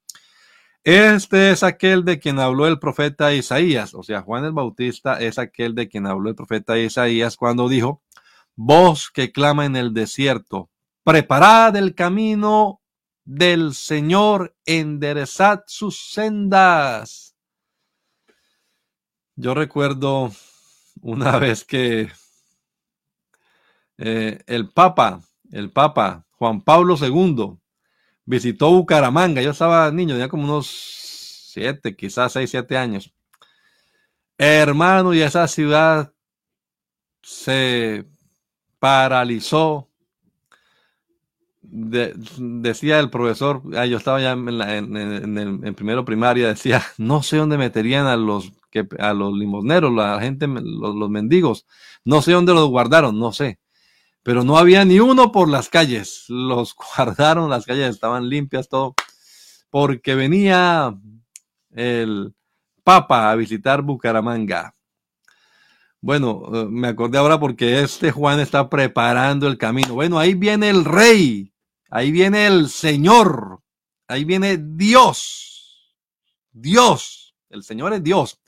este 0.84 1.50
es 1.50 1.62
aquel 1.62 2.04
de 2.04 2.18
quien 2.18 2.38
habló 2.38 2.66
el 2.66 2.78
profeta 2.78 3.32
Isaías. 3.32 3.94
O 3.94 4.02
sea, 4.02 4.20
Juan 4.20 4.44
el 4.44 4.52
Bautista 4.52 5.18
es 5.18 5.38
aquel 5.38 5.74
de 5.74 5.88
quien 5.88 6.06
habló 6.06 6.28
el 6.28 6.36
profeta 6.36 6.78
Isaías 6.78 7.36
cuando 7.38 7.70
dijo, 7.70 8.02
voz 8.54 9.10
que 9.10 9.32
clama 9.32 9.64
en 9.64 9.76
el 9.76 9.94
desierto, 9.94 10.68
preparad 11.04 11.74
el 11.76 11.94
camino 11.94 12.82
del 13.24 13.72
Señor, 13.72 14.54
enderezad 14.66 15.62
sus 15.66 16.10
sendas. 16.10 17.27
Yo 19.40 19.54
recuerdo 19.54 20.32
una 21.00 21.38
vez 21.38 21.64
que 21.64 22.10
eh, 23.96 24.40
el 24.46 24.68
Papa, 24.70 25.20
el 25.52 25.70
Papa 25.70 26.26
Juan 26.32 26.60
Pablo 26.60 26.96
II, 27.00 27.56
visitó 28.24 28.72
Bucaramanga. 28.72 29.40
Yo 29.40 29.52
estaba 29.52 29.92
niño, 29.92 30.14
tenía 30.14 30.28
como 30.28 30.42
unos 30.42 30.66
siete, 30.66 31.94
quizás 31.94 32.32
seis, 32.32 32.50
siete 32.50 32.76
años. 32.76 33.14
Hermano, 34.36 35.14
y 35.14 35.20
esa 35.20 35.46
ciudad 35.46 36.12
se 37.22 38.06
paralizó, 38.80 39.88
decía 41.62 42.98
el 42.98 43.10
profesor, 43.10 43.62
ah, 43.76 43.86
yo 43.86 43.98
estaba 43.98 44.20
ya 44.20 44.32
en, 44.32 44.96
en, 44.96 45.74
primero 45.74 46.04
primaria, 46.04 46.48
decía, 46.48 46.82
no 46.98 47.22
sé 47.22 47.36
dónde 47.36 47.56
meterían 47.56 48.06
a 48.06 48.16
los, 48.16 48.52
que, 48.70 48.86
a 48.98 49.12
los 49.14 49.32
limosneros, 49.36 49.92
la 49.92 50.20
gente, 50.20 50.46
los, 50.46 50.94
los 50.94 51.10
mendigos, 51.10 51.66
no 52.04 52.22
sé 52.22 52.32
dónde 52.32 52.54
los 52.54 52.68
guardaron, 52.68 53.18
no 53.18 53.32
sé 53.32 53.58
pero 54.28 54.44
no 54.44 54.58
había 54.58 54.84
ni 54.84 55.00
uno 55.00 55.32
por 55.32 55.48
las 55.48 55.70
calles. 55.70 56.26
Los 56.28 56.74
guardaron, 56.96 57.48
las 57.48 57.64
calles 57.64 57.88
estaban 57.88 58.28
limpias, 58.28 58.68
todo, 58.68 58.94
porque 59.70 60.14
venía 60.14 60.94
el 61.70 62.34
Papa 62.84 63.30
a 63.30 63.36
visitar 63.36 63.80
Bucaramanga. 63.80 64.74
Bueno, 66.02 66.42
eh, 66.52 66.66
me 66.68 66.88
acordé 66.88 67.16
ahora 67.16 67.40
porque 67.40 67.80
este 67.80 68.12
Juan 68.12 68.38
está 68.38 68.68
preparando 68.68 69.48
el 69.48 69.56
camino. 69.56 69.94
Bueno, 69.94 70.18
ahí 70.18 70.34
viene 70.34 70.68
el 70.68 70.84
rey, 70.84 71.50
ahí 71.88 72.12
viene 72.12 72.46
el 72.46 72.68
Señor, 72.68 73.62
ahí 74.06 74.24
viene 74.24 74.58
Dios. 74.58 75.96
Dios, 76.52 77.34
el 77.48 77.62
Señor 77.62 77.94
es 77.94 78.02
Dios. 78.02 78.40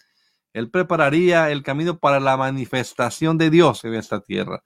Él 0.53 0.70
prepararía 0.70 1.51
el 1.51 1.62
camino 1.62 1.98
para 1.98 2.20
la 2.20 2.36
manifestación 2.36 3.38
de 3.38 3.51
Dios 3.51 3.84
en 3.84 3.94
esta 3.94 4.20
tierra. 4.20 4.62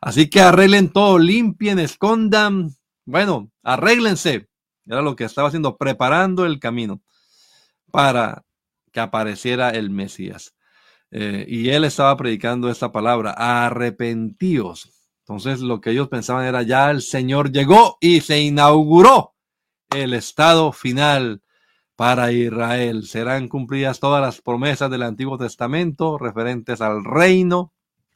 Así 0.00 0.28
que 0.28 0.40
arreglen 0.40 0.90
todo, 0.90 1.18
limpien, 1.18 1.78
escondan. 1.78 2.70
Bueno, 3.04 3.50
arréglense. 3.62 4.48
Era 4.86 5.02
lo 5.02 5.14
que 5.14 5.24
estaba 5.24 5.48
haciendo, 5.48 5.76
preparando 5.76 6.44
el 6.44 6.58
camino 6.58 7.02
para 7.90 8.44
que 8.90 9.00
apareciera 9.00 9.70
el 9.70 9.90
Mesías. 9.90 10.54
Eh, 11.10 11.44
y 11.46 11.68
él 11.68 11.84
estaba 11.84 12.16
predicando 12.16 12.70
esta 12.70 12.90
palabra, 12.90 13.32
arrepentíos. 13.32 14.90
Entonces 15.20 15.60
lo 15.60 15.80
que 15.80 15.90
ellos 15.90 16.08
pensaban 16.08 16.46
era 16.46 16.62
ya 16.62 16.90
el 16.90 17.02
Señor 17.02 17.52
llegó 17.52 17.96
y 18.00 18.22
se 18.22 18.40
inauguró 18.40 19.34
el 19.94 20.14
estado 20.14 20.72
final 20.72 21.42
para 21.96 22.32
Israel. 22.32 23.06
Serán 23.06 23.48
cumplidas 23.48 24.00
todas 24.00 24.20
las 24.22 24.40
promesas 24.40 24.90
del 24.90 25.02
Antiguo 25.02 25.38
Testamento 25.38 26.18
referentes 26.18 26.80
al 26.80 27.04
reino. 27.04 27.72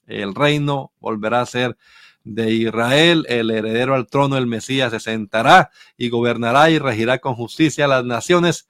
El 0.07 0.35
reino 0.35 0.93
volverá 1.01 1.41
a 1.41 1.47
ser 1.47 1.77
de 2.25 2.53
Israel, 2.53 3.25
el 3.29 3.51
heredero 3.51 3.95
al 3.95 4.09
trono, 4.09 4.37
el 4.37 4.47
Mesías, 4.47 4.91
se 4.91 4.99
sentará 4.99 5.71
y 5.97 6.09
gobernará 6.09 6.71
y 6.71 6.79
regirá 6.79 7.21
con 7.21 7.35
justicia 7.35 7.85
a 7.85 7.89
las 7.89 8.05
naciones. 8.05 8.69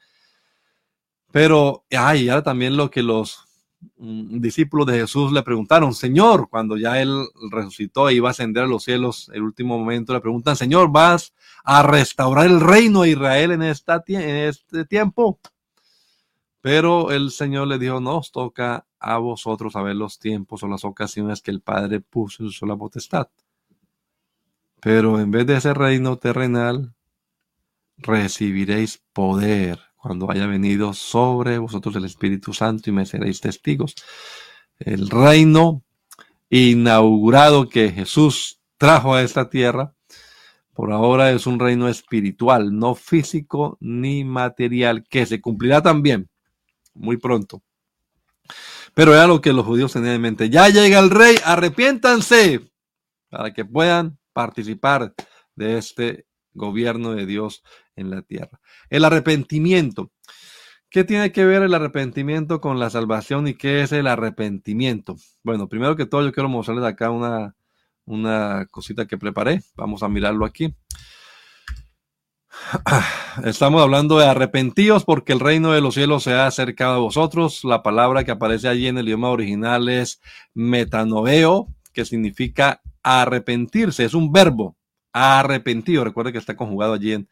Pero, 1.32 1.84
ay, 1.90 2.28
ahora 2.28 2.42
también 2.42 2.76
lo 2.76 2.90
que 2.90 3.02
los 3.02 3.45
discípulos 3.96 4.86
de 4.86 5.00
Jesús 5.00 5.32
le 5.32 5.42
preguntaron, 5.42 5.94
Señor, 5.94 6.48
cuando 6.48 6.76
ya 6.76 7.00
él 7.00 7.26
resucitó 7.50 8.08
e 8.08 8.14
iba 8.14 8.28
a 8.28 8.30
ascender 8.30 8.64
a 8.64 8.66
los 8.66 8.84
cielos, 8.84 9.30
el 9.32 9.42
último 9.42 9.78
momento 9.78 10.12
le 10.12 10.20
preguntan, 10.20 10.56
Señor, 10.56 10.90
¿vas 10.90 11.32
a 11.64 11.82
restaurar 11.82 12.46
el 12.46 12.60
reino 12.60 13.02
de 13.02 13.10
Israel 13.10 13.52
en, 13.52 13.62
este 13.62 14.84
tiempo? 14.84 15.38
Pero 16.60 17.12
el 17.12 17.30
Señor 17.30 17.68
le 17.68 17.78
dijo, 17.78 18.00
no 18.00 18.20
toca 18.32 18.86
a 18.98 19.18
vosotros 19.18 19.72
saber 19.72 19.96
los 19.96 20.18
tiempos 20.18 20.62
o 20.62 20.68
las 20.68 20.84
ocasiones 20.84 21.40
que 21.40 21.50
el 21.50 21.60
Padre 21.60 22.00
puso 22.00 22.42
en 22.42 22.50
su 22.50 22.58
sola 22.58 22.76
potestad. 22.76 23.28
Pero 24.80 25.20
en 25.20 25.30
vez 25.30 25.46
de 25.46 25.56
ese 25.56 25.74
reino 25.74 26.16
terrenal, 26.18 26.94
recibiréis 27.98 29.02
poder 29.12 29.85
cuando 30.06 30.30
haya 30.30 30.46
venido 30.46 30.92
sobre 30.94 31.58
vosotros 31.58 31.96
el 31.96 32.04
Espíritu 32.04 32.52
Santo 32.52 32.90
y 32.90 32.92
me 32.92 33.06
seréis 33.06 33.40
testigos. 33.40 33.96
El 34.78 35.10
reino 35.10 35.82
inaugurado 36.48 37.68
que 37.68 37.90
Jesús 37.90 38.60
trajo 38.76 39.16
a 39.16 39.22
esta 39.22 39.50
tierra, 39.50 39.94
por 40.74 40.92
ahora 40.92 41.32
es 41.32 41.48
un 41.48 41.58
reino 41.58 41.88
espiritual, 41.88 42.78
no 42.78 42.94
físico 42.94 43.78
ni 43.80 44.22
material, 44.22 45.04
que 45.10 45.26
se 45.26 45.40
cumplirá 45.40 45.82
también 45.82 46.28
muy 46.94 47.16
pronto. 47.16 47.64
Pero 48.94 49.12
era 49.12 49.26
lo 49.26 49.40
que 49.40 49.52
los 49.52 49.66
judíos 49.66 49.92
tenían 49.92 50.14
en 50.14 50.20
mente. 50.20 50.50
Ya 50.50 50.68
llega 50.68 51.00
el 51.00 51.10
rey, 51.10 51.34
arrepiéntanse 51.44 52.60
para 53.28 53.52
que 53.52 53.64
puedan 53.64 54.18
participar 54.32 55.14
de 55.56 55.78
este 55.78 56.26
gobierno 56.54 57.12
de 57.12 57.26
Dios 57.26 57.64
en 57.96 58.10
la 58.10 58.22
tierra. 58.22 58.60
El 58.90 59.04
arrepentimiento. 59.04 60.12
¿Qué 60.88 61.04
tiene 61.04 61.32
que 61.32 61.44
ver 61.44 61.62
el 61.62 61.74
arrepentimiento 61.74 62.60
con 62.60 62.78
la 62.78 62.90
salvación 62.90 63.48
y 63.48 63.54
qué 63.54 63.82
es 63.82 63.92
el 63.92 64.06
arrepentimiento? 64.06 65.16
Bueno, 65.42 65.68
primero 65.68 65.96
que 65.96 66.06
todo 66.06 66.24
yo 66.24 66.32
quiero 66.32 66.48
mostrarles 66.48 66.86
acá 66.86 67.10
una, 67.10 67.56
una 68.04 68.66
cosita 68.70 69.06
que 69.06 69.18
preparé. 69.18 69.62
Vamos 69.74 70.02
a 70.02 70.08
mirarlo 70.08 70.46
aquí. 70.46 70.74
Estamos 73.44 73.82
hablando 73.82 74.18
de 74.18 74.26
arrepentidos 74.26 75.04
porque 75.04 75.32
el 75.32 75.40
reino 75.40 75.72
de 75.72 75.80
los 75.80 75.94
cielos 75.94 76.22
se 76.22 76.32
ha 76.32 76.46
acercado 76.46 76.94
a 76.94 76.98
vosotros. 76.98 77.64
La 77.64 77.82
palabra 77.82 78.24
que 78.24 78.30
aparece 78.30 78.68
allí 78.68 78.86
en 78.86 78.98
el 78.98 79.06
idioma 79.06 79.30
original 79.30 79.88
es 79.88 80.20
metanoeo, 80.54 81.68
que 81.92 82.04
significa 82.04 82.80
arrepentirse. 83.02 84.04
Es 84.04 84.14
un 84.14 84.32
verbo, 84.32 84.76
arrepentido. 85.12 86.04
Recuerde 86.04 86.32
que 86.32 86.38
está 86.38 86.56
conjugado 86.56 86.94
allí 86.94 87.12
en, 87.12 87.28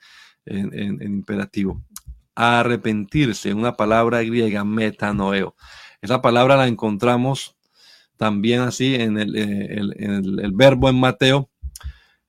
en, 0.46 1.02
imperativo. 1.02 1.82
Arrepentirse, 2.34 3.54
una 3.54 3.74
palabra 3.74 4.22
griega, 4.22 4.64
metanoeo. 4.64 5.54
Esa 6.02 6.20
palabra 6.20 6.56
la 6.56 6.66
encontramos 6.66 7.56
también 8.16 8.60
así 8.60 8.94
en 8.94 9.18
el, 9.18 9.36
eh, 9.36 9.76
el, 9.78 10.52
verbo 10.52 10.88
en 10.88 10.98
Mateo. 10.98 11.50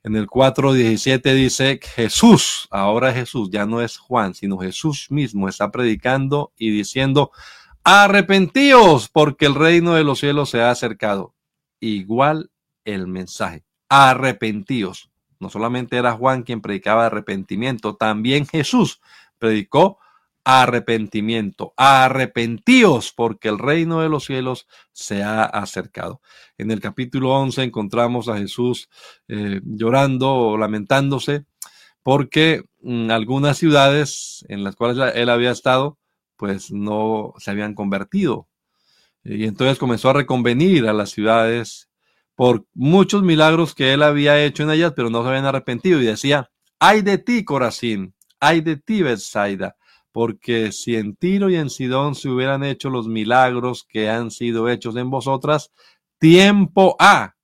En 0.04 0.16
el 0.16 0.28
4.17 0.28 1.34
dice 1.34 1.80
Jesús, 1.82 2.68
ahora 2.70 3.12
Jesús, 3.12 3.50
ya 3.52 3.66
no 3.66 3.82
es 3.82 3.98
Juan, 3.98 4.36
sino 4.36 4.60
Jesús 4.60 5.08
mismo 5.10 5.50
está 5.50 5.72
predicando 5.72 6.54
y 6.58 6.70
diciendo, 6.70 7.32
arrepentíos 7.84 9.10
porque 9.10 9.48
el 9.48 9.56
reino 9.56 9.96
de 9.96 10.04
los 10.04 10.20
cielos 10.20 10.52
se 10.52 10.62
ha 10.62 10.70
acercado. 10.70 11.34
Igual 11.80 12.52
el 12.84 13.08
mensaje, 13.08 13.64
arrepentíos. 13.90 15.10
No 15.46 15.52
solamente 15.52 15.96
era 15.96 16.14
Juan 16.14 16.42
quien 16.42 16.60
predicaba 16.60 17.06
arrepentimiento, 17.06 17.96
también 17.96 18.48
Jesús 18.48 19.00
predicó 19.38 20.00
arrepentimiento. 20.44 21.76
Arrepentíos 21.78 23.14
porque 23.16 23.50
el 23.50 23.60
reino 23.60 24.02
de 24.02 24.10
los 24.10 24.26
cielos 24.26 24.66
se 24.92 25.22
ha 25.22 25.44
acercado. 25.44 26.20
En 26.58 26.72
el 26.72 26.80
capítulo 26.80 27.30
11 27.36 27.62
encontramos 27.62 28.28
a 28.28 28.40
Jesús 28.40 28.90
eh, 29.28 29.62
llorando 29.64 30.34
o 30.34 30.58
lamentándose 30.58 31.46
porque 32.02 32.64
mm, 32.82 33.12
algunas 33.12 33.60
ciudades 33.60 34.44
en 34.50 34.64
las 34.64 34.76
cuales 34.76 35.14
él 35.14 35.30
había 35.30 35.52
estado 35.52 36.00
pues 36.38 36.72
no 36.72 37.36
se 37.38 37.52
habían 37.52 37.76
convertido. 37.76 38.48
Y 39.24 39.44
entonces 39.44 39.78
comenzó 39.78 40.10
a 40.10 40.14
reconvenir 40.14 40.88
a 40.88 40.94
las 40.94 41.12
ciudades 41.12 41.85
por 42.36 42.66
muchos 42.74 43.24
milagros 43.24 43.74
que 43.74 43.94
él 43.94 44.04
había 44.04 44.44
hecho 44.44 44.64
en 44.64 44.72
ellas, 44.72 44.94
pero 44.96 45.10
no 45.10 45.24
se 45.24 45.30
habían 45.30 45.46
arrepentido. 45.46 46.02
Y 46.02 46.06
decía, 46.06 46.52
ay 46.80 47.02
de 47.02 47.18
ti, 47.18 47.46
Corazín, 47.46 48.14
ay 48.40 48.62
de 48.62 48.78
ti, 48.78 49.02
Bethsaida, 49.02 49.76
porque 50.12 50.72
si 50.72 50.96
en 50.96 51.16
Tiro 51.16 51.50
y 51.50 51.56
en 51.56 51.70
Sidón 51.70 52.16
se 52.16 52.30
hubieran 52.30 52.64
hecho 52.64 52.90
los 52.90 53.08
milagros 53.08 53.86
que 53.88 54.10
han 54.10 54.32
sido 54.32 54.70
hechos 54.70 54.96
en 54.98 55.10
vosotras, 55.10 55.72
tiempo 56.20 56.96
ha 57.00 57.36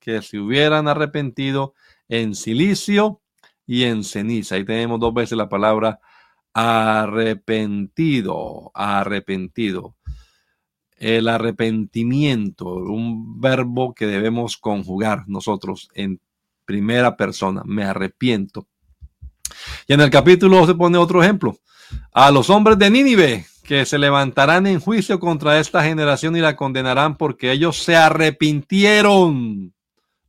que 0.00 0.22
se 0.22 0.38
hubieran 0.38 0.88
arrepentido 0.88 1.74
en 2.08 2.34
silicio 2.34 3.20
y 3.66 3.84
en 3.84 4.04
ceniza. 4.04 4.56
Ahí 4.56 4.64
tenemos 4.64 4.98
dos 4.98 5.14
veces 5.14 5.38
la 5.38 5.48
palabra 5.48 6.00
arrepentido, 6.52 8.72
arrepentido 8.74 9.96
el 11.00 11.28
arrepentimiento, 11.28 12.66
un 12.66 13.40
verbo 13.40 13.94
que 13.94 14.06
debemos 14.06 14.58
conjugar 14.58 15.24
nosotros 15.26 15.88
en 15.94 16.20
primera 16.66 17.16
persona, 17.16 17.62
me 17.64 17.84
arrepiento. 17.84 18.68
Y 19.88 19.94
en 19.94 20.02
el 20.02 20.10
capítulo 20.10 20.64
se 20.66 20.74
pone 20.74 20.98
otro 20.98 21.22
ejemplo. 21.22 21.56
A 22.12 22.30
los 22.30 22.50
hombres 22.50 22.78
de 22.78 22.90
Nínive, 22.90 23.46
que 23.64 23.86
se 23.86 23.98
levantarán 23.98 24.66
en 24.66 24.78
juicio 24.78 25.18
contra 25.18 25.58
esta 25.58 25.82
generación 25.82 26.36
y 26.36 26.40
la 26.40 26.54
condenarán 26.54 27.16
porque 27.16 27.50
ellos 27.50 27.82
se 27.82 27.96
arrepintieron. 27.96 29.74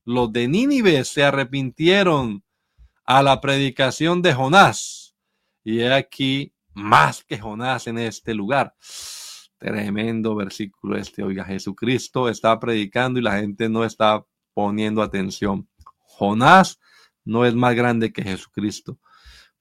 Los 0.06 0.32
de 0.32 0.48
Nínive 0.48 1.04
se 1.04 1.24
arrepintieron 1.24 2.44
a 3.06 3.22
la 3.22 3.42
predicación 3.42 4.22
de 4.22 4.34
Jonás. 4.34 5.16
Y 5.66 5.82
aquí 5.84 6.54
más 6.74 7.26
que 7.26 7.38
Jonás 7.38 7.88
en 7.88 7.98
este 7.98 8.34
lugar. 8.34 8.74
Tremendo 9.62 10.34
versículo 10.34 10.98
este, 10.98 11.22
oiga, 11.22 11.46
Jesucristo 11.46 12.28
está 12.28 12.60
predicando 12.60 13.20
y 13.20 13.22
la 13.22 13.38
gente 13.38 13.70
no 13.70 13.86
está 13.86 14.26
poniendo 14.56 15.04
atención. 15.04 15.70
Jonás 16.00 16.80
no 17.26 17.46
es 17.46 17.54
más 17.54 17.76
grande 17.76 18.12
que 18.12 18.24
Jesucristo, 18.24 18.98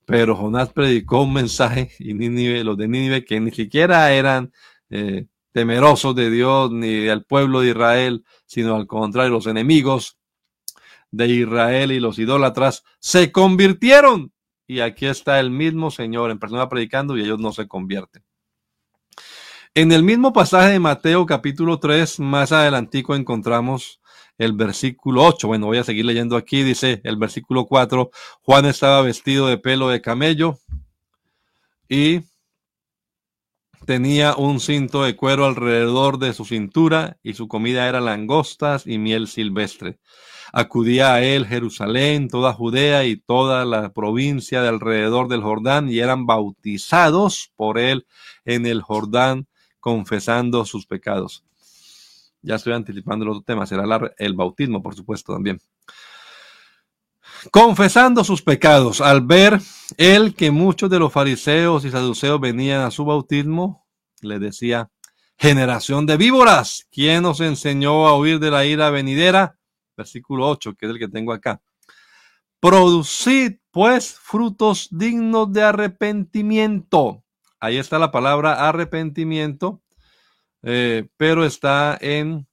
pero 0.07 0.35
Jonás 0.35 0.73
predicó 0.73 1.21
un 1.21 1.33
mensaje 1.33 1.91
y 1.99 2.15
Nínive, 2.15 2.63
los 2.63 2.77
de 2.77 2.87
Nínive 2.87 3.23
que 3.23 3.39
ni 3.39 3.51
siquiera 3.51 4.11
eran 4.11 4.51
eh, 4.89 5.27
temerosos 5.51 6.15
de 6.15 6.31
Dios 6.31 6.71
ni 6.71 7.01
del 7.01 7.23
pueblo 7.23 7.59
de 7.59 7.69
Israel, 7.69 8.25
sino 8.47 8.77
al 8.77 8.87
contrario, 8.87 9.33
los 9.33 9.45
enemigos 9.45 10.17
de 11.11 11.27
Israel 11.27 11.91
y 11.91 11.99
los 11.99 12.17
idólatras 12.17 12.83
se 12.97 13.31
convirtieron. 13.31 14.33
Y 14.65 14.79
aquí 14.79 15.05
está 15.05 15.39
el 15.39 15.51
mismo 15.51 15.91
Señor 15.91 16.31
en 16.31 16.39
persona 16.39 16.67
predicando 16.69 17.15
y 17.15 17.21
ellos 17.21 17.39
no 17.39 17.51
se 17.51 17.67
convierten. 17.67 18.23
En 19.73 19.93
el 19.93 20.03
mismo 20.03 20.33
pasaje 20.33 20.71
de 20.71 20.79
Mateo 20.79 21.25
capítulo 21.25 21.79
3, 21.79 22.19
más 22.19 22.51
adelantico 22.51 23.15
encontramos 23.15 24.01
el 24.37 24.51
versículo 24.51 25.23
8. 25.23 25.47
Bueno, 25.47 25.67
voy 25.67 25.77
a 25.77 25.85
seguir 25.85 26.03
leyendo 26.03 26.35
aquí. 26.35 26.61
Dice 26.63 26.99
el 27.05 27.15
versículo 27.15 27.65
4, 27.67 28.11
Juan 28.41 28.65
estaba 28.65 29.01
vestido 29.01 29.47
de 29.47 29.57
pelo 29.57 29.87
de 29.87 30.01
camello 30.01 30.59
y 31.87 32.19
tenía 33.85 34.35
un 34.35 34.59
cinto 34.59 35.03
de 35.03 35.15
cuero 35.15 35.45
alrededor 35.45 36.19
de 36.19 36.33
su 36.33 36.43
cintura 36.43 37.17
y 37.23 37.35
su 37.35 37.47
comida 37.47 37.87
era 37.87 38.01
langostas 38.01 38.85
y 38.85 38.97
miel 38.97 39.29
silvestre. 39.29 39.99
Acudía 40.51 41.13
a 41.13 41.23
él 41.23 41.47
Jerusalén, 41.47 42.27
toda 42.27 42.51
Judea 42.51 43.05
y 43.05 43.15
toda 43.15 43.63
la 43.63 43.93
provincia 43.93 44.61
de 44.61 44.67
alrededor 44.67 45.29
del 45.29 45.43
Jordán 45.43 45.89
y 45.89 45.99
eran 45.99 46.25
bautizados 46.25 47.53
por 47.55 47.79
él 47.79 48.05
en 48.43 48.65
el 48.65 48.81
Jordán 48.81 49.47
confesando 49.81 50.63
sus 50.63 50.85
pecados. 50.85 51.43
Ya 52.41 52.55
estoy 52.55 52.73
anticipando 52.73 53.25
el 53.25 53.31
otro 53.31 53.43
tema, 53.43 53.65
será 53.65 53.83
el 54.17 54.33
bautismo, 54.33 54.81
por 54.81 54.95
supuesto, 54.95 55.33
también. 55.33 55.59
Confesando 57.51 58.23
sus 58.23 58.41
pecados, 58.41 59.01
al 59.01 59.21
ver 59.21 59.59
él 59.97 60.35
que 60.35 60.51
muchos 60.51 60.89
de 60.89 60.99
los 60.99 61.11
fariseos 61.11 61.83
y 61.83 61.91
saduceos 61.91 62.39
venían 62.39 62.81
a 62.81 62.91
su 62.91 63.03
bautismo, 63.03 63.85
le 64.21 64.39
decía, 64.39 64.89
generación 65.37 66.05
de 66.05 66.17
víboras, 66.17 66.87
¿quién 66.91 67.25
os 67.25 67.41
enseñó 67.41 68.07
a 68.07 68.17
huir 68.17 68.39
de 68.39 68.51
la 68.51 68.65
ira 68.65 68.91
venidera? 68.91 69.57
Versículo 69.97 70.47
8, 70.47 70.75
que 70.75 70.85
es 70.85 70.91
el 70.91 70.99
que 70.99 71.07
tengo 71.07 71.33
acá. 71.33 71.61
Producid 72.59 73.53
pues 73.71 74.13
frutos 74.13 74.87
dignos 74.91 75.51
de 75.51 75.63
arrepentimiento 75.63 77.23
Ahí 77.61 77.77
está 77.77 77.99
la 77.99 78.11
palabra 78.11 78.67
arrepentimiento, 78.67 79.83
eh, 80.63 81.07
pero 81.15 81.45
está 81.45 81.95
en, 82.01 82.47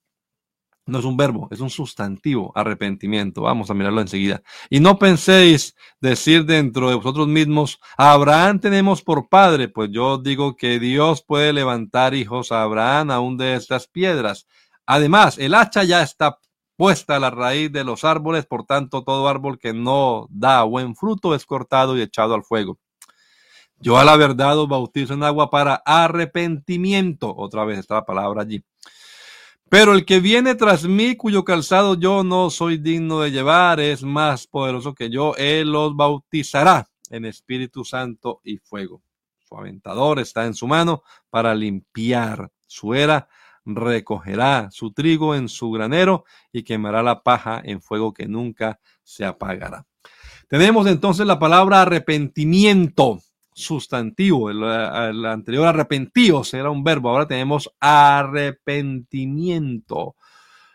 no 0.85 0.99
es 0.99 1.05
un 1.07 1.17
verbo, 1.17 1.49
es 1.51 1.61
un 1.61 1.71
sustantivo, 1.71 2.53
arrepentimiento. 2.55 3.41
Vamos 3.41 3.71
a 3.71 3.75
mirarlo 3.75 4.03
enseguida. 4.03 4.43
Y 4.69 4.81
no 4.81 4.99
penséis 4.99 5.75
decir 6.03 6.45
dentro 6.45 6.91
de 6.91 6.97
vosotros 6.97 7.27
mismos, 7.27 7.81
Abraham 7.97 8.61
tenemos 8.61 9.01
por 9.03 9.31
padre, 9.31 9.69
pues 9.69 9.89
yo 9.91 10.19
digo 10.19 10.57
que 10.57 10.79
Dios 10.79 11.25
puede 11.27 11.55
levantar 11.55 12.15
hijos 12.15 12.53
a 12.53 12.63
Abraham 12.63 13.11
aún 13.11 13.39
de 13.39 13.55
estas 13.55 13.89
piedras. 13.89 14.47
Además, 14.85 15.39
el 15.39 15.55
hacha 15.55 15.85
ya 15.85 16.03
está 16.03 16.39
puesta 16.77 17.17
a 17.17 17.19
la 17.19 17.31
raíz 17.31 17.73
de 17.73 17.83
los 17.83 18.05
árboles, 18.05 18.45
por 18.45 18.65
tanto 18.65 19.05
todo 19.05 19.27
árbol 19.27 19.59
que 19.59 19.73
no 19.73 20.27
da 20.31 20.63
buen 20.65 20.95
fruto 20.95 21.35
es 21.35 21.47
cortado 21.47 21.97
y 21.97 22.03
echado 22.03 22.35
al 22.35 22.45
fuego. 22.45 22.79
Yo 23.81 23.97
a 23.97 24.05
la 24.05 24.17
verdad 24.17 24.59
os 24.59 24.69
bautizo 24.69 25.15
en 25.15 25.23
agua 25.23 25.51
para 25.51 25.83
arrepentimiento. 25.87 27.35
Otra 27.37 27.65
vez 27.65 27.79
está 27.79 27.95
la 27.95 28.05
palabra 28.07 28.43
allí. 28.43 28.65
Pero 29.69 29.93
el 29.93 30.05
que 30.05 30.19
viene 30.19 30.55
tras 30.55 30.85
mí, 30.85 31.15
cuyo 31.15 31.45
calzado 31.45 31.95
yo 31.95 32.25
no 32.25 32.51
soy 32.51 32.79
digno 32.79 33.21
de 33.21 33.31
llevar, 33.31 33.81
es 33.81 34.03
más 34.03 34.47
poderoso 34.47 34.95
que 34.95 35.11
yo. 35.11 35.35
Él 35.37 35.71
los 35.71 35.95
bautizará 35.95 36.89
en 37.11 37.25
Espíritu 37.25 37.85
Santo 37.85 38.41
y 38.43 38.59
fuego. 38.59 39.03
Su 39.47 39.57
aventador 39.57 40.19
está 40.19 40.47
en 40.47 40.55
su 40.55 40.67
mano 40.67 41.03
para 41.31 41.55
limpiar 41.55 42.51
su 42.67 42.95
era. 42.95 43.29
Recogerá 43.65 44.71
su 44.73 44.93
trigo 44.93 45.35
en 45.35 45.49
su 45.49 45.71
granero 45.71 46.25
y 46.51 46.63
quemará 46.63 47.03
la 47.03 47.23
paja 47.23 47.61
en 47.63 47.81
fuego 47.83 48.13
que 48.13 48.27
nunca 48.27 48.81
se 49.05 49.25
apagará. 49.25 49.87
Tenemos 50.49 50.87
entonces 50.87 51.27
la 51.27 51.39
palabra 51.39 51.83
arrepentimiento 51.83 53.21
sustantivo. 53.59 54.51
El, 54.51 54.65
anterior 55.27 55.67
arrepentíos 55.67 56.55
era 56.55 56.71
un 56.71 56.83
verbo. 56.85 57.11
Ahora 57.11 57.29
tenemos 57.29 57.71
arrepentimiento. 57.81 60.15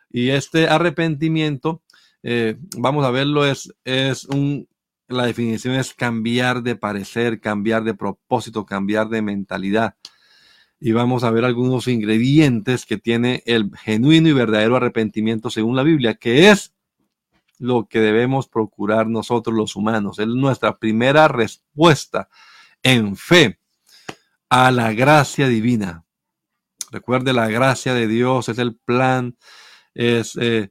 Y 0.09 0.29
este 0.29 0.67
arrepentimiento, 0.67 1.81
eh, 2.21 2.57
vamos 2.77 3.05
a 3.05 3.11
verlo, 3.11 3.45
es, 3.45 3.73
es 3.83 4.25
un, 4.25 4.67
la 5.07 5.25
definición 5.25 5.73
es 5.75 5.93
cambiar 5.93 6.61
de 6.61 6.75
parecer, 6.75 7.39
cambiar 7.39 7.83
de 7.83 7.93
propósito, 7.95 8.65
cambiar 8.65 9.07
de 9.09 9.21
mentalidad. 9.21 9.95
Y 10.79 10.91
vamos 10.91 11.23
a 11.23 11.31
ver 11.31 11.45
algunos 11.45 11.87
ingredientes 11.87 12.85
que 12.85 12.97
tiene 12.97 13.41
el 13.45 13.71
genuino 13.75 14.27
y 14.27 14.33
verdadero 14.33 14.75
arrepentimiento 14.75 15.49
según 15.49 15.77
la 15.77 15.83
Biblia, 15.83 16.15
que 16.15 16.51
es 16.51 16.73
lo 17.57 17.87
que 17.87 18.01
debemos 18.01 18.49
procurar 18.49 19.07
nosotros 19.07 19.55
los 19.55 19.77
humanos. 19.77 20.19
Es 20.19 20.27
nuestra 20.27 20.77
primera 20.77 21.29
respuesta 21.29 22.27
en 22.83 23.15
fe 23.15 23.59
a 24.49 24.69
la 24.71 24.93
gracia 24.93 25.47
divina. 25.47 26.05
Recuerde, 26.91 27.33
la 27.33 27.47
gracia 27.47 27.93
de 27.95 28.07
Dios 28.07 28.49
es 28.49 28.59
el 28.59 28.75
plan, 28.75 29.35
es, 29.95 30.35
eh, 30.39 30.69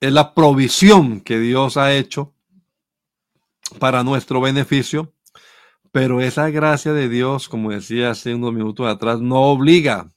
es 0.00 0.12
la 0.12 0.34
provisión 0.34 1.20
que 1.20 1.38
Dios 1.38 1.76
ha 1.76 1.94
hecho 1.94 2.34
para 3.78 4.04
nuestro 4.04 4.40
beneficio, 4.40 5.14
pero 5.90 6.20
esa 6.20 6.50
gracia 6.50 6.92
de 6.92 7.08
Dios, 7.08 7.48
como 7.48 7.70
decía 7.70 8.10
hace 8.10 8.34
unos 8.34 8.52
minutos 8.52 8.86
atrás, 8.86 9.20
no 9.20 9.40
obliga, 9.42 10.12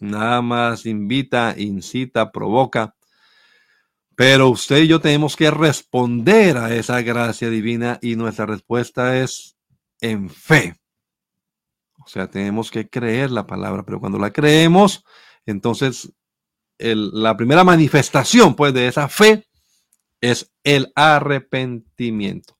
nada 0.00 0.40
más 0.40 0.86
invita, 0.86 1.54
incita, 1.56 2.32
provoca 2.32 2.94
pero 4.14 4.48
usted 4.48 4.82
y 4.82 4.88
yo 4.88 5.00
tenemos 5.00 5.36
que 5.36 5.50
responder 5.50 6.56
a 6.56 6.74
esa 6.74 7.00
gracia 7.02 7.48
divina 7.50 7.98
y 8.02 8.16
nuestra 8.16 8.46
respuesta 8.46 9.18
es 9.18 9.56
en 10.00 10.28
fe. 10.28 10.74
O 12.04 12.08
sea, 12.08 12.28
tenemos 12.28 12.70
que 12.70 12.88
creer 12.88 13.30
la 13.30 13.46
palabra, 13.46 13.84
pero 13.84 14.00
cuando 14.00 14.18
la 14.18 14.32
creemos, 14.32 15.04
entonces 15.46 16.12
la 16.78 17.36
primera 17.36 17.64
manifestación 17.64 18.56
pues 18.56 18.74
de 18.74 18.88
esa 18.88 19.08
fe 19.08 19.46
es 20.20 20.52
el 20.64 20.92
arrepentimiento. 20.94 22.56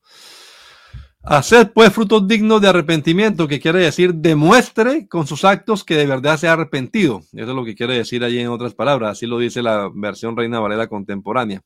Hacer 1.24 1.72
pues 1.72 1.92
frutos 1.92 2.26
dignos 2.26 2.60
de 2.60 2.68
arrepentimiento, 2.68 3.46
que 3.46 3.60
quiere 3.60 3.78
decir 3.78 4.12
demuestre 4.14 5.06
con 5.06 5.26
sus 5.26 5.44
actos 5.44 5.84
que 5.84 5.94
de 5.94 6.06
verdad 6.06 6.36
se 6.36 6.48
ha 6.48 6.54
arrepentido. 6.54 7.20
Eso 7.32 7.50
es 7.50 7.56
lo 7.56 7.64
que 7.64 7.76
quiere 7.76 7.94
decir 7.94 8.24
allí 8.24 8.40
en 8.40 8.48
otras 8.48 8.74
palabras. 8.74 9.12
Así 9.12 9.26
lo 9.26 9.38
dice 9.38 9.62
la 9.62 9.88
versión 9.94 10.36
Reina 10.36 10.58
Valera 10.58 10.88
contemporánea. 10.88 11.62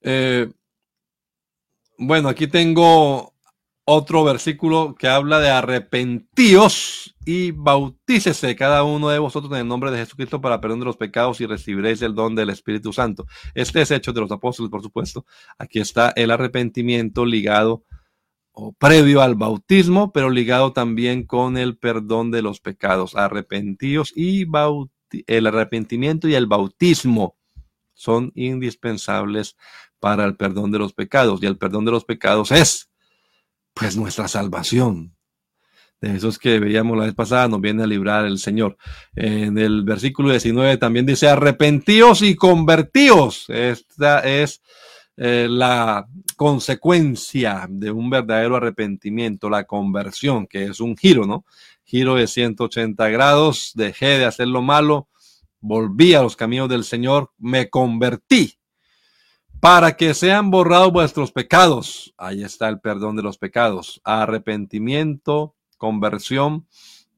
Eh, 0.00 0.48
bueno, 1.98 2.28
aquí 2.28 2.46
tengo 2.46 3.34
otro 3.90 4.22
versículo 4.22 4.94
que 4.98 5.08
habla 5.08 5.40
de 5.40 5.48
arrepentíos 5.48 7.16
y 7.24 7.52
bautícese 7.52 8.54
cada 8.54 8.84
uno 8.84 9.08
de 9.08 9.18
vosotros 9.18 9.50
en 9.52 9.60
el 9.60 9.66
nombre 9.66 9.90
de 9.90 9.96
Jesucristo 9.96 10.42
para 10.42 10.60
perdón 10.60 10.80
de 10.80 10.84
los 10.84 10.98
pecados 10.98 11.40
y 11.40 11.46
recibiréis 11.46 12.02
el 12.02 12.14
don 12.14 12.34
del 12.34 12.50
Espíritu 12.50 12.92
Santo. 12.92 13.26
Este 13.54 13.80
es 13.80 13.90
hecho 13.90 14.12
de 14.12 14.20
los 14.20 14.30
apóstoles, 14.30 14.70
por 14.70 14.82
supuesto. 14.82 15.24
Aquí 15.56 15.80
está 15.80 16.12
el 16.16 16.30
arrepentimiento 16.30 17.24
ligado 17.24 17.82
o 18.52 18.74
previo 18.74 19.22
al 19.22 19.36
bautismo, 19.36 20.12
pero 20.12 20.28
ligado 20.28 20.74
también 20.74 21.24
con 21.24 21.56
el 21.56 21.78
perdón 21.78 22.30
de 22.30 22.42
los 22.42 22.60
pecados. 22.60 23.16
Arrepentíos 23.16 24.12
y 24.14 24.44
el 25.26 25.46
arrepentimiento 25.46 26.28
y 26.28 26.34
el 26.34 26.46
bautismo 26.46 27.38
son 27.94 28.32
indispensables 28.34 29.56
para 29.98 30.26
el 30.26 30.36
perdón 30.36 30.72
de 30.72 30.78
los 30.78 30.92
pecados. 30.92 31.42
Y 31.42 31.46
el 31.46 31.56
perdón 31.56 31.86
de 31.86 31.92
los 31.92 32.04
pecados 32.04 32.52
es 32.52 32.87
pues 33.74 33.96
nuestra 33.96 34.28
salvación. 34.28 35.14
De 36.00 36.14
esos 36.14 36.38
que 36.38 36.60
veíamos 36.60 36.96
la 36.96 37.06
vez 37.06 37.14
pasada 37.14 37.48
nos 37.48 37.60
viene 37.60 37.82
a 37.82 37.86
librar 37.86 38.24
el 38.24 38.38
Señor. 38.38 38.76
En 39.16 39.58
el 39.58 39.82
versículo 39.82 40.30
19 40.30 40.76
también 40.76 41.06
dice, 41.06 41.28
arrepentíos 41.28 42.22
y 42.22 42.36
convertíos. 42.36 43.46
Esta 43.48 44.20
es 44.20 44.62
eh, 45.16 45.48
la 45.50 46.06
consecuencia 46.36 47.66
de 47.68 47.90
un 47.90 48.08
verdadero 48.08 48.54
arrepentimiento, 48.54 49.50
la 49.50 49.64
conversión, 49.64 50.46
que 50.46 50.66
es 50.66 50.78
un 50.78 50.96
giro, 50.96 51.26
¿no? 51.26 51.44
Giro 51.84 52.14
de 52.14 52.28
180 52.28 53.08
grados, 53.08 53.72
dejé 53.74 54.18
de 54.18 54.26
hacer 54.26 54.46
lo 54.46 54.62
malo, 54.62 55.08
volví 55.60 56.14
a 56.14 56.22
los 56.22 56.36
caminos 56.36 56.68
del 56.68 56.84
Señor, 56.84 57.32
me 57.38 57.68
convertí 57.68 58.57
para 59.60 59.96
que 59.96 60.14
sean 60.14 60.50
borrados 60.50 60.92
vuestros 60.92 61.32
pecados. 61.32 62.14
Ahí 62.16 62.42
está 62.42 62.68
el 62.68 62.80
perdón 62.80 63.16
de 63.16 63.22
los 63.22 63.38
pecados. 63.38 64.00
Arrepentimiento, 64.04 65.54
conversión, 65.76 66.66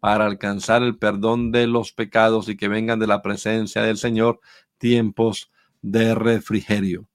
para 0.01 0.27
alcanzar 0.27 0.83
el 0.83 0.97
perdón 0.97 1.53
de 1.53 1.67
los 1.67 1.93
pecados 1.93 2.49
y 2.49 2.57
que 2.57 2.69
vengan 2.69 2.99
de 2.99 3.07
la 3.07 3.21
presencia 3.21 3.83
del 3.83 3.99
Señor 3.99 4.41
tiempos 4.79 5.51
de 5.83 6.15
refrigerio. 6.15 7.07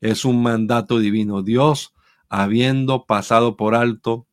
Es 0.00 0.24
un 0.24 0.42
mandato 0.42 0.98
divino. 0.98 1.42
Dios, 1.42 1.92
habiendo 2.28 3.04
pasado 3.04 3.56
por 3.56 3.74
alto 3.74 4.26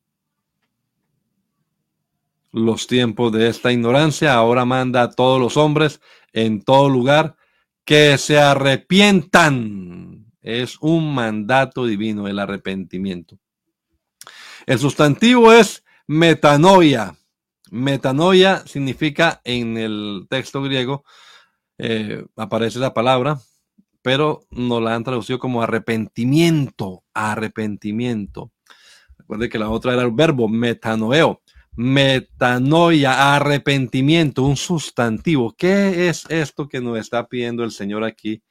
los 2.52 2.86
tiempos 2.86 3.30
de 3.32 3.48
esta 3.48 3.70
ignorancia, 3.70 4.34
ahora 4.34 4.64
manda 4.64 5.02
a 5.02 5.10
todos 5.10 5.38
los 5.38 5.56
hombres 5.56 6.00
en 6.32 6.62
todo 6.62 6.88
lugar 6.88 7.36
que 7.84 8.16
se 8.18 8.38
arrepientan. 8.38 10.19
Es 10.42 10.78
un 10.80 11.14
mandato 11.14 11.84
divino 11.84 12.28
el 12.28 12.38
arrepentimiento. 12.38 13.38
El 14.66 14.78
sustantivo 14.78 15.52
es 15.52 15.84
metanoia. 16.06 17.14
Metanoia 17.70 18.66
significa 18.66 19.40
en 19.44 19.76
el 19.76 20.26
texto 20.28 20.62
griego, 20.62 21.04
eh, 21.78 22.24
aparece 22.36 22.78
la 22.78 22.92
palabra, 22.92 23.38
pero 24.02 24.46
nos 24.50 24.82
la 24.82 24.94
han 24.94 25.04
traducido 25.04 25.38
como 25.38 25.62
arrepentimiento, 25.62 27.04
arrepentimiento. 27.14 28.50
Recuerde 29.18 29.48
que 29.48 29.58
la 29.58 29.70
otra 29.70 29.92
era 29.92 30.02
el 30.02 30.10
verbo 30.10 30.48
metanoeo, 30.48 31.42
metanoia, 31.76 33.36
arrepentimiento, 33.36 34.42
un 34.42 34.56
sustantivo. 34.56 35.54
¿Qué 35.56 36.08
es 36.08 36.26
esto 36.28 36.68
que 36.68 36.80
nos 36.80 36.98
está 36.98 37.28
pidiendo 37.28 37.62
el 37.62 37.70
Señor 37.70 38.02
aquí 38.02 38.42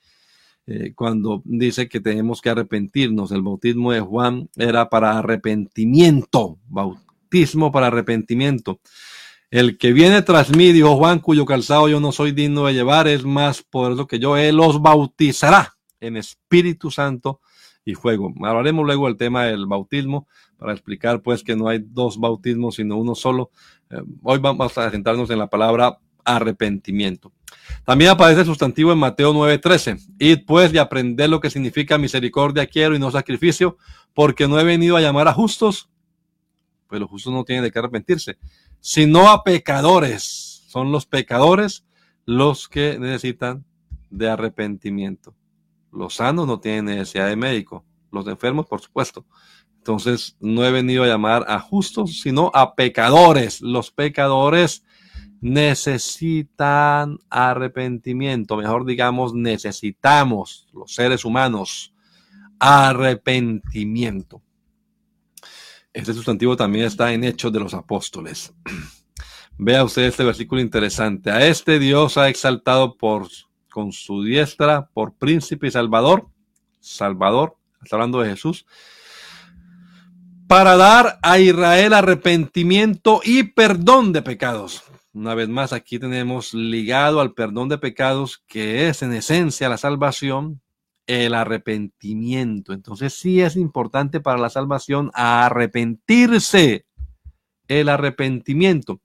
eh, 0.72 0.94
cuando 0.94 1.42
dice 1.46 1.90
que 1.90 2.00
tenemos 2.00 2.42
que 2.42 2.52
arrepentirnos? 2.52 3.32
El 3.32 3.42
bautismo 3.42 3.92
de 3.92 4.02
Juan 4.02 4.50
era 4.56 4.88
para 4.88 5.18
arrepentimiento, 5.18 6.60
bautismo 6.68 7.72
para 7.72 7.88
arrepentimiento. 7.88 8.80
El 9.50 9.80
que 9.80 9.94
viene 9.94 10.22
tras 10.22 10.56
mí, 10.56 10.72
dijo 10.72 10.96
Juan, 10.96 11.20
cuyo 11.20 11.44
calzado 11.46 11.90
yo 11.90 12.00
no 12.00 12.12
soy 12.12 12.34
digno 12.34 12.68
de 12.68 12.74
llevar, 12.74 13.08
es 13.08 13.26
más 13.26 13.64
poderoso 13.64 14.06
que 14.06 14.20
yo. 14.20 14.38
Él 14.38 14.58
los 14.58 14.80
bautizará 14.80 15.74
en 16.00 16.18
Espíritu 16.18 16.92
Santo 16.92 17.42
y 17.84 17.96
fuego. 17.96 18.32
Hablaremos 18.44 18.86
luego 18.86 19.08
del 19.08 19.18
tema 19.18 19.46
del 19.46 19.66
bautismo 19.66 20.28
para 20.56 20.74
explicar 20.74 21.24
pues 21.24 21.44
que 21.44 21.56
no 21.56 21.68
hay 21.68 21.80
dos 21.84 22.20
bautismos, 22.20 22.76
sino 22.76 22.98
uno 22.98 23.16
solo. 23.16 23.50
Eh, 23.90 24.04
hoy 24.22 24.38
vamos 24.38 24.78
a 24.78 24.92
centrarnos 24.92 25.32
en 25.32 25.40
la 25.40 25.48
palabra 25.48 25.98
arrepentimiento. 26.24 27.34
También 27.86 28.12
aparece 28.12 28.42
el 28.42 28.46
sustantivo 28.46 28.92
en 28.92 28.98
Mateo 28.98 29.34
9:13. 29.34 30.00
Id 30.20 30.46
pues 30.46 30.74
y 30.74 30.78
aprender 30.78 31.30
lo 31.30 31.40
que 31.40 31.50
significa 31.50 31.98
misericordia 31.98 32.68
quiero 32.68 32.96
y 32.96 33.00
no 33.00 33.12
sacrificio, 33.12 33.78
porque 34.14 34.48
no 34.48 34.60
he 34.60 34.64
venido 34.64 34.98
a 34.98 35.02
llamar 35.02 35.28
a 35.28 35.34
justos, 35.34 35.90
pues 36.88 37.00
los 37.00 37.10
justos 37.10 37.34
no 37.34 37.44
tienen 37.44 37.64
de 37.64 37.72
qué 37.72 37.80
arrepentirse, 37.80 38.38
sino 38.80 39.30
a 39.30 39.44
pecadores. 39.44 40.64
Son 40.68 40.92
los 40.92 41.06
pecadores 41.06 41.86
los 42.26 42.68
que 42.68 43.00
necesitan 43.00 43.66
de 44.10 44.30
arrepentimiento. 44.30 45.36
Los 45.92 46.16
sanos 46.16 46.48
no 46.48 46.60
tienen 46.60 46.86
necesidad 46.86 47.28
de 47.28 47.36
médico, 47.36 47.86
los 48.12 48.28
enfermos, 48.28 48.68
por 48.68 48.82
supuesto. 48.82 49.26
Entonces, 49.78 50.36
no 50.40 50.64
he 50.66 50.72
venido 50.72 51.04
a 51.04 51.08
llamar 51.08 51.46
a 51.48 51.60
justos, 51.60 52.22
sino 52.22 52.52
a 52.54 52.76
pecadores. 52.76 53.62
Los 53.62 53.92
pecadores 53.92 54.84
necesitan 55.42 57.18
arrepentimiento, 57.30 58.58
mejor 58.58 58.86
digamos, 58.86 59.34
necesitamos, 59.34 60.68
los 60.74 60.94
seres 60.94 61.26
humanos, 61.26 61.94
arrepentimiento. 62.60 64.42
Este 65.94 66.14
sustantivo 66.14 66.56
también 66.56 66.86
está 66.86 67.14
en 67.14 67.24
Hechos 67.24 67.52
de 67.52 67.60
los 67.60 67.74
Apóstoles. 67.74 68.54
Vea 69.58 69.84
usted 69.84 70.04
este 70.04 70.24
versículo 70.24 70.62
interesante. 70.62 71.32
A 71.32 71.46
este 71.46 71.80
Dios 71.80 72.18
ha 72.18 72.30
exaltado 72.30 72.96
por 72.96 73.28
con 73.70 73.92
su 73.92 74.24
diestra 74.24 74.90
por 74.94 75.14
príncipe 75.14 75.68
y 75.68 75.72
salvador. 75.72 76.28
Salvador, 76.80 77.58
está 77.84 77.96
hablando 77.96 78.20
de 78.22 78.32
Jesús. 78.32 78.66
Para 80.48 80.76
dar 80.78 81.20
a 81.22 81.40
Israel 81.40 81.94
arrepentimiento 81.94 83.22
y 83.24 83.44
perdón 83.44 84.12
de 84.14 84.22
pecados. 84.22 84.84
Una 85.12 85.34
vez 85.34 85.50
más, 85.50 85.74
aquí 85.74 85.98
tenemos 85.98 86.54
ligado 86.54 87.20
al 87.20 87.34
perdón 87.34 87.68
de 87.70 87.80
pecados, 87.80 88.44
que 88.48 88.90
es 88.90 89.02
en 89.02 89.14
esencia 89.14 89.68
la 89.68 89.78
salvación, 89.78 90.62
el 91.08 91.34
arrepentimiento. 91.34 92.74
Entonces 92.74 93.14
sí 93.14 93.42
es 93.42 93.56
importante 93.56 94.20
para 94.20 94.38
la 94.38 94.52
salvación 94.52 95.10
arrepentirse, 95.16 96.86
el 97.68 97.90
arrepentimiento. 97.90 99.02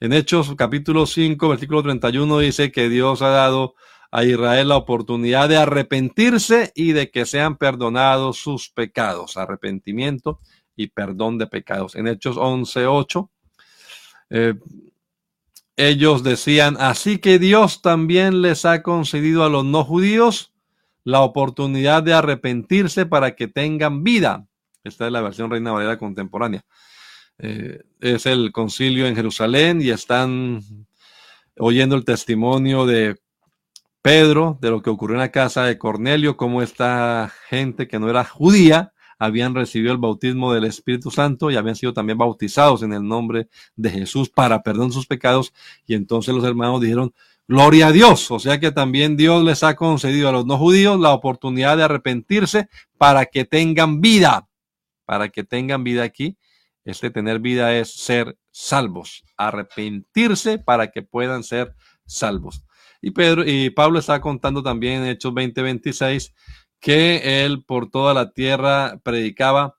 En 0.00 0.14
Hechos 0.14 0.54
capítulo 0.56 1.04
5, 1.04 1.48
versículo 1.48 1.82
31 1.82 2.38
dice 2.38 2.72
que 2.72 2.88
Dios 2.88 3.20
ha 3.20 3.28
dado 3.28 3.74
a 4.10 4.24
Israel 4.24 4.68
la 4.68 4.76
oportunidad 4.76 5.50
de 5.50 5.58
arrepentirse 5.58 6.72
y 6.74 6.92
de 6.92 7.10
que 7.10 7.26
sean 7.26 7.58
perdonados 7.58 8.38
sus 8.38 8.70
pecados. 8.70 9.36
Arrepentimiento 9.36 10.40
y 10.74 10.86
perdón 10.88 11.36
de 11.36 11.46
pecados. 11.46 11.94
En 11.94 12.08
Hechos 12.08 12.38
11, 12.38 12.86
8, 12.86 13.30
eh, 14.30 14.54
ellos 15.76 16.22
decían, 16.22 16.76
así 16.80 17.18
que 17.18 17.38
Dios 17.38 17.82
también 17.82 18.42
les 18.42 18.64
ha 18.64 18.82
concedido 18.82 19.44
a 19.44 19.50
los 19.50 19.64
no 19.64 19.84
judíos 19.84 20.52
la 21.04 21.20
oportunidad 21.20 22.02
de 22.02 22.14
arrepentirse 22.14 23.06
para 23.06 23.36
que 23.36 23.46
tengan 23.46 24.02
vida. 24.02 24.46
Esta 24.82 25.06
es 25.06 25.12
la 25.12 25.20
versión 25.20 25.50
Reina 25.50 25.72
Valera 25.72 25.98
contemporánea. 25.98 26.64
Eh, 27.38 27.82
es 28.00 28.24
el 28.26 28.50
concilio 28.52 29.06
en 29.06 29.14
Jerusalén 29.14 29.82
y 29.82 29.90
están 29.90 30.62
oyendo 31.58 31.94
el 31.94 32.04
testimonio 32.04 32.86
de 32.86 33.16
Pedro, 34.00 34.58
de 34.60 34.70
lo 34.70 34.82
que 34.82 34.90
ocurrió 34.90 35.16
en 35.16 35.20
la 35.20 35.32
casa 35.32 35.64
de 35.64 35.78
Cornelio, 35.78 36.36
cómo 36.36 36.62
esta 36.62 37.30
gente 37.48 37.86
que 37.88 37.98
no 37.98 38.08
era 38.08 38.24
judía 38.24 38.92
habían 39.18 39.54
recibido 39.54 39.92
el 39.92 39.98
bautismo 39.98 40.52
del 40.52 40.64
Espíritu 40.64 41.10
Santo 41.10 41.50
y 41.50 41.56
habían 41.56 41.76
sido 41.76 41.92
también 41.92 42.18
bautizados 42.18 42.82
en 42.82 42.92
el 42.92 43.06
nombre 43.06 43.48
de 43.76 43.90
Jesús 43.90 44.28
para 44.28 44.62
perdón 44.62 44.92
sus 44.92 45.06
pecados. 45.06 45.52
Y 45.86 45.94
entonces 45.94 46.34
los 46.34 46.44
hermanos 46.44 46.80
dijeron, 46.80 47.14
Gloria 47.48 47.88
a 47.88 47.92
Dios. 47.92 48.30
O 48.30 48.38
sea 48.38 48.58
que 48.58 48.72
también 48.72 49.16
Dios 49.16 49.44
les 49.44 49.62
ha 49.62 49.76
concedido 49.76 50.28
a 50.28 50.32
los 50.32 50.46
no 50.46 50.58
judíos 50.58 50.98
la 50.98 51.12
oportunidad 51.12 51.76
de 51.76 51.84
arrepentirse 51.84 52.68
para 52.98 53.26
que 53.26 53.44
tengan 53.44 54.00
vida. 54.00 54.48
Para 55.04 55.28
que 55.28 55.44
tengan 55.44 55.84
vida 55.84 56.02
aquí. 56.02 56.36
Este 56.84 57.10
tener 57.10 57.38
vida 57.38 57.76
es 57.76 57.92
ser 57.92 58.36
salvos. 58.50 59.24
Arrepentirse 59.36 60.58
para 60.58 60.90
que 60.90 61.02
puedan 61.02 61.44
ser 61.44 61.74
salvos. 62.04 62.64
Y 63.00 63.12
Pedro 63.12 63.44
y 63.46 63.70
Pablo 63.70 64.00
está 64.00 64.20
contando 64.20 64.62
también 64.62 65.02
en 65.02 65.08
Hechos 65.10 65.32
20:26 65.32 66.32
que 66.80 67.44
él 67.44 67.64
por 67.64 67.90
toda 67.90 68.14
la 68.14 68.32
tierra 68.32 69.00
predicaba 69.02 69.76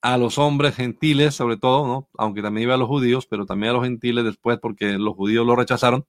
a 0.00 0.16
los 0.16 0.38
hombres 0.38 0.76
gentiles, 0.76 1.34
sobre 1.34 1.56
todo, 1.56 1.86
¿no? 1.86 2.08
aunque 2.16 2.42
también 2.42 2.64
iba 2.64 2.74
a 2.74 2.78
los 2.78 2.88
judíos, 2.88 3.26
pero 3.26 3.46
también 3.46 3.70
a 3.70 3.74
los 3.74 3.84
gentiles 3.84 4.24
después 4.24 4.58
porque 4.60 4.92
los 4.98 5.14
judíos 5.14 5.46
lo 5.46 5.56
rechazaron 5.56 6.06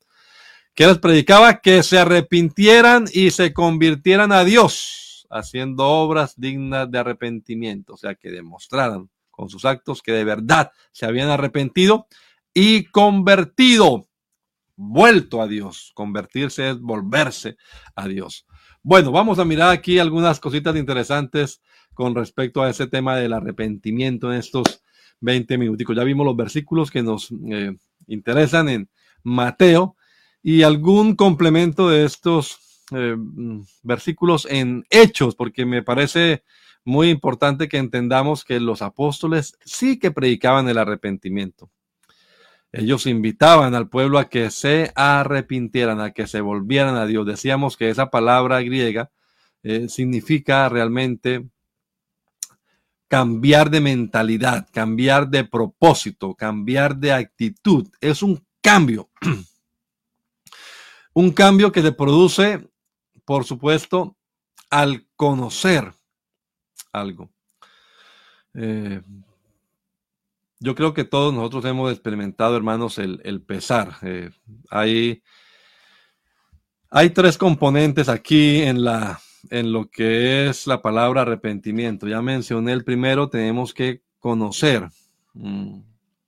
que 0.79 0.87
les 0.87 0.97
predicaba 0.97 1.59
que 1.59 1.83
se 1.83 1.99
arrepintieran 1.99 3.05
y 3.11 3.31
se 3.31 3.53
convirtieran 3.53 4.31
a 4.31 4.45
Dios, 4.45 5.27
haciendo 5.29 5.85
obras 5.85 6.39
dignas 6.39 6.89
de 6.89 6.99
arrepentimiento, 6.99 7.95
o 7.95 7.97
sea, 7.97 8.15
que 8.15 8.31
demostraran 8.31 9.09
con 9.29 9.49
sus 9.49 9.65
actos 9.65 10.01
que 10.01 10.11
de 10.13 10.23
verdad 10.23 10.71
se 10.93 11.05
habían 11.05 11.29
arrepentido 11.29 12.07
y 12.53 12.85
convertido, 12.85 14.07
vuelto 14.77 15.41
a 15.41 15.47
Dios. 15.47 15.91
Convertirse 15.95 16.69
es 16.69 16.79
volverse 16.79 17.57
a 17.95 18.07
Dios. 18.07 18.45
Bueno, 18.81 19.11
vamos 19.11 19.39
a 19.39 19.45
mirar 19.45 19.71
aquí 19.71 19.99
algunas 19.99 20.39
cositas 20.39 20.75
interesantes 20.77 21.61
con 21.93 22.15
respecto 22.15 22.61
a 22.61 22.69
ese 22.69 22.87
tema 22.87 23.17
del 23.17 23.33
arrepentimiento 23.33 24.31
en 24.31 24.39
estos 24.39 24.83
20 25.19 25.57
minutos. 25.57 25.85
Ya 25.95 26.03
vimos 26.05 26.25
los 26.25 26.37
versículos 26.37 26.89
que 26.89 27.03
nos 27.03 27.29
eh, 27.49 27.75
interesan 28.07 28.69
en 28.69 28.89
Mateo 29.21 29.97
y 30.41 30.63
algún 30.63 31.15
complemento 31.15 31.89
de 31.89 32.05
estos 32.05 32.85
eh, 32.91 33.17
versículos 33.83 34.47
en 34.49 34.85
hechos, 34.89 35.35
porque 35.35 35.65
me 35.65 35.83
parece 35.83 36.43
muy 36.85 37.09
importante 37.09 37.67
que 37.67 37.77
entendamos 37.77 38.45
que 38.45 38.61
los 38.61 38.81
apóstoles 38.81 39.57
sí 39.65 39.99
que 39.99 40.11
predicaban 40.11 40.69
el 40.69 40.77
arrepentimiento. 40.77 41.69
Ellos 42.71 43.07
invitaban 43.07 43.73
al 43.73 43.89
pueblo 43.89 44.19
a 44.19 44.29
que 44.29 44.51
se 44.51 44.91
arrepintieran, 44.95 45.99
a 45.99 46.11
que 46.11 46.27
se 46.27 46.41
volvieran 46.41 46.95
a 46.95 47.07
Dios. 47.07 47.25
Decíamos 47.25 47.77
que 47.77 47.89
esa 47.89 48.11
palabra 48.11 48.61
griega 48.61 49.11
eh, 49.63 49.89
significa 49.89 50.69
realmente 50.69 51.47
cambiar 53.07 53.71
de 53.71 53.81
mentalidad, 53.81 54.67
cambiar 54.71 55.29
de 55.29 55.43
propósito, 55.43 56.35
cambiar 56.35 56.95
de 56.95 57.11
actitud. 57.11 57.89
Es 57.99 58.21
un 58.21 58.45
cambio. 58.61 59.09
Un 61.11 61.31
cambio 61.31 61.71
que 61.71 61.81
se 61.81 61.91
produce, 61.91 62.69
por 63.25 63.43
supuesto, 63.43 64.15
al 64.69 65.07
conocer 65.15 65.91
algo. 66.93 67.29
Eh, 68.53 69.01
yo 70.59 70.75
creo 70.75 70.93
que 70.93 71.05
todos 71.05 71.33
nosotros 71.33 71.65
hemos 71.65 71.91
experimentado, 71.91 72.57
hermanos, 72.57 72.97
el, 72.97 73.41
pesar. 73.41 73.95
Eh, 74.01 74.29
hay, 74.69 75.23
hay 76.89 77.09
tres 77.11 77.37
componentes 77.37 78.09
aquí 78.09 78.61
en, 78.61 78.83
la, 78.83 79.21
en 79.49 79.71
lo 79.71 79.89
que 79.89 80.47
es 80.47 80.67
la 80.67 80.81
palabra 80.81 81.21
arrepentimiento. 81.21 82.07
Ya 82.07 82.21
mencioné 82.21 82.73
el 82.73 82.83
primero, 82.83 83.29
tenemos 83.29 83.73
que 83.73 84.01
conocer. 84.19 84.89
Mm, 85.33 85.79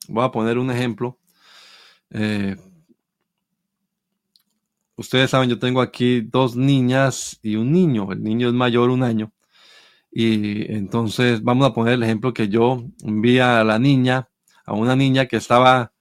voy 0.07 0.23
a 0.23 0.31
poner 0.31 0.57
un 0.57 0.71
ejemplo. 0.71 1.19
Eh, 2.09 2.55
ustedes 4.95 5.29
saben, 5.29 5.49
yo 5.49 5.59
tengo 5.59 5.81
aquí 5.81 6.21
dos 6.21 6.55
niñas 6.55 7.37
y 7.43 7.57
un 7.57 7.73
niño. 7.73 8.11
El 8.13 8.23
niño 8.23 8.47
es 8.47 8.53
mayor 8.53 8.91
un 8.91 9.03
año. 9.03 9.33
Y 10.11 10.71
entonces 10.73 11.41
vamos 11.41 11.67
a 11.67 11.73
poner 11.73 11.93
el 11.93 12.03
ejemplo 12.03 12.33
que 12.33 12.49
yo 12.49 12.83
vi 13.03 13.39
a 13.39 13.63
la 13.63 13.79
niña, 13.79 14.29
a 14.65 14.73
una 14.73 14.95
niña 14.95 15.25
que 15.25 15.37
estaba 15.37 15.93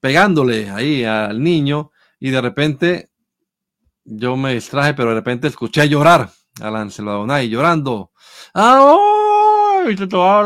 pegándole 0.00 0.68
ahí 0.70 1.04
al 1.04 1.42
niño 1.42 1.92
y 2.18 2.30
de 2.30 2.40
repente 2.40 3.10
yo 4.04 4.36
me 4.36 4.54
distraje, 4.54 4.94
pero 4.94 5.10
de 5.10 5.14
repente 5.14 5.48
escuché 5.48 5.88
llorar 5.88 6.30
a 6.60 6.70
Lancelo 6.70 7.12
Adonai 7.12 7.48
llorando. 7.48 8.12
¡Ah! 8.54 9.84
Y 9.88 9.96
te 9.96 10.06
tapaba 10.06 10.42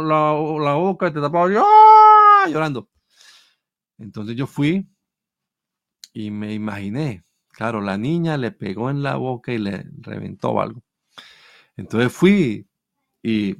la, 0.00 0.32
la, 0.64 0.74
boca 0.74 1.08
y 1.08 1.12
te 1.12 1.20
tapaba 1.20 1.48
llorando. 2.48 2.88
Entonces 3.98 4.36
yo 4.36 4.46
fui 4.46 4.88
y 6.12 6.30
me 6.30 6.52
imaginé, 6.54 7.24
claro, 7.48 7.80
la 7.80 7.96
niña 7.96 8.36
le 8.36 8.50
pegó 8.50 8.90
en 8.90 9.02
la 9.02 9.16
boca 9.16 9.52
y 9.52 9.58
le 9.58 9.86
reventó 10.00 10.60
algo. 10.60 10.82
Entonces 11.80 12.12
fui 12.12 12.68
y 13.22 13.56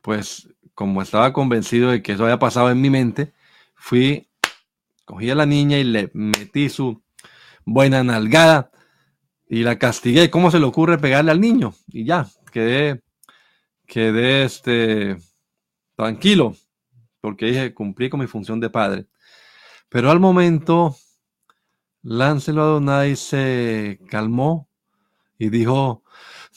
pues 0.00 0.48
como 0.74 1.02
estaba 1.02 1.34
convencido 1.34 1.90
de 1.90 2.02
que 2.02 2.12
eso 2.12 2.24
había 2.24 2.38
pasado 2.38 2.70
en 2.70 2.80
mi 2.80 2.88
mente, 2.88 3.34
fui, 3.74 4.30
cogí 5.04 5.28
a 5.28 5.34
la 5.34 5.44
niña 5.44 5.76
y 5.76 5.84
le 5.84 6.10
metí 6.14 6.70
su 6.70 7.02
buena 7.66 8.02
nalgada 8.02 8.70
y 9.46 9.62
la 9.62 9.78
castigué. 9.78 10.30
¿Cómo 10.30 10.50
se 10.50 10.58
le 10.58 10.64
ocurre 10.64 10.96
pegarle 10.96 11.32
al 11.32 11.40
niño? 11.42 11.74
Y 11.88 12.06
ya, 12.06 12.26
quedé, 12.50 13.02
quedé 13.86 14.44
este, 14.44 15.18
tranquilo, 15.96 16.56
porque 17.20 17.44
dije, 17.46 17.74
cumplí 17.74 18.08
con 18.08 18.20
mi 18.20 18.26
función 18.26 18.58
de 18.58 18.70
padre. 18.70 19.06
Pero 19.90 20.10
al 20.10 20.18
momento, 20.18 20.96
Láncelo 22.00 22.62
Adonai 22.62 23.16
se 23.16 24.00
calmó 24.08 24.70
y 25.36 25.50
dijo, 25.50 26.04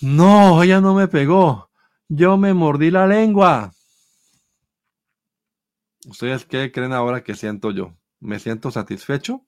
no, 0.04 0.62
ella 0.62 0.82
no 0.82 0.93
me 0.93 1.08
pegó, 1.08 1.70
yo 2.10 2.36
me 2.38 2.54
mordí 2.54 2.91
la 2.91 3.08
lengua. 3.08 3.72
¿Ustedes 6.06 6.45
qué 6.45 6.74
creen 6.74 6.91
ahora 6.91 7.24
que 7.24 7.36
siento 7.36 7.72
yo? 7.72 7.95
¿Me 8.20 8.38
siento 8.39 8.70
satisfecho? 8.70 9.45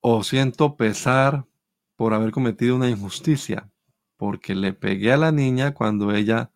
¿O 0.00 0.24
siento 0.24 0.78
pesar 0.78 1.44
por 1.94 2.14
haber 2.14 2.30
cometido 2.30 2.74
una 2.74 2.88
injusticia? 2.88 3.70
Porque 4.16 4.54
le 4.54 4.72
pegué 4.72 5.12
a 5.12 5.18
la 5.18 5.30
niña 5.30 5.74
cuando 5.74 6.14
ella 6.14 6.50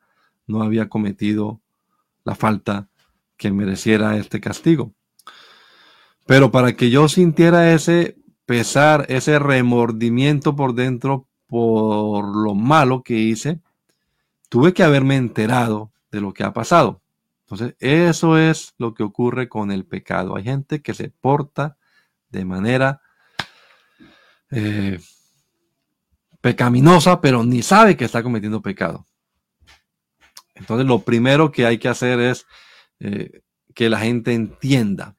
no 0.47 0.63
había 0.63 0.89
cometido 0.89 1.61
la 2.25 2.35
falta 2.35 2.89
que 3.37 3.53
mereciera 3.53 4.17
este 4.17 4.41
castigo. 4.41 4.95
Pero 6.27 6.51
para 6.51 6.75
que 6.75 6.89
yo 6.89 7.07
sintiera 7.07 7.75
ese 7.75 8.17
pesar, 8.47 9.05
ese 9.11 9.39
remordimiento 9.39 10.57
por 10.57 10.75
dentro 10.75 11.29
por 11.55 12.35
lo 12.37 12.57
malo 12.57 13.05
que 13.05 13.15
hice, 13.15 13.61
tuve 14.49 14.75
que 14.75 14.83
haberme 14.83 15.15
enterado 15.15 15.93
de 16.11 16.21
lo 16.21 16.35
que 16.35 16.43
ha 16.43 16.53
pasado. 16.53 17.01
Entonces, 17.43 17.77
eso 17.79 18.37
es 18.37 18.75
lo 18.77 18.93
que 18.93 19.05
ocurre 19.05 19.49
con 19.49 19.71
el 19.71 19.87
pecado. 19.87 20.35
Hay 20.35 20.43
gente 20.43 20.83
que 20.83 20.95
se 20.95 21.11
porta 21.11 21.77
de 22.29 22.45
manera 22.45 23.03
eh, 24.51 24.99
pecaminosa, 26.41 27.21
pero 27.21 27.45
ni 27.45 27.63
sabe 27.63 27.97
que 27.97 28.05
está 28.05 28.25
cometiendo 28.25 28.61
pecado. 28.61 29.07
Entonces, 30.57 30.89
lo 30.89 31.03
primero 31.03 31.53
que 31.53 31.67
hay 31.67 31.79
que 31.79 31.89
hacer 31.89 32.19
es 32.19 32.47
eh, 32.99 33.43
que 33.77 33.89
la 33.89 34.01
gente 34.01 34.35
entienda. 34.35 35.15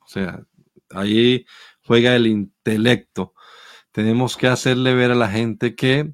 O 0.00 0.08
sea, 0.08 0.42
ahí 0.88 1.44
juega 1.84 2.16
el 2.16 2.28
intelecto. 2.28 3.34
Tenemos 3.96 4.36
que 4.36 4.46
hacerle 4.46 4.92
ver 4.92 5.10
a 5.10 5.14
la 5.14 5.30
gente 5.30 5.74
que 5.74 6.12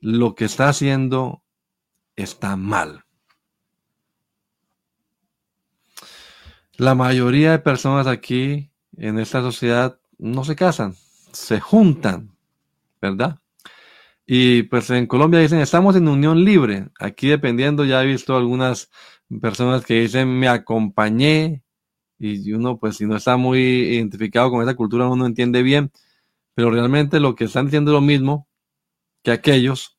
lo 0.00 0.34
que 0.34 0.44
está 0.44 0.68
haciendo 0.68 1.42
está 2.14 2.56
mal. 2.56 3.06
La 6.76 6.94
mayoría 6.94 7.52
de 7.52 7.58
personas 7.60 8.06
aquí 8.06 8.70
en 8.98 9.18
esta 9.18 9.40
sociedad 9.40 9.98
no 10.18 10.44
se 10.44 10.56
casan, 10.56 10.94
se 11.32 11.58
juntan, 11.58 12.36
¿verdad? 13.00 13.38
Y 14.26 14.64
pues 14.64 14.90
en 14.90 15.06
Colombia 15.06 15.40
dicen, 15.40 15.60
estamos 15.60 15.96
en 15.96 16.06
unión 16.06 16.44
libre. 16.44 16.90
Aquí 17.00 17.28
dependiendo, 17.28 17.86
ya 17.86 18.02
he 18.02 18.06
visto 18.06 18.36
algunas 18.36 18.90
personas 19.40 19.86
que 19.86 20.02
dicen, 20.02 20.38
me 20.38 20.48
acompañé. 20.48 21.62
Y 22.18 22.52
uno, 22.52 22.78
pues 22.78 22.98
si 22.98 23.06
no 23.06 23.16
está 23.16 23.38
muy 23.38 23.62
identificado 23.62 24.50
con 24.50 24.62
esa 24.62 24.74
cultura, 24.74 25.06
uno 25.06 25.16
no 25.16 25.26
entiende 25.26 25.62
bien. 25.62 25.90
Pero 26.54 26.70
realmente 26.70 27.20
lo 27.20 27.34
que 27.34 27.44
están 27.44 27.66
diciendo 27.66 27.90
es 27.90 27.94
lo 27.94 28.00
mismo 28.00 28.48
que 29.22 29.32
aquellos. 29.32 29.98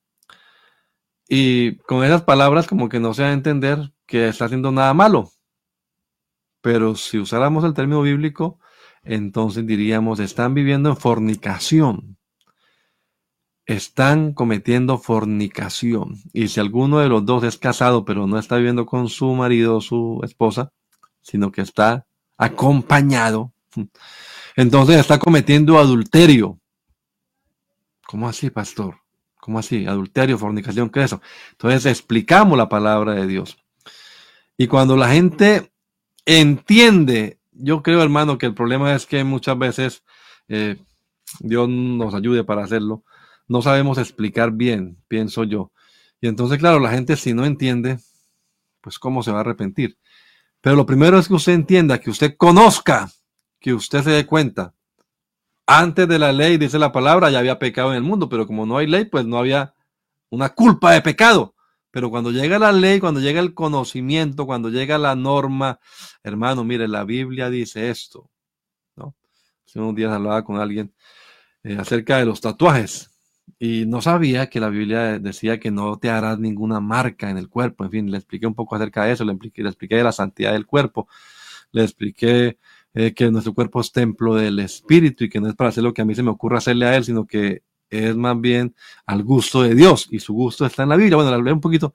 Y 1.27 1.77
con 1.79 2.03
esas 2.03 2.21
palabras 2.23 2.67
como 2.67 2.89
que 2.89 2.99
no 2.99 3.13
se 3.13 3.23
va 3.23 3.29
a 3.29 3.33
entender 3.33 3.93
que 4.05 4.27
está 4.27 4.45
haciendo 4.45 4.71
nada 4.71 4.93
malo. 4.93 5.31
Pero 6.61 6.95
si 6.95 7.19
usáramos 7.19 7.63
el 7.63 7.73
término 7.73 8.01
bíblico, 8.01 8.59
entonces 9.03 9.65
diríamos, 9.65 10.19
están 10.19 10.53
viviendo 10.53 10.89
en 10.89 10.97
fornicación. 10.97 12.17
Están 13.65 14.33
cometiendo 14.33 14.97
fornicación. 14.97 16.17
Y 16.33 16.47
si 16.47 16.59
alguno 16.59 16.99
de 16.99 17.09
los 17.09 17.25
dos 17.25 17.43
es 17.43 17.57
casado, 17.57 18.05
pero 18.05 18.27
no 18.27 18.37
está 18.37 18.57
viviendo 18.57 18.85
con 18.85 19.09
su 19.09 19.33
marido 19.33 19.77
o 19.77 19.81
su 19.81 20.21
esposa, 20.23 20.71
sino 21.21 21.51
que 21.51 21.61
está 21.61 22.05
acompañado, 22.37 23.53
entonces 24.55 24.97
está 24.97 25.19
cometiendo 25.19 25.77
adulterio. 25.77 26.59
¿Cómo 28.07 28.27
así, 28.27 28.49
pastor? 28.49 28.95
¿Cómo 29.39 29.59
así? 29.59 29.85
Adulterio, 29.85 30.37
fornicación, 30.37 30.89
¿qué 30.89 30.99
es 30.99 31.05
eso? 31.07 31.21
Entonces 31.51 31.85
explicamos 31.85 32.57
la 32.57 32.69
palabra 32.69 33.13
de 33.13 33.27
Dios. 33.27 33.57
Y 34.57 34.67
cuando 34.67 34.95
la 34.95 35.09
gente 35.09 35.71
entiende. 36.25 37.39
Yo 37.51 37.81
creo, 37.81 38.01
hermano, 38.01 38.37
que 38.37 38.47
el 38.47 38.53
problema 38.53 38.93
es 38.95 39.05
que 39.05 39.23
muchas 39.23 39.57
veces 39.57 40.03
eh, 40.49 40.77
Dios 41.39 41.69
nos 41.69 42.13
ayude 42.13 42.43
para 42.43 42.63
hacerlo. 42.63 43.03
No 43.47 43.61
sabemos 43.61 43.97
explicar 43.97 44.51
bien, 44.51 44.97
pienso 45.07 45.43
yo. 45.43 45.71
Y 46.19 46.27
entonces, 46.27 46.57
claro, 46.57 46.79
la 46.79 46.91
gente 46.91 47.15
si 47.15 47.33
no 47.33 47.45
entiende, 47.45 47.99
pues 48.81 48.99
cómo 48.99 49.23
se 49.23 49.31
va 49.31 49.37
a 49.37 49.41
arrepentir. 49.41 49.97
Pero 50.61 50.75
lo 50.75 50.85
primero 50.85 51.19
es 51.19 51.27
que 51.27 51.35
usted 51.35 51.53
entienda, 51.53 51.99
que 51.99 52.09
usted 52.09 52.35
conozca, 52.37 53.09
que 53.65 53.73
usted 53.73 54.03
se 54.03 54.11
dé 54.11 54.27
cuenta. 54.27 54.75
Antes 55.65 56.07
de 56.07 56.19
la 56.19 56.31
ley, 56.31 56.57
dice 56.57 56.77
la 56.77 56.91
palabra, 56.91 57.31
ya 57.31 57.39
había 57.39 57.57
pecado 57.57 57.89
en 57.89 57.97
el 57.97 58.03
mundo, 58.03 58.29
pero 58.29 58.45
como 58.45 58.67
no 58.67 58.77
hay 58.77 58.85
ley, 58.85 59.05
pues 59.05 59.25
no 59.25 59.39
había 59.39 59.73
una 60.29 60.49
culpa 60.49 60.91
de 60.91 61.01
pecado. 61.01 61.55
Pero 61.89 62.11
cuando 62.11 62.29
llega 62.29 62.59
la 62.59 62.71
ley, 62.71 62.99
cuando 62.99 63.21
llega 63.21 63.39
el 63.39 63.55
conocimiento, 63.55 64.45
cuando 64.45 64.69
llega 64.69 64.99
la 64.99 65.15
norma, 65.15 65.79
hermano, 66.21 66.63
mire, 66.63 66.87
la 66.87 67.05
Biblia 67.05 67.49
dice 67.49 67.89
esto, 67.89 68.29
¿no? 68.95 69.15
Hace 69.65 69.79
unos 69.79 69.95
días 69.95 70.11
hablaba 70.11 70.45
con 70.45 70.59
alguien 70.59 70.93
eh, 71.63 71.75
acerca 71.79 72.19
de 72.19 72.25
los 72.25 72.41
tatuajes 72.41 73.09
y 73.57 73.87
no 73.87 73.99
sabía 73.99 74.47
que 74.47 74.59
la 74.59 74.69
Biblia 74.69 75.17
decía 75.17 75.59
que 75.59 75.71
no 75.71 75.97
te 75.97 76.11
harás 76.11 76.37
ninguna 76.37 76.79
marca 76.79 77.31
en 77.31 77.39
el 77.39 77.49
cuerpo. 77.49 77.83
En 77.83 77.89
fin, 77.89 78.11
le 78.11 78.17
expliqué 78.17 78.45
un 78.45 78.53
poco 78.53 78.75
acerca 78.75 79.05
de 79.05 79.13
eso, 79.13 79.25
le 79.25 79.31
expliqué, 79.31 79.63
le 79.63 79.69
expliqué 79.69 79.95
de 79.95 80.03
la 80.03 80.11
santidad 80.11 80.51
del 80.51 80.67
cuerpo, 80.67 81.07
le 81.71 81.81
expliqué 81.81 82.59
eh, 82.95 83.13
que 83.13 83.29
nuestro 83.29 83.53
cuerpo 83.53 83.81
es 83.81 83.91
templo 83.91 84.35
del 84.35 84.59
Espíritu 84.59 85.25
y 85.25 85.29
que 85.29 85.41
no 85.41 85.49
es 85.49 85.55
para 85.55 85.69
hacer 85.69 85.83
lo 85.83 85.93
que 85.93 86.01
a 86.01 86.05
mí 86.05 86.15
se 86.15 86.23
me 86.23 86.31
ocurra 86.31 86.59
hacerle 86.59 86.85
a 86.85 86.95
él, 86.95 87.03
sino 87.03 87.27
que 87.27 87.61
es 87.89 88.15
más 88.15 88.39
bien 88.39 88.73
al 89.05 89.23
gusto 89.23 89.61
de 89.61 89.75
Dios 89.75 90.07
y 90.09 90.19
su 90.19 90.33
gusto 90.33 90.65
está 90.65 90.83
en 90.83 90.89
la 90.89 90.95
Biblia. 90.95 91.17
Bueno, 91.17 91.29
la 91.29 91.37
hablé 91.37 91.51
un 91.51 91.61
poquito. 91.61 91.93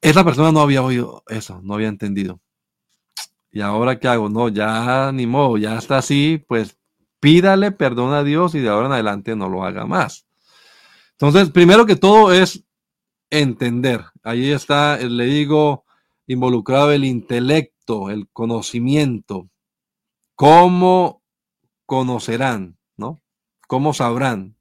Esa 0.00 0.24
persona 0.24 0.52
no 0.52 0.60
había 0.60 0.82
oído 0.82 1.22
eso, 1.28 1.60
no 1.62 1.74
había 1.74 1.88
entendido. 1.88 2.40
¿Y 3.50 3.60
ahora 3.60 3.98
qué 3.98 4.08
hago? 4.08 4.28
No, 4.28 4.48
ya 4.48 5.12
ni 5.12 5.26
modo, 5.26 5.58
ya 5.58 5.78
está 5.78 5.98
así, 5.98 6.44
pues 6.48 6.76
pídale 7.20 7.70
perdón 7.70 8.12
a 8.12 8.24
Dios 8.24 8.54
y 8.54 8.60
de 8.60 8.68
ahora 8.68 8.86
en 8.86 8.92
adelante 8.94 9.36
no 9.36 9.48
lo 9.48 9.64
haga 9.64 9.86
más. 9.86 10.26
Entonces, 11.12 11.50
primero 11.50 11.86
que 11.86 11.96
todo 11.96 12.32
es 12.32 12.64
entender. 13.30 14.04
Ahí 14.22 14.50
está, 14.50 14.98
le 14.98 15.24
digo, 15.26 15.84
involucrado 16.26 16.90
el 16.92 17.04
intelecto, 17.04 18.10
el 18.10 18.28
conocimiento. 18.28 19.48
¿Cómo 20.34 21.22
conocerán? 21.86 22.76
¿No? 22.96 23.22
¿Cómo 23.68 23.94
sabrán? 23.94 24.56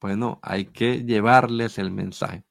Bueno, 0.00 0.38
hay 0.42 0.66
que 0.66 1.04
llevarles 1.04 1.78
el 1.78 1.90
mensaje. 1.90 2.44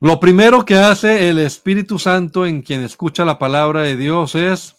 Lo 0.00 0.18
primero 0.18 0.64
que 0.64 0.74
hace 0.74 1.28
el 1.28 1.38
Espíritu 1.38 1.98
Santo 1.98 2.44
en 2.44 2.62
quien 2.62 2.82
escucha 2.82 3.24
la 3.24 3.38
palabra 3.38 3.82
de 3.82 3.96
Dios 3.96 4.34
es 4.34 4.76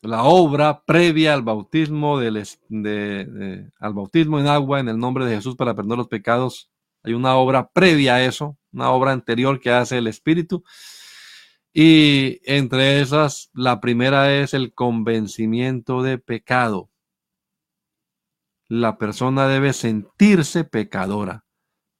la 0.00 0.22
obra 0.22 0.84
previa 0.84 1.34
al 1.34 1.42
bautismo, 1.42 2.18
del, 2.18 2.44
al 3.78 3.94
bautismo 3.94 4.40
en 4.40 4.46
agua 4.46 4.80
en 4.80 4.88
el 4.88 4.98
nombre 4.98 5.26
de 5.26 5.36
Jesús 5.36 5.56
para 5.56 5.74
perdonar 5.74 5.98
los 5.98 6.08
pecados. 6.08 6.70
Hay 7.02 7.12
una 7.14 7.34
obra 7.36 7.68
previa 7.70 8.16
a 8.16 8.24
eso, 8.24 8.56
una 8.72 8.90
obra 8.90 9.12
anterior 9.12 9.60
que 9.60 9.70
hace 9.70 9.98
el 9.98 10.06
Espíritu. 10.06 10.64
Y 11.72 12.40
entre 12.44 13.00
esas, 13.00 13.50
la 13.52 13.80
primera 13.80 14.34
es 14.34 14.54
el 14.54 14.74
convencimiento 14.74 16.02
de 16.02 16.18
pecado. 16.18 16.90
La 18.68 18.98
persona 18.98 19.48
debe 19.48 19.72
sentirse 19.72 20.64
pecadora. 20.64 21.44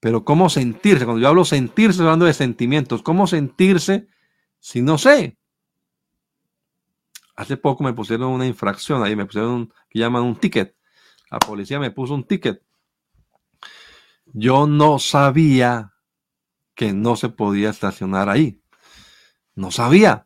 Pero 0.01 0.25
¿cómo 0.25 0.49
sentirse? 0.49 1.05
Cuando 1.05 1.21
yo 1.21 1.29
hablo 1.29 1.45
sentirse, 1.45 2.03
hablando 2.03 2.27
de 2.27 2.35
sentimientos. 2.35 3.03
¿Cómo 3.03 3.27
sentirse 3.27 4.09
si 4.61 4.83
no 4.83 4.99
sé? 4.99 5.39
Hace 7.37 7.57
poco 7.57 7.85
me 7.85 7.93
pusieron 7.93 8.33
una 8.33 8.47
infracción 8.47 9.03
ahí, 9.03 9.15
me 9.15 9.27
pusieron 9.27 9.51
un, 9.51 9.73
que 9.89 9.99
llaman 9.99 10.23
un 10.23 10.37
ticket. 10.37 10.77
La 11.31 11.39
policía 11.39 11.79
me 11.79 11.91
puso 11.91 12.15
un 12.15 12.25
ticket. 12.25 12.63
Yo 14.33 14.67
no 14.67 14.99
sabía 14.99 15.95
que 16.75 16.93
no 16.93 17.17
se 17.17 17.29
podía 17.29 17.71
estacionar 17.71 18.29
ahí. 18.29 18.63
No 19.59 19.73
sabía. 19.73 20.25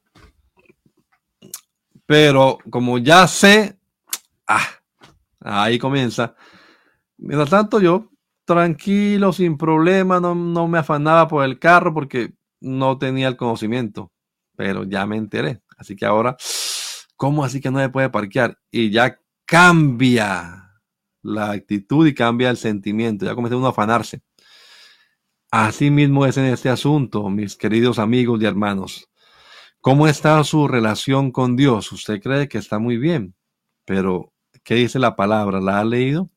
Pero 2.04 2.58
como 2.68 2.98
ya 2.98 3.26
sé, 3.26 3.78
ah, 4.46 4.68
ahí 5.40 5.78
comienza. 5.78 6.34
Mientras 7.16 7.48
tanto, 7.48 7.80
yo 7.80 8.10
tranquilo, 8.44 9.32
sin 9.32 9.56
problema, 9.56 10.20
no, 10.20 10.34
no 10.34 10.68
me 10.68 10.78
afanaba 10.78 11.28
por 11.28 11.46
el 11.46 11.58
carro 11.58 11.94
porque 11.94 12.34
no 12.60 12.98
tenía 12.98 13.26
el 13.26 13.38
conocimiento. 13.38 14.12
Pero 14.54 14.84
ya 14.84 15.06
me 15.06 15.16
enteré. 15.16 15.62
Así 15.78 15.96
que 15.96 16.04
ahora, 16.04 16.36
¿cómo 17.16 17.42
así 17.42 17.58
que 17.58 17.70
no 17.70 17.78
se 17.78 17.88
puede 17.88 18.10
parquear? 18.10 18.58
Y 18.70 18.90
ya 18.90 19.18
cambia 19.46 20.78
la 21.22 21.52
actitud 21.52 22.06
y 22.06 22.12
cambia 22.12 22.50
el 22.50 22.58
sentimiento. 22.58 23.24
Ya 23.24 23.34
comienza 23.34 23.56
uno 23.56 23.68
a 23.68 23.70
afanarse. 23.70 24.20
Así 25.50 25.90
mismo 25.90 26.26
es 26.26 26.36
en 26.36 26.44
este 26.44 26.68
asunto, 26.68 27.30
mis 27.30 27.56
queridos 27.56 27.98
amigos 27.98 28.42
y 28.42 28.44
hermanos. 28.44 29.08
¿Cómo 29.82 30.06
está 30.06 30.44
su 30.44 30.68
relación 30.68 31.32
con 31.32 31.56
Dios? 31.56 31.90
Usted 31.90 32.22
cree 32.22 32.46
que 32.46 32.56
está 32.56 32.78
muy 32.78 32.98
bien, 32.98 33.34
pero 33.84 34.32
¿qué 34.62 34.76
dice 34.76 35.00
la 35.00 35.16
palabra? 35.16 35.60
¿La 35.60 35.80
ha 35.80 35.84
leído? 35.84 36.30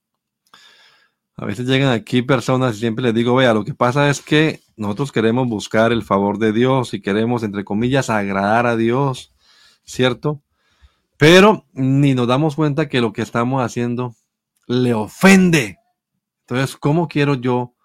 A 1.38 1.46
veces 1.46 1.68
llegan 1.68 1.90
aquí 1.90 2.24
personas 2.24 2.76
y 2.76 2.80
siempre 2.80 3.04
les 3.04 3.14
digo, 3.14 3.36
vea, 3.36 3.54
lo 3.54 3.64
que 3.64 3.76
pasa 3.76 4.10
es 4.10 4.20
que 4.20 4.62
nosotros 4.78 5.12
queremos 5.12 5.48
buscar 5.48 5.92
el 5.92 6.02
favor 6.02 6.40
de 6.40 6.54
Dios 6.54 6.96
y 6.96 7.04
queremos, 7.04 7.44
entre 7.44 7.64
comillas, 7.64 8.10
agradar 8.10 8.66
a 8.66 8.76
Dios, 8.76 9.32
¿cierto? 9.84 10.42
Pero 11.18 11.68
ni 11.74 12.16
nos 12.16 12.28
damos 12.28 12.56
cuenta 12.56 12.90
que 12.90 13.00
lo 13.00 13.14
que 13.14 13.22
estamos 13.22 13.62
haciendo 13.62 14.16
le 14.66 14.96
ofende. 14.96 15.78
Entonces, 16.48 16.78
¿cómo 16.78 17.08
quiero 17.08 17.36
yo? 17.36 17.76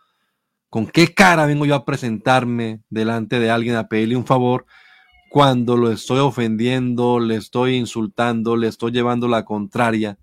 ¿Con 0.71 0.87
qué 0.87 1.13
cara 1.13 1.45
vengo 1.45 1.67
yo 1.67 1.75
a 1.75 1.85
presentarme 1.85 2.81
delante 2.89 3.39
de 3.39 3.51
alguien 3.51 3.77
a 3.77 3.89
pedirle 3.89 4.17
un 4.17 4.25
favor 4.25 4.65
cuando 5.31 5.77
lo 5.77 5.93
estoy 5.93 6.19
ofendiendo, 6.19 7.21
le 7.21 7.37
estoy 7.37 7.77
insultando, 7.77 8.57
le 8.57 8.67
estoy 8.67 8.91
llevando 8.91 9.29
la 9.29 9.45
contraria. 9.45 10.19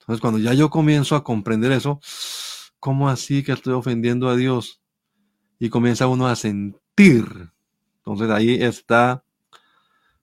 Entonces, 0.00 0.22
cuando 0.22 0.38
ya 0.38 0.54
yo 0.54 0.70
comienzo 0.70 1.14
a 1.14 1.22
comprender 1.22 1.72
eso, 1.72 2.00
¿cómo 2.80 3.10
así 3.10 3.42
que 3.44 3.52
estoy 3.52 3.74
ofendiendo 3.74 4.30
a 4.30 4.36
Dios? 4.36 4.80
Y 5.58 5.68
comienza 5.68 6.06
uno 6.06 6.26
a 6.28 6.34
sentir. 6.34 7.52
Entonces 7.98 8.30
ahí 8.30 8.54
está 8.54 9.22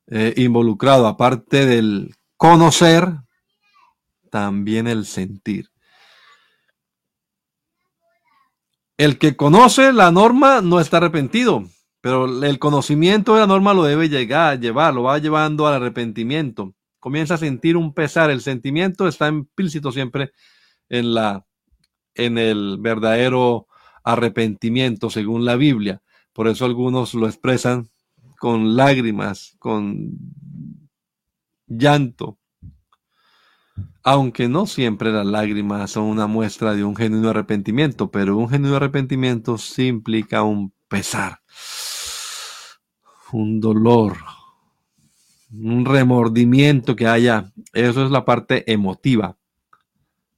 eh, 0.07 0.33
involucrado, 0.37 1.05
aparte 1.05 1.67
del 1.67 2.15
conocer, 2.37 3.13
también 4.31 4.87
el 4.87 5.05
sentir. 5.05 5.69
El 8.97 9.19
que 9.19 9.35
conoce 9.35 9.93
la 9.93 10.09
norma 10.09 10.61
no 10.61 10.79
está 10.79 10.97
arrepentido. 10.97 11.69
Pero 12.05 12.27
el 12.43 12.59
conocimiento 12.59 13.33
de 13.33 13.39
la 13.39 13.47
norma 13.47 13.73
lo 13.73 13.81
debe 13.81 14.09
llegar, 14.09 14.59
llevar, 14.59 14.93
lo 14.93 15.01
va 15.01 15.17
llevando 15.17 15.65
al 15.65 15.73
arrepentimiento. 15.73 16.75
Comienza 16.99 17.33
a 17.33 17.37
sentir 17.39 17.75
un 17.75 17.95
pesar. 17.95 18.29
El 18.29 18.41
sentimiento 18.41 19.07
está 19.07 19.27
implícito 19.27 19.91
siempre 19.91 20.31
en 20.87 21.15
la 21.15 21.47
en 22.13 22.37
el 22.37 22.77
verdadero 22.79 23.65
arrepentimiento 24.03 25.09
según 25.09 25.45
la 25.45 25.55
Biblia. 25.55 26.03
Por 26.31 26.47
eso 26.47 26.65
algunos 26.65 27.15
lo 27.15 27.25
expresan 27.25 27.89
con 28.37 28.75
lágrimas, 28.75 29.55
con 29.57 30.11
llanto. 31.65 32.37
Aunque 34.03 34.47
no 34.47 34.67
siempre 34.67 35.11
las 35.11 35.25
lágrimas 35.25 35.89
son 35.89 36.03
una 36.03 36.27
muestra 36.27 36.75
de 36.75 36.83
un 36.83 36.95
genuino 36.95 37.31
arrepentimiento, 37.31 38.11
pero 38.11 38.37
un 38.37 38.47
genuino 38.47 38.75
arrepentimiento 38.75 39.57
sí 39.57 39.87
implica 39.87 40.43
un 40.43 40.71
pesar 40.87 41.39
un 43.36 43.59
dolor, 43.59 44.17
un 45.51 45.86
remordimiento 45.86 46.95
que 46.95 47.07
haya. 47.07 47.51
Eso 47.73 48.05
es 48.05 48.11
la 48.11 48.23
parte 48.23 48.71
emotiva, 48.71 49.38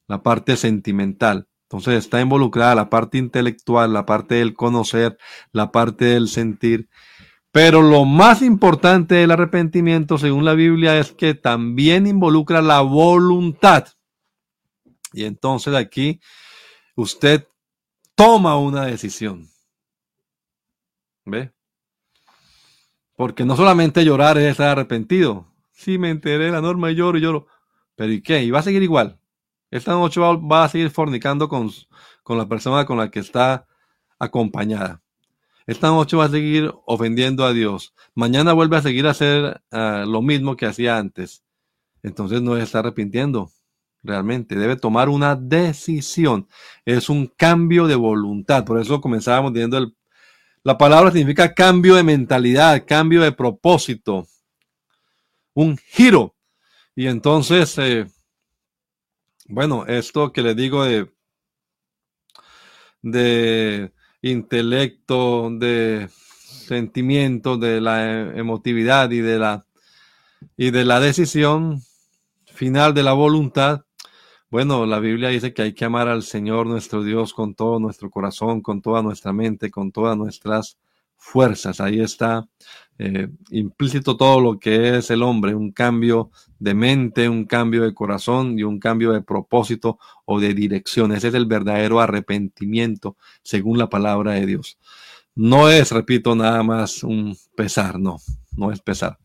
la 0.07 0.23
parte 0.23 0.57
sentimental. 0.57 1.47
Entonces 1.63 1.95
está 1.95 2.21
involucrada 2.21 2.73
la 2.75 2.89
parte 2.89 3.17
intelectual, 3.17 3.93
la 3.93 4.05
parte 4.05 4.35
del 4.35 4.53
conocer, 4.53 5.17
la 5.51 5.71
parte 5.71 6.05
del 6.05 6.27
sentir. 6.27 6.89
Pero 7.51 7.81
lo 7.81 8.05
más 8.05 8.41
importante 8.41 9.15
del 9.15 9.31
arrepentimiento, 9.31 10.17
según 10.17 10.45
la 10.45 10.53
Biblia, 10.53 10.97
es 10.97 11.11
que 11.11 11.33
también 11.33 12.07
involucra 12.07 12.61
la 12.61 12.81
voluntad. 12.81 13.87
Y 15.13 15.25
entonces 15.25 15.75
aquí 15.75 16.19
usted 16.95 17.47
toma 18.15 18.57
una 18.57 18.85
decisión. 18.85 19.47
¿Ve? 21.25 21.51
Porque 23.17 23.45
no 23.45 23.57
solamente 23.57 24.05
llorar 24.05 24.37
es 24.37 24.51
estar 24.51 24.69
arrepentido. 24.69 25.47
Sí, 25.71 25.97
me 25.97 26.11
enteré 26.11 26.45
de 26.45 26.51
la 26.51 26.61
norma 26.61 26.91
y 26.91 26.95
lloro 26.95 27.17
y 27.17 27.21
lloro. 27.21 27.47
Pero 27.95 28.13
¿y 28.13 28.21
qué? 28.21 28.43
¿Y 28.43 28.51
va 28.51 28.59
a 28.59 28.63
seguir 28.63 28.83
igual? 28.83 29.19
Esta 29.71 29.93
noche 29.93 30.21
va, 30.21 30.63
a 30.63 30.69
seguir 30.69 30.91
fornicando 30.91 31.49
con, 31.49 31.71
con, 32.21 32.37
la 32.37 32.47
persona 32.47 32.85
con 32.85 32.99
la 32.99 33.09
que 33.09 33.19
está 33.19 33.65
acompañada. 34.19 35.01
Esta 35.65 35.87
noche 35.87 36.15
va 36.15 36.25
a 36.25 36.29
seguir 36.29 36.71
ofendiendo 36.85 37.43
a 37.43 37.53
Dios. 37.53 37.95
Mañana 38.13 38.53
vuelve 38.53 38.77
a 38.77 38.83
seguir 38.83 39.07
a 39.07 39.11
hacer 39.11 39.61
ah, 39.71 40.05
lo 40.07 40.21
mismo 40.21 40.55
que 40.55 40.67
hacía 40.67 40.99
antes. 40.99 41.43
Entonces 42.03 42.43
no 42.43 42.55
está 42.55 42.79
arrepintiendo. 42.79 43.49
Realmente 44.03 44.55
debe 44.55 44.75
tomar 44.75 45.09
una 45.09 45.35
decisión. 45.35 46.47
Es 46.85 47.09
un 47.09 47.25
cambio 47.25 47.87
de 47.87 47.95
voluntad. 47.95 48.63
Por 48.63 48.79
eso 48.79 49.01
comenzábamos 49.01 49.53
viendo 49.53 49.79
el 49.79 49.96
la 50.67 50.77
palabra 50.77 51.11
significa 51.11 51.53
cambio 51.53 51.95
de 51.95 52.03
mentalidad, 52.03 52.83
cambio 52.85 53.21
de 53.21 53.31
propósito, 53.31 54.27
un 55.53 55.77
giro. 55.77 56.35
Y 56.93 57.07
entonces, 57.07 57.77
eh, 57.77 58.05
bueno, 59.47 59.85
esto 59.85 60.33
que 60.33 60.41
le 60.41 60.55
digo 60.55 60.83
de, 60.83 61.09
de 63.01 63.93
intelecto, 64.21 65.51
de 65.51 66.09
sentimiento, 66.09 67.55
de 67.55 67.79
la 67.79 68.35
emotividad 68.35 69.09
y 69.11 69.21
de 69.21 69.39
la, 69.39 69.65
y 70.57 70.71
de 70.71 70.83
la 70.83 70.99
decisión 70.99 71.81
final 72.43 72.93
de 72.93 73.03
la 73.03 73.13
voluntad, 73.13 73.85
bueno, 74.49 74.85
la 74.85 74.99
Biblia 74.99 75.29
dice 75.29 75.53
que 75.53 75.61
hay 75.61 75.73
que 75.73 75.85
amar 75.85 76.07
al 76.07 76.23
Señor 76.23 76.67
nuestro 76.67 77.03
Dios 77.03 77.33
con 77.33 77.53
todo 77.53 77.79
nuestro 77.79 78.09
corazón, 78.09 78.61
con 78.61 78.81
toda 78.81 79.01
nuestra 79.01 79.33
mente, 79.33 79.69
con 79.69 79.91
todas 79.91 80.15
nuestras 80.17 80.77
fuerzas. 81.17 81.81
Ahí 81.81 81.99
está 81.99 82.47
eh, 82.97 83.27
implícito 83.49 84.15
todo 84.15 84.39
lo 84.39 84.59
que 84.59 84.97
es 84.97 85.11
el 85.11 85.21
hombre, 85.23 85.53
un 85.53 85.71
cambio 85.71 86.31
de 86.59 86.73
mente, 86.73 87.27
un 87.27 87.45
cambio 87.45 87.83
de 87.83 87.93
corazón 87.93 88.57
y 88.57 88.63
un 88.63 88.79
cambio 88.79 89.11
de 89.11 89.21
propósito 89.21 89.99
o 90.25 90.39
de 90.39 90.53
dirección. 90.53 91.11
Ese 91.11 91.27
es 91.27 91.33
el 91.33 91.45
verdadero 91.45 91.99
arrepentimiento 91.99 93.17
según 93.43 93.77
la 93.77 93.89
palabra 93.89 94.33
de 94.33 94.45
Dios. 94.45 94.77
No 95.35 95.69
es, 95.69 95.91
repito, 95.91 96.35
nada 96.35 96.63
más 96.63 97.03
un 97.03 97.37
pesar, 97.55 97.99
no, 97.99 98.17
no 98.55 98.71
es 98.71 98.81
pesar. 98.81 99.19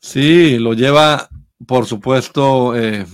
Sí, 0.00 0.58
lo 0.58 0.74
lleva 0.74 1.28
por 1.66 1.86
supuesto, 1.86 2.76
eh, 2.76 3.06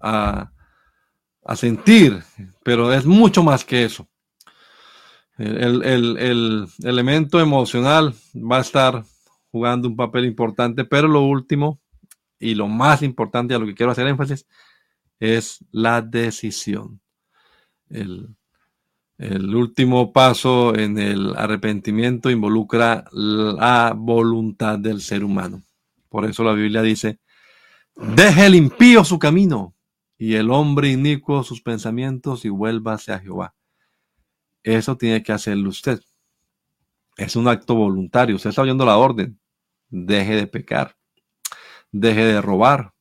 a, 0.00 0.50
sentir, 1.56 2.22
pero 2.62 2.92
es 2.92 3.04
mucho 3.06 3.42
más 3.42 3.64
que 3.64 3.84
eso. 3.84 4.08
El, 5.36 5.82
el, 5.84 6.68
elemento 6.84 7.40
emocional 7.40 8.14
va 8.34 8.58
a 8.58 8.60
estar 8.60 9.04
jugando 9.50 9.88
un 9.88 9.96
papel 9.96 10.26
importante, 10.26 10.84
pero 10.84 11.08
lo 11.08 11.22
último 11.22 11.80
y 12.38 12.54
lo 12.54 12.68
más 12.68 13.02
importante 13.02 13.54
a 13.54 13.58
lo 13.58 13.66
que 13.66 13.74
quiero 13.74 13.92
hacer 13.92 14.06
énfasis 14.06 14.46
es 15.18 15.64
la 15.70 16.02
decisión. 16.02 17.00
El, 17.88 18.36
el 19.18 19.54
último 19.54 20.12
paso 20.12 20.74
en 20.74 20.98
el 20.98 21.36
arrepentimiento 21.36 22.30
involucra 22.30 23.04
la 23.12 23.94
voluntad 23.96 24.78
del 24.78 25.00
ser 25.00 25.22
humano. 25.22 25.62
Por 26.08 26.24
eso 26.24 26.42
la 26.42 26.52
Biblia 26.52 26.82
dice, 26.82 27.20
deje 27.96 28.46
el 28.46 28.54
impío 28.54 29.04
su 29.04 29.18
camino 29.18 29.74
y 30.18 30.34
el 30.34 30.50
hombre 30.50 30.90
inicuo 30.90 31.42
sus 31.44 31.60
pensamientos 31.60 32.44
y 32.44 32.48
vuélvase 32.48 33.12
a 33.12 33.20
Jehová. 33.20 33.54
eso 34.62 34.96
tiene 34.96 35.22
que 35.22 35.32
hacerlo 35.32 35.68
usted. 35.68 36.00
Es 37.16 37.36
un 37.36 37.46
acto 37.46 37.74
voluntario. 37.74 38.36
Usted 38.36 38.50
está 38.50 38.62
oyendo 38.62 38.84
la 38.84 38.96
orden. 38.96 39.38
Deje 39.88 40.34
de 40.34 40.46
pecar. 40.46 40.96
Deje 41.92 42.24
de 42.24 42.40
robar. 42.40 42.92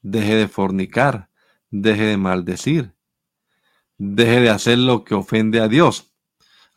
Deje 0.00 0.34
de 0.36 0.48
fornicar. 0.48 1.28
Deje 1.70 2.04
de 2.04 2.16
maldecir. 2.16 2.94
Deje 4.02 4.40
de 4.40 4.48
hacer 4.48 4.78
lo 4.78 5.04
que 5.04 5.14
ofende 5.14 5.60
a 5.60 5.68
Dios. 5.68 6.10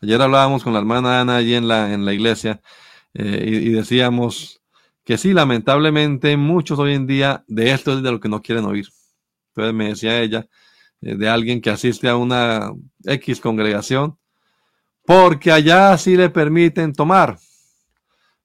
Ayer 0.02 0.20
hablábamos 0.20 0.62
con 0.62 0.74
la 0.74 0.80
hermana 0.80 1.22
Ana 1.22 1.36
allí 1.36 1.54
en 1.54 1.66
la, 1.66 1.94
en 1.94 2.04
la 2.04 2.12
iglesia 2.12 2.60
eh, 3.14 3.42
y, 3.46 3.70
decíamos 3.70 4.60
que 5.04 5.16
sí, 5.16 5.32
lamentablemente 5.32 6.36
muchos 6.36 6.78
hoy 6.78 6.92
en 6.92 7.06
día 7.06 7.42
de 7.48 7.70
esto 7.70 7.94
es 7.94 8.02
de 8.02 8.12
lo 8.12 8.20
que 8.20 8.28
no 8.28 8.42
quieren 8.42 8.66
oír. 8.66 8.88
Entonces 9.48 9.72
me 9.72 9.88
decía 9.88 10.20
ella, 10.20 10.46
eh, 11.00 11.14
de 11.14 11.26
alguien 11.26 11.62
que 11.62 11.70
asiste 11.70 12.10
a 12.10 12.16
una 12.16 12.74
X 13.06 13.40
congregación, 13.40 14.18
porque 15.06 15.50
allá 15.50 15.96
sí 15.96 16.18
le 16.18 16.28
permiten 16.28 16.92
tomar, 16.92 17.38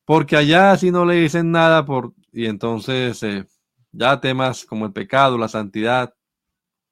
porque 0.06 0.38
allá 0.38 0.78
sí 0.78 0.90
no 0.90 1.04
le 1.04 1.16
dicen 1.16 1.52
nada 1.52 1.84
por, 1.84 2.14
y 2.32 2.46
entonces 2.46 3.22
eh, 3.24 3.46
ya 3.92 4.22
temas 4.22 4.64
como 4.64 4.86
el 4.86 4.94
pecado, 4.94 5.38
la 5.38 5.50
santidad, 5.50 6.14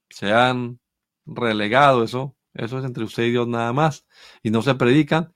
se 0.10 0.34
han 0.34 0.80
relegado 1.28 2.04
eso, 2.04 2.36
eso 2.54 2.80
es 2.80 2.86
entre 2.86 3.04
usted 3.04 3.24
y 3.24 3.32
Dios 3.32 3.48
nada 3.48 3.74
más, 3.74 4.06
y 4.44 4.52
no 4.52 4.62
se 4.62 4.76
predican. 4.76 5.34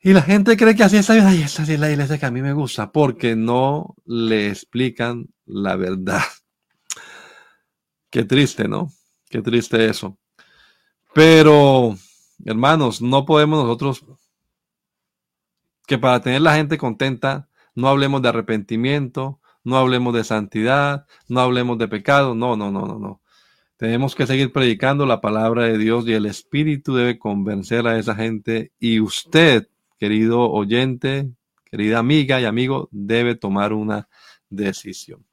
Y 0.00 0.12
la 0.12 0.22
gente 0.22 0.56
cree 0.56 0.74
que 0.74 0.84
así 0.84 1.00
bien, 1.12 1.26
ay, 1.26 1.42
esa 1.42 1.62
es 1.62 1.80
la 1.80 1.90
iglesia 1.90 2.18
que 2.18 2.26
a 2.26 2.30
mí 2.30 2.42
me 2.42 2.52
gusta, 2.52 2.92
porque 2.92 3.36
no 3.36 3.94
le 4.04 4.48
explican 4.48 5.28
la 5.46 5.76
verdad. 5.76 6.22
Qué 8.10 8.24
triste, 8.24 8.68
¿no? 8.68 8.90
Qué 9.30 9.40
triste 9.40 9.86
eso. 9.86 10.18
Pero 11.14 11.96
Hermanos, 12.44 13.00
no 13.00 13.24
podemos 13.24 13.62
nosotros 13.62 14.04
que 15.86 15.98
para 15.98 16.20
tener 16.20 16.42
la 16.42 16.56
gente 16.56 16.78
contenta 16.78 17.48
no 17.74 17.88
hablemos 17.88 18.22
de 18.22 18.28
arrepentimiento, 18.28 19.40
no 19.64 19.76
hablemos 19.78 20.14
de 20.14 20.24
santidad, 20.24 21.06
no 21.28 21.40
hablemos 21.40 21.78
de 21.78 21.88
pecado. 21.88 22.34
No, 22.34 22.56
no, 22.56 22.70
no, 22.70 22.86
no, 22.86 22.98
no. 22.98 23.22
Tenemos 23.84 24.14
que 24.14 24.26
seguir 24.26 24.50
predicando 24.50 25.04
la 25.04 25.20
palabra 25.20 25.64
de 25.64 25.76
Dios 25.76 26.08
y 26.08 26.14
el 26.14 26.24
Espíritu 26.24 26.94
debe 26.94 27.18
convencer 27.18 27.86
a 27.86 27.98
esa 27.98 28.14
gente 28.14 28.72
y 28.80 28.98
usted, 28.98 29.68
querido 29.98 30.50
oyente, 30.50 31.28
querida 31.66 31.98
amiga 31.98 32.40
y 32.40 32.46
amigo, 32.46 32.88
debe 32.92 33.34
tomar 33.34 33.74
una 33.74 34.08
decisión. 34.48 35.26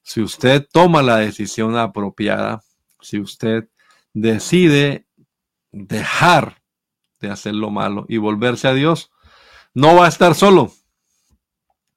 Si 0.00 0.22
usted 0.22 0.66
toma 0.72 1.02
la 1.02 1.18
decisión 1.18 1.76
apropiada, 1.76 2.62
si 3.02 3.20
usted 3.20 3.68
decide 4.14 5.06
dejar 5.70 6.62
de 7.20 7.28
hacer 7.28 7.54
lo 7.54 7.68
malo 7.68 8.06
y 8.08 8.16
volverse 8.16 8.66
a 8.66 8.72
Dios, 8.72 9.10
no 9.74 9.94
va 9.94 10.06
a 10.06 10.08
estar 10.08 10.34
solo. 10.34 10.72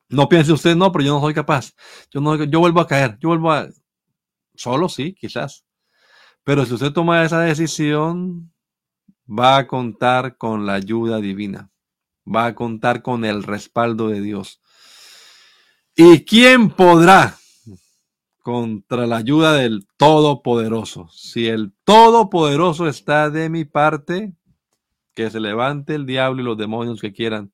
No 0.10 0.28
piense 0.28 0.52
usted, 0.52 0.76
no, 0.76 0.92
pero 0.92 1.06
yo 1.06 1.14
no 1.14 1.22
soy 1.22 1.34
capaz. 1.34 1.72
Yo, 2.12 2.20
no, 2.20 2.44
yo 2.44 2.60
vuelvo 2.60 2.82
a 2.82 2.88
caer, 2.88 3.18
yo 3.22 3.30
vuelvo 3.30 3.54
a... 3.54 3.70
Solo 4.54 4.90
sí, 4.90 5.14
quizás. 5.14 5.64
Pero 6.44 6.66
si 6.66 6.74
usted 6.74 6.92
toma 6.92 7.24
esa 7.24 7.40
decisión, 7.40 8.54
va 9.28 9.58
a 9.58 9.68
contar 9.68 10.38
con 10.38 10.66
la 10.66 10.74
ayuda 10.74 11.20
divina. 11.20 11.72
Va 12.26 12.48
a 12.48 12.56
contar 12.56 13.02
con 13.02 13.26
el 13.26 13.44
respaldo 13.44 14.08
de 14.10 14.22
Dios. 14.22 14.62
¿Y 15.96 16.26
quién 16.26 16.70
podrá 16.70 17.38
contra 18.44 19.08
la 19.08 19.18
ayuda 19.18 19.54
del 19.54 19.88
Todopoderoso. 19.98 21.08
Si 21.12 21.48
el 21.48 21.74
Todopoderoso 21.86 22.88
está 22.88 23.30
de 23.30 23.50
mi 23.50 23.64
parte, 23.64 24.34
que 25.16 25.32
se 25.32 25.40
levante 25.40 25.96
el 25.96 26.06
diablo 26.06 26.42
y 26.42 26.46
los 26.46 26.58
demonios 26.58 27.00
que 27.00 27.14
quieran. 27.14 27.54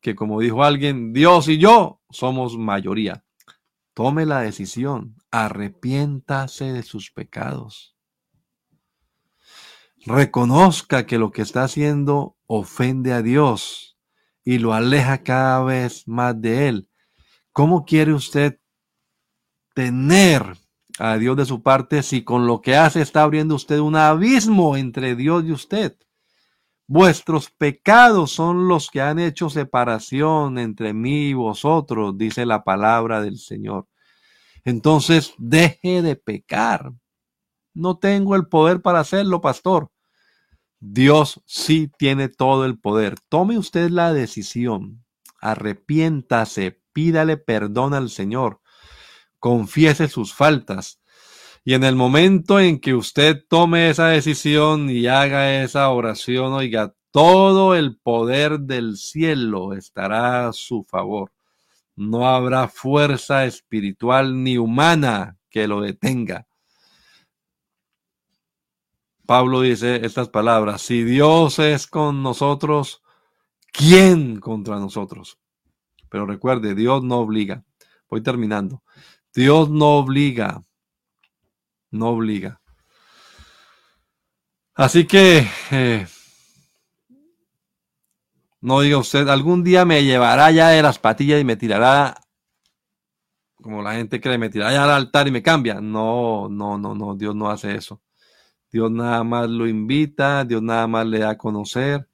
Que 0.00 0.14
como 0.14 0.40
dijo 0.40 0.62
alguien, 0.62 1.12
Dios 1.12 1.48
y 1.48 1.58
yo 1.58 2.00
somos 2.10 2.56
mayoría. 2.56 3.24
Tome 3.92 4.24
la 4.24 4.40
decisión, 4.40 5.16
arrepiéntase 5.30 6.72
de 6.72 6.82
sus 6.82 7.10
pecados. 7.10 7.96
Reconozca 10.06 11.06
que 11.06 11.18
lo 11.18 11.30
que 11.30 11.42
está 11.42 11.64
haciendo 11.64 12.36
ofende 12.46 13.12
a 13.12 13.22
Dios 13.22 13.98
y 14.44 14.58
lo 14.58 14.72
aleja 14.72 15.22
cada 15.22 15.62
vez 15.64 16.06
más 16.06 16.40
de 16.40 16.68
Él. 16.68 16.88
¿Cómo 17.52 17.84
quiere 17.84 18.14
usted 18.14 18.60
tener 19.74 20.56
a 20.98 21.16
Dios 21.16 21.36
de 21.36 21.44
su 21.44 21.62
parte 21.62 22.02
si 22.02 22.24
con 22.24 22.46
lo 22.46 22.60
que 22.60 22.76
hace 22.76 23.00
está 23.00 23.22
abriendo 23.22 23.54
usted 23.54 23.78
un 23.78 23.96
abismo 23.96 24.76
entre 24.76 25.14
Dios 25.14 25.44
y 25.44 25.52
usted. 25.52 25.96
Vuestros 26.86 27.50
pecados 27.50 28.32
son 28.32 28.66
los 28.66 28.90
que 28.90 29.00
han 29.00 29.18
hecho 29.18 29.50
separación 29.50 30.58
entre 30.58 30.94
mí 30.94 31.28
y 31.28 31.34
vosotros, 31.34 32.16
dice 32.16 32.46
la 32.46 32.64
palabra 32.64 33.20
del 33.20 33.38
Señor. 33.38 33.86
Entonces, 34.68 35.34
deje 35.38 36.02
de 36.02 36.16
pecar. 36.16 36.92
No 37.74 37.98
tengo 37.98 38.36
el 38.36 38.46
poder 38.48 38.82
para 38.82 39.00
hacerlo, 39.00 39.40
pastor. 39.40 39.90
Dios 40.80 41.40
sí 41.46 41.90
tiene 41.98 42.28
todo 42.28 42.64
el 42.64 42.78
poder. 42.78 43.16
Tome 43.28 43.58
usted 43.58 43.90
la 43.90 44.12
decisión. 44.12 45.04
Arrepiéntase, 45.40 46.80
pídale 46.92 47.36
perdón 47.36 47.94
al 47.94 48.10
Señor 48.10 48.60
confiese 49.38 50.08
sus 50.08 50.34
faltas. 50.34 51.00
Y 51.64 51.74
en 51.74 51.84
el 51.84 51.96
momento 51.96 52.60
en 52.60 52.80
que 52.80 52.94
usted 52.94 53.44
tome 53.48 53.90
esa 53.90 54.08
decisión 54.08 54.88
y 54.88 55.06
haga 55.06 55.62
esa 55.62 55.90
oración, 55.90 56.52
oiga, 56.52 56.94
todo 57.10 57.74
el 57.74 57.98
poder 57.98 58.60
del 58.60 58.96
cielo 58.96 59.74
estará 59.74 60.48
a 60.48 60.52
su 60.52 60.84
favor. 60.84 61.32
No 61.98 62.28
habrá 62.28 62.68
fuerza 62.68 63.44
espiritual 63.44 64.44
ni 64.44 64.56
humana 64.56 65.36
que 65.50 65.66
lo 65.66 65.80
detenga. 65.80 66.46
Pablo 69.26 69.62
dice 69.62 70.06
estas 70.06 70.28
palabras, 70.28 70.80
si 70.80 71.02
Dios 71.02 71.58
es 71.58 71.88
con 71.88 72.22
nosotros, 72.22 73.02
¿quién 73.72 74.38
contra 74.38 74.78
nosotros? 74.78 75.40
Pero 76.08 76.24
recuerde, 76.24 76.76
Dios 76.76 77.02
no 77.02 77.18
obliga. 77.18 77.64
Voy 78.08 78.22
terminando. 78.22 78.84
Dios 79.34 79.68
no 79.68 79.96
obliga, 79.96 80.62
no 81.90 82.10
obliga. 82.10 82.60
Así 84.72 85.04
que, 85.04 85.48
eh, 85.72 86.06
no 88.60 88.80
diga 88.80 88.98
usted, 88.98 89.28
algún 89.28 89.62
día 89.62 89.84
me 89.84 90.04
llevará 90.04 90.50
ya 90.50 90.68
de 90.68 90.82
las 90.82 90.98
patillas 90.98 91.40
y 91.40 91.44
me 91.44 91.56
tirará, 91.56 92.14
como 93.56 93.82
la 93.82 93.94
gente 93.94 94.20
cree, 94.20 94.38
me 94.38 94.50
tirará 94.50 94.72
ya 94.72 94.84
al 94.84 94.90
altar 94.90 95.28
y 95.28 95.30
me 95.30 95.42
cambia. 95.42 95.80
No, 95.80 96.48
no, 96.48 96.78
no, 96.78 96.94
no, 96.94 97.14
Dios 97.14 97.34
no 97.34 97.50
hace 97.50 97.74
eso. 97.74 98.00
Dios 98.70 98.90
nada 98.90 99.24
más 99.24 99.48
lo 99.48 99.66
invita, 99.66 100.44
Dios 100.44 100.62
nada 100.62 100.86
más 100.86 101.06
le 101.06 101.20
da 101.20 101.30
a 101.30 101.38
conocer 101.38 102.08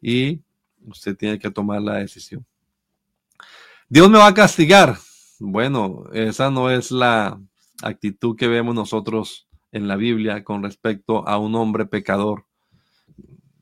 y 0.00 0.40
usted 0.86 1.16
tiene 1.16 1.38
que 1.38 1.50
tomar 1.50 1.82
la 1.82 1.96
decisión. 1.96 2.44
Dios 3.88 4.08
me 4.08 4.18
va 4.18 4.28
a 4.28 4.34
castigar. 4.34 4.96
Bueno, 5.38 6.04
esa 6.12 6.50
no 6.50 6.70
es 6.70 6.90
la 6.90 7.38
actitud 7.82 8.36
que 8.36 8.48
vemos 8.48 8.74
nosotros 8.74 9.48
en 9.70 9.88
la 9.88 9.96
Biblia 9.96 10.44
con 10.44 10.62
respecto 10.62 11.26
a 11.28 11.38
un 11.38 11.54
hombre 11.54 11.86
pecador, 11.86 12.46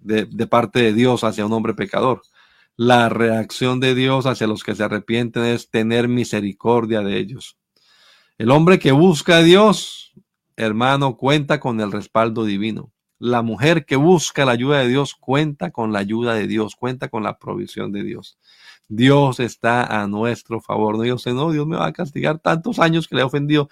de, 0.00 0.46
parte 0.46 0.80
de 0.80 0.92
Dios 0.92 1.24
hacia 1.24 1.46
un 1.46 1.52
hombre 1.52 1.74
pecador. 1.74 2.22
La 2.76 3.08
reacción 3.08 3.80
de 3.80 3.94
Dios 3.94 4.26
hacia 4.26 4.46
los 4.46 4.64
que 4.64 4.74
se 4.74 4.82
arrepienten 4.82 5.44
es 5.44 5.70
tener 5.70 6.08
misericordia 6.08 7.02
de 7.02 7.18
ellos. 7.18 7.58
El 8.38 8.50
hombre 8.50 8.78
que 8.78 8.92
busca 8.92 9.38
a 9.38 9.42
Dios, 9.42 10.12
hermano, 10.56 11.16
cuenta 11.16 11.60
con 11.60 11.80
el 11.80 11.92
respaldo 11.92 12.44
divino. 12.44 12.92
La 13.18 13.42
mujer 13.42 13.84
que 13.84 13.96
busca 13.96 14.46
la 14.46 14.52
ayuda 14.52 14.78
de 14.78 14.88
Dios 14.88 15.14
cuenta 15.14 15.70
con 15.70 15.92
la 15.92 15.98
ayuda 15.98 16.34
de 16.34 16.46
Dios, 16.46 16.74
cuenta 16.74 17.08
con 17.08 17.22
la 17.22 17.38
provisión 17.38 17.92
de 17.92 18.02
Dios. 18.02 18.38
Dios 18.88 19.40
está 19.40 20.02
a 20.02 20.06
nuestro 20.06 20.60
favor. 20.60 20.96
No, 20.96 21.04
yo 21.04 21.18
sé, 21.18 21.34
no, 21.34 21.52
Dios 21.52 21.66
me 21.66 21.76
va 21.76 21.86
a 21.86 21.92
castigar 21.92 22.38
tantos 22.38 22.78
años 22.78 23.06
que 23.06 23.14
le 23.14 23.20
he 23.20 23.24
ofendido, 23.24 23.68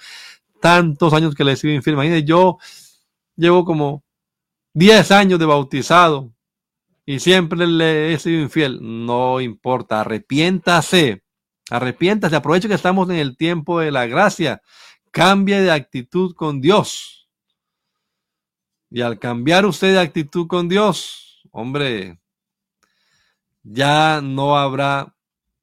tantos 0.60 1.12
años 1.14 1.34
que 1.34 1.44
le 1.44 1.52
he 1.52 1.56
sido 1.56 1.74
infiel. 1.74 1.94
Imagínate, 1.94 2.24
yo 2.24 2.58
llevo 3.36 3.64
como 3.64 4.04
10 4.78 5.10
años 5.10 5.40
de 5.40 5.44
bautizado 5.44 6.32
y 7.04 7.18
siempre 7.18 7.66
le 7.66 8.12
he 8.12 8.18
sido 8.20 8.40
infiel. 8.40 8.78
No 8.80 9.40
importa, 9.40 10.02
arrepiéntase, 10.02 11.24
arrepiéntase, 11.68 12.36
aproveche 12.36 12.68
que 12.68 12.74
estamos 12.74 13.10
en 13.10 13.16
el 13.16 13.36
tiempo 13.36 13.80
de 13.80 13.90
la 13.90 14.06
gracia. 14.06 14.62
Cambie 15.10 15.60
de 15.60 15.72
actitud 15.72 16.32
con 16.36 16.60
Dios. 16.60 17.28
Y 18.88 19.00
al 19.00 19.18
cambiar 19.18 19.66
usted 19.66 19.94
de 19.94 19.98
actitud 19.98 20.46
con 20.46 20.68
Dios, 20.68 21.42
hombre, 21.50 22.20
ya 23.64 24.20
no 24.22 24.56
habrá, 24.56 25.12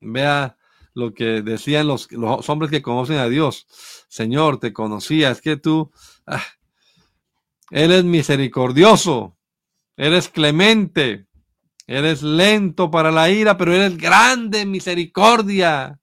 vea 0.02 0.58
lo 0.94 1.14
que 1.14 1.42
decían 1.42 1.88
los, 1.88 2.10
hombres 2.50 2.70
que 2.70 2.82
conocen 2.82 3.20
a 3.20 3.30
Dios. 3.30 3.66
Señor, 4.10 4.60
te 4.60 4.74
conocía, 4.74 5.32
es 5.32 5.40
que 5.40 5.56
tú, 5.56 5.94
ah, 6.28 6.44
Él 7.72 7.92
es 7.92 8.04
misericordioso. 8.04 9.38
eres 9.98 10.30
clemente, 10.30 11.28
eres 11.88 12.22
lento 12.22 12.92
para 12.92 13.12
la 13.12 13.30
ira, 13.30 13.58
pero 13.58 13.74
eres 13.74 13.98
grande 13.98 14.62
en 14.62 14.72
misericordia. 14.72 16.00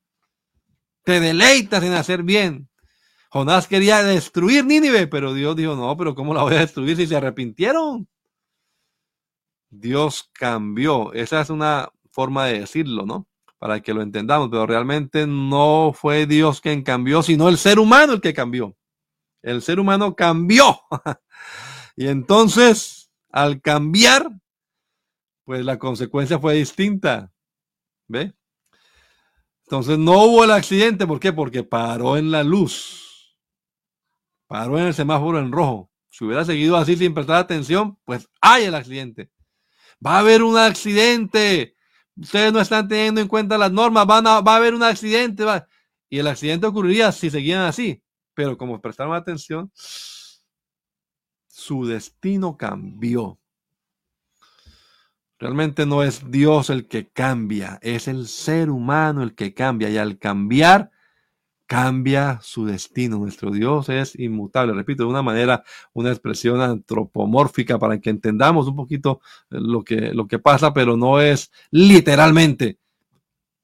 Te 1.04 1.20
deleitas 1.20 1.82
en 1.82 1.92
hacer 1.92 2.22
bien. 2.22 2.68
Jonás 3.30 3.66
quería 3.66 4.02
destruir 4.02 4.64
Nínive, 4.64 5.06
pero 5.06 5.34
Dios 5.34 5.56
dijo, 5.56 5.74
no, 5.74 5.96
pero 5.96 6.14
¿cómo 6.14 6.34
la 6.34 6.42
voy 6.42 6.54
a 6.54 6.60
destruir 6.60 6.96
si 6.96 7.06
se 7.06 7.16
arrepintieron? 7.16 8.06
Dios 9.70 10.30
cambió. 10.34 11.12
Esa 11.14 11.40
es 11.40 11.50
una 11.50 11.88
forma 12.10 12.46
de 12.46 12.60
decirlo, 12.60 13.06
¿no? 13.06 13.26
Para 13.58 13.80
que 13.80 13.94
lo 13.94 14.02
entendamos, 14.02 14.48
pero 14.50 14.66
realmente 14.66 15.26
no 15.26 15.92
fue 15.94 16.26
Dios 16.26 16.60
quien 16.60 16.82
cambió, 16.82 17.22
sino 17.22 17.48
el 17.48 17.56
ser 17.56 17.78
humano 17.78 18.12
el 18.12 18.20
que 18.20 18.34
cambió. 18.34 18.76
El 19.42 19.62
ser 19.62 19.80
humano 19.80 20.14
cambió. 20.14 20.80
y 21.96 22.06
entonces, 22.06 23.10
al 23.30 23.60
cambiar, 23.60 24.30
pues 25.44 25.64
la 25.64 25.78
consecuencia 25.78 26.38
fue 26.38 26.54
distinta. 26.54 27.32
¿Ve? 28.08 28.34
Entonces 29.64 29.98
no 29.98 30.24
hubo 30.24 30.44
el 30.44 30.50
accidente. 30.50 31.06
¿Por 31.06 31.20
qué? 31.20 31.32
Porque 31.32 31.64
paró 31.64 32.16
en 32.16 32.30
la 32.30 32.42
luz 32.42 33.02
paró 34.52 34.78
en 34.78 34.84
el 34.84 34.92
semáforo 34.92 35.38
en 35.38 35.50
rojo. 35.50 35.90
Si 36.10 36.26
hubiera 36.26 36.44
seguido 36.44 36.76
así 36.76 36.94
sin 36.94 37.14
prestar 37.14 37.36
atención, 37.36 37.96
pues 38.04 38.28
hay 38.38 38.64
el 38.64 38.74
accidente. 38.74 39.30
Va 40.06 40.16
a 40.16 40.18
haber 40.18 40.42
un 40.42 40.58
accidente. 40.58 41.74
Ustedes 42.14 42.52
no 42.52 42.60
están 42.60 42.86
teniendo 42.86 43.22
en 43.22 43.28
cuenta 43.28 43.56
las 43.56 43.72
normas. 43.72 44.06
Va 44.06 44.40
a 44.40 44.56
haber 44.56 44.74
un 44.74 44.82
accidente. 44.82 45.42
Y 46.10 46.18
el 46.18 46.26
accidente 46.26 46.66
ocurriría 46.66 47.12
si 47.12 47.30
seguían 47.30 47.62
así. 47.62 48.02
Pero 48.44 48.58
como 48.58 48.80
prestaron 48.80 49.14
atención, 49.14 49.70
su 51.46 51.86
destino 51.86 52.56
cambió. 52.56 53.38
Realmente 55.38 55.86
no 55.86 56.02
es 56.02 56.28
Dios 56.28 56.68
el 56.70 56.88
que 56.88 57.08
cambia, 57.08 57.78
es 57.82 58.08
el 58.08 58.26
ser 58.26 58.68
humano 58.68 59.22
el 59.22 59.36
que 59.36 59.54
cambia. 59.54 59.90
Y 59.90 59.96
al 59.96 60.18
cambiar, 60.18 60.90
cambia 61.66 62.40
su 62.42 62.66
destino. 62.66 63.18
Nuestro 63.18 63.52
Dios 63.52 63.88
es 63.88 64.18
inmutable. 64.18 64.72
Repito, 64.72 65.04
de 65.04 65.10
una 65.10 65.22
manera, 65.22 65.62
una 65.92 66.10
expresión 66.10 66.60
antropomórfica 66.60 67.78
para 67.78 68.00
que 68.00 68.10
entendamos 68.10 68.66
un 68.66 68.74
poquito 68.74 69.20
lo 69.50 69.84
que, 69.84 70.12
lo 70.12 70.26
que 70.26 70.40
pasa, 70.40 70.74
pero 70.74 70.96
no 70.96 71.20
es 71.20 71.52
literalmente. 71.70 72.80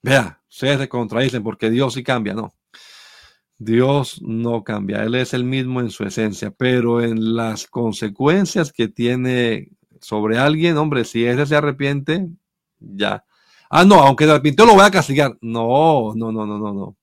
Vea, 0.01 0.41
ustedes 0.49 0.79
se 0.79 0.87
contradicen 0.87 1.43
porque 1.43 1.69
Dios 1.69 1.95
sí 1.95 2.01
cambia, 2.01 2.33
no. 2.33 2.53
Dios 3.59 4.21
no 4.21 4.63
cambia, 4.63 5.03
Él 5.03 5.15
es 5.15 5.33
el 5.33 5.43
mismo 5.43 5.81
en 5.81 5.91
su 5.91 6.03
esencia, 6.03 6.51
pero 6.51 7.01
en 7.01 7.35
las 7.35 7.67
consecuencias 7.67 8.73
que 8.73 8.87
tiene 8.87 9.69
sobre 10.01 10.37
alguien, 10.37 10.77
hombre, 10.77 11.05
si 11.05 11.25
ese 11.25 11.45
se 11.45 11.55
arrepiente, 11.55 12.27
ya. 12.79 13.25
Ah, 13.69 13.85
no, 13.85 13.95
aunque 14.01 14.25
se 14.25 14.31
arrepintió 14.31 14.65
lo 14.65 14.73
voy 14.75 14.85
a 14.85 14.91
castigar. 14.91 15.37
No, 15.41 16.13
no, 16.15 16.31
no, 16.31 16.45
no, 16.45 16.57
no, 16.57 16.73
no 16.73 16.97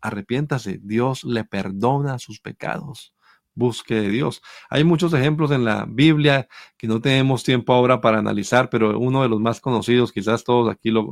arrepiéntase, 0.00 0.80
Dios 0.82 1.24
le 1.24 1.44
perdona 1.44 2.18
sus 2.18 2.40
pecados. 2.40 3.14
Busque 3.54 3.94
de 3.94 4.08
Dios. 4.08 4.42
Hay 4.70 4.84
muchos 4.84 5.12
ejemplos 5.12 5.50
en 5.50 5.64
la 5.64 5.84
Biblia 5.88 6.48
que 6.78 6.86
no 6.86 7.00
tenemos 7.00 7.42
tiempo 7.42 7.72
ahora 7.74 8.00
para 8.00 8.18
analizar, 8.18 8.70
pero 8.70 8.98
uno 8.98 9.22
de 9.22 9.28
los 9.28 9.40
más 9.40 9.60
conocidos, 9.60 10.12
quizás 10.12 10.44
todos 10.44 10.70
aquí 10.70 10.90
lo, 10.90 11.02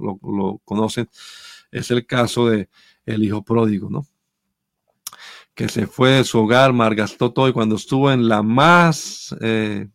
conocen, 0.64 1.08
es 1.70 1.90
el 1.90 2.06
caso 2.06 2.48
de 2.48 2.68
el 3.04 3.24
hijo 3.24 3.42
pródigo, 3.42 3.90
¿no? 3.90 4.06
Que 5.58 5.68
se 5.68 5.88
fue 5.88 6.10
de 6.10 6.24
su 6.24 6.38
hogar, 6.38 6.72
malgastó 6.72 7.32
todo 7.32 7.48
y 7.48 7.52
cuando 7.52 7.74
estuvo 7.74 8.12
en 8.12 8.28
la 8.28 8.44
más, 8.44 9.34
eh, 9.40 9.88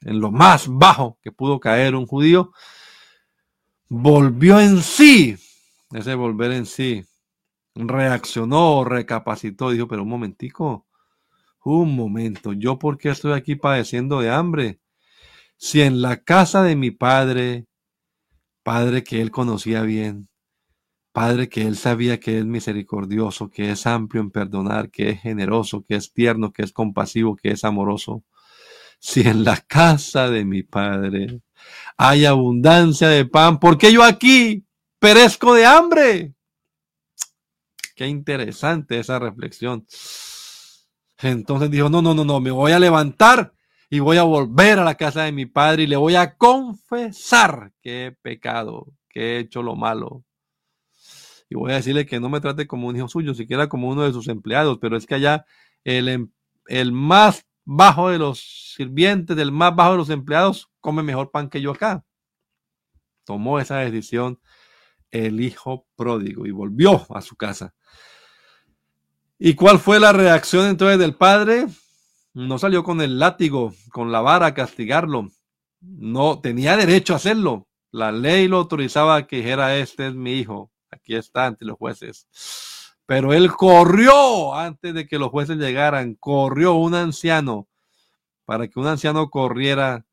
en 0.00 0.20
lo 0.20 0.32
más 0.32 0.66
bajo 0.66 1.20
que 1.22 1.30
pudo 1.30 1.60
caer 1.60 1.94
un 1.94 2.04
judío, 2.04 2.50
volvió 3.88 4.58
en 4.58 4.82
sí. 4.82 5.36
Ese 5.92 6.16
volver 6.16 6.50
en 6.50 6.66
sí 6.66 7.04
reaccionó, 7.76 8.82
recapacitó, 8.82 9.70
dijo, 9.70 9.86
pero 9.86 10.02
un 10.02 10.08
momentico, 10.08 10.88
un 11.64 11.94
momento, 11.94 12.52
¿yo 12.52 12.76
por 12.76 12.98
qué 12.98 13.10
estoy 13.10 13.34
aquí 13.34 13.54
padeciendo 13.54 14.20
de 14.20 14.30
hambre? 14.30 14.80
Si 15.56 15.80
en 15.80 16.02
la 16.02 16.24
casa 16.24 16.64
de 16.64 16.74
mi 16.74 16.90
padre, 16.90 17.66
padre 18.64 19.04
que 19.04 19.22
él 19.22 19.30
conocía 19.30 19.82
bien, 19.82 20.28
padre 21.12 21.48
que 21.48 21.62
él 21.62 21.76
sabía 21.76 22.18
que 22.18 22.38
es 22.38 22.44
misericordioso, 22.44 23.50
que 23.50 23.70
es 23.70 23.86
amplio 23.86 24.22
en 24.22 24.30
perdonar, 24.30 24.90
que 24.90 25.10
es 25.10 25.20
generoso, 25.20 25.84
que 25.84 25.96
es 25.96 26.12
tierno, 26.12 26.52
que 26.52 26.62
es 26.62 26.72
compasivo, 26.72 27.36
que 27.36 27.50
es 27.50 27.64
amoroso, 27.64 28.24
si 28.98 29.20
en 29.22 29.44
la 29.44 29.56
casa 29.56 30.30
de 30.30 30.44
mi 30.44 30.62
padre 30.62 31.40
hay 31.96 32.24
abundancia 32.24 33.08
de 33.08 33.24
pan, 33.24 33.58
¿por 33.58 33.76
qué 33.76 33.92
yo 33.92 34.02
aquí 34.02 34.64
perezco 34.98 35.54
de 35.54 35.66
hambre? 35.66 36.34
Qué 37.96 38.06
interesante 38.06 38.98
esa 38.98 39.18
reflexión. 39.18 39.86
Entonces 41.18 41.70
dijo, 41.70 41.88
no, 41.88 42.00
no, 42.00 42.14
no, 42.14 42.24
no, 42.24 42.40
me 42.40 42.50
voy 42.50 42.72
a 42.72 42.78
levantar 42.78 43.52
y 43.90 43.98
voy 43.98 44.16
a 44.16 44.22
volver 44.22 44.78
a 44.78 44.84
la 44.84 44.94
casa 44.94 45.24
de 45.24 45.32
mi 45.32 45.46
padre 45.46 45.82
y 45.82 45.86
le 45.86 45.96
voy 45.96 46.14
a 46.14 46.36
confesar 46.36 47.72
que 47.82 48.06
he 48.06 48.12
pecado, 48.12 48.86
que 49.08 49.36
he 49.36 49.38
hecho 49.40 49.62
lo 49.62 49.76
malo. 49.76 50.24
Y 51.52 51.54
voy 51.54 51.72
a 51.72 51.74
decirle 51.74 52.06
que 52.06 52.18
no 52.18 52.30
me 52.30 52.40
trate 52.40 52.66
como 52.66 52.88
un 52.88 52.96
hijo 52.96 53.08
suyo, 53.08 53.34
siquiera 53.34 53.68
como 53.68 53.90
uno 53.90 54.04
de 54.04 54.12
sus 54.14 54.26
empleados, 54.28 54.78
pero 54.80 54.96
es 54.96 55.04
que 55.04 55.16
allá 55.16 55.44
el, 55.84 56.08
em, 56.08 56.30
el 56.66 56.92
más 56.92 57.44
bajo 57.66 58.08
de 58.08 58.18
los 58.18 58.72
sirvientes, 58.74 59.36
del 59.36 59.52
más 59.52 59.76
bajo 59.76 59.92
de 59.92 59.98
los 59.98 60.08
empleados, 60.08 60.70
come 60.80 61.02
mejor 61.02 61.30
pan 61.30 61.50
que 61.50 61.60
yo 61.60 61.72
acá. 61.72 62.06
Tomó 63.24 63.60
esa 63.60 63.76
decisión 63.76 64.40
el 65.10 65.42
hijo 65.42 65.86
pródigo 65.94 66.46
y 66.46 66.52
volvió 66.52 67.06
a 67.14 67.20
su 67.20 67.36
casa. 67.36 67.74
¿Y 69.38 69.52
cuál 69.52 69.78
fue 69.78 70.00
la 70.00 70.14
reacción 70.14 70.68
entonces 70.68 70.98
del 70.98 71.16
padre? 71.16 71.66
No 72.32 72.58
salió 72.58 72.82
con 72.82 73.02
el 73.02 73.18
látigo, 73.18 73.74
con 73.90 74.10
la 74.10 74.22
vara 74.22 74.46
a 74.46 74.54
castigarlo. 74.54 75.28
No 75.82 76.40
tenía 76.40 76.78
derecho 76.78 77.12
a 77.12 77.16
hacerlo. 77.16 77.68
La 77.90 78.10
ley 78.10 78.48
lo 78.48 78.56
autorizaba 78.56 79.26
que 79.26 79.36
dijera, 79.36 79.76
este 79.76 80.06
es 80.06 80.14
mi 80.14 80.32
hijo. 80.38 80.71
Aquí 80.92 81.16
está 81.16 81.46
ante 81.46 81.64
los 81.64 81.76
jueces. 81.76 82.28
Pero 83.06 83.32
él 83.32 83.50
corrió 83.50 84.54
antes 84.54 84.94
de 84.94 85.06
que 85.08 85.18
los 85.18 85.30
jueces 85.30 85.56
llegaran. 85.56 86.14
Corrió 86.14 86.74
un 86.74 86.94
anciano. 86.94 87.66
Para 88.44 88.68
que 88.68 88.78
un 88.78 88.86
anciano 88.86 89.30
corriera, 89.30 90.04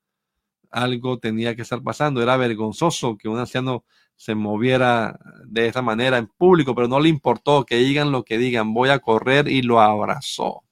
algo 0.72 1.19
tenía 1.19 1.56
que 1.56 1.64
estar 1.64 1.84
pasando. 1.84 2.22
Era 2.22 2.38
vergonzoso 2.38 3.18
que 3.18 3.27
un 3.27 3.38
anciano 3.38 3.84
se 4.15 4.35
moviera 4.35 5.19
de 5.45 5.68
esa 5.68 5.81
manera 5.81 6.18
en 6.18 6.27
público, 6.27 6.76
pero 6.76 6.88
no 6.88 6.99
le 6.99 7.10
importó 7.10 7.65
que 7.65 7.77
digan 7.77 8.11
lo 8.11 8.23
que 8.23 8.38
digan, 8.38 8.73
voy 8.73 8.89
a 8.89 8.99
correr 8.99 9.47
y 9.47 9.61
lo 9.61 9.80
abrazó. 9.80 10.64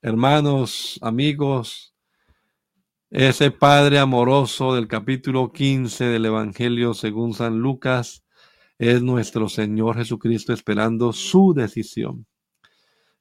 Hermanos, 0.00 0.98
amigos, 1.02 1.93
ese 3.10 3.50
Padre 3.50 3.98
amoroso 3.98 4.74
del 4.74 4.88
capítulo 4.88 5.52
15 5.52 6.04
del 6.04 6.26
Evangelio 6.26 6.94
según 6.94 7.34
San 7.34 7.58
Lucas 7.58 8.24
es 8.78 9.02
nuestro 9.02 9.48
Señor 9.48 9.96
Jesucristo 9.96 10.52
esperando 10.52 11.12
su 11.12 11.54
decisión, 11.54 12.26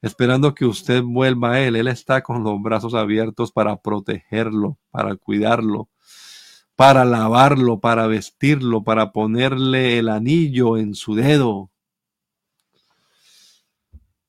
esperando 0.02 0.56
que 0.56 0.66
usted 0.66 1.04
vuelva 1.04 1.54
a 1.54 1.62
Él. 1.62 1.76
Él 1.76 1.88
está 1.88 2.24
con 2.24 2.44
los 2.44 2.62
brazos 2.62 2.94
abiertos 2.94 3.52
para 3.52 3.78
protegerlo, 3.78 4.80
para 4.90 5.16
cuidarlo, 5.16 5.90
para 6.76 7.06
lavarlo, 7.06 7.80
para 7.80 8.08
vestirlo, 8.08 8.84
para 8.84 9.12
ponerle 9.12 10.00
el 10.00 10.10
anillo 10.10 10.78
en 10.78 10.96
su 10.96 11.14
dedo, 11.14 11.70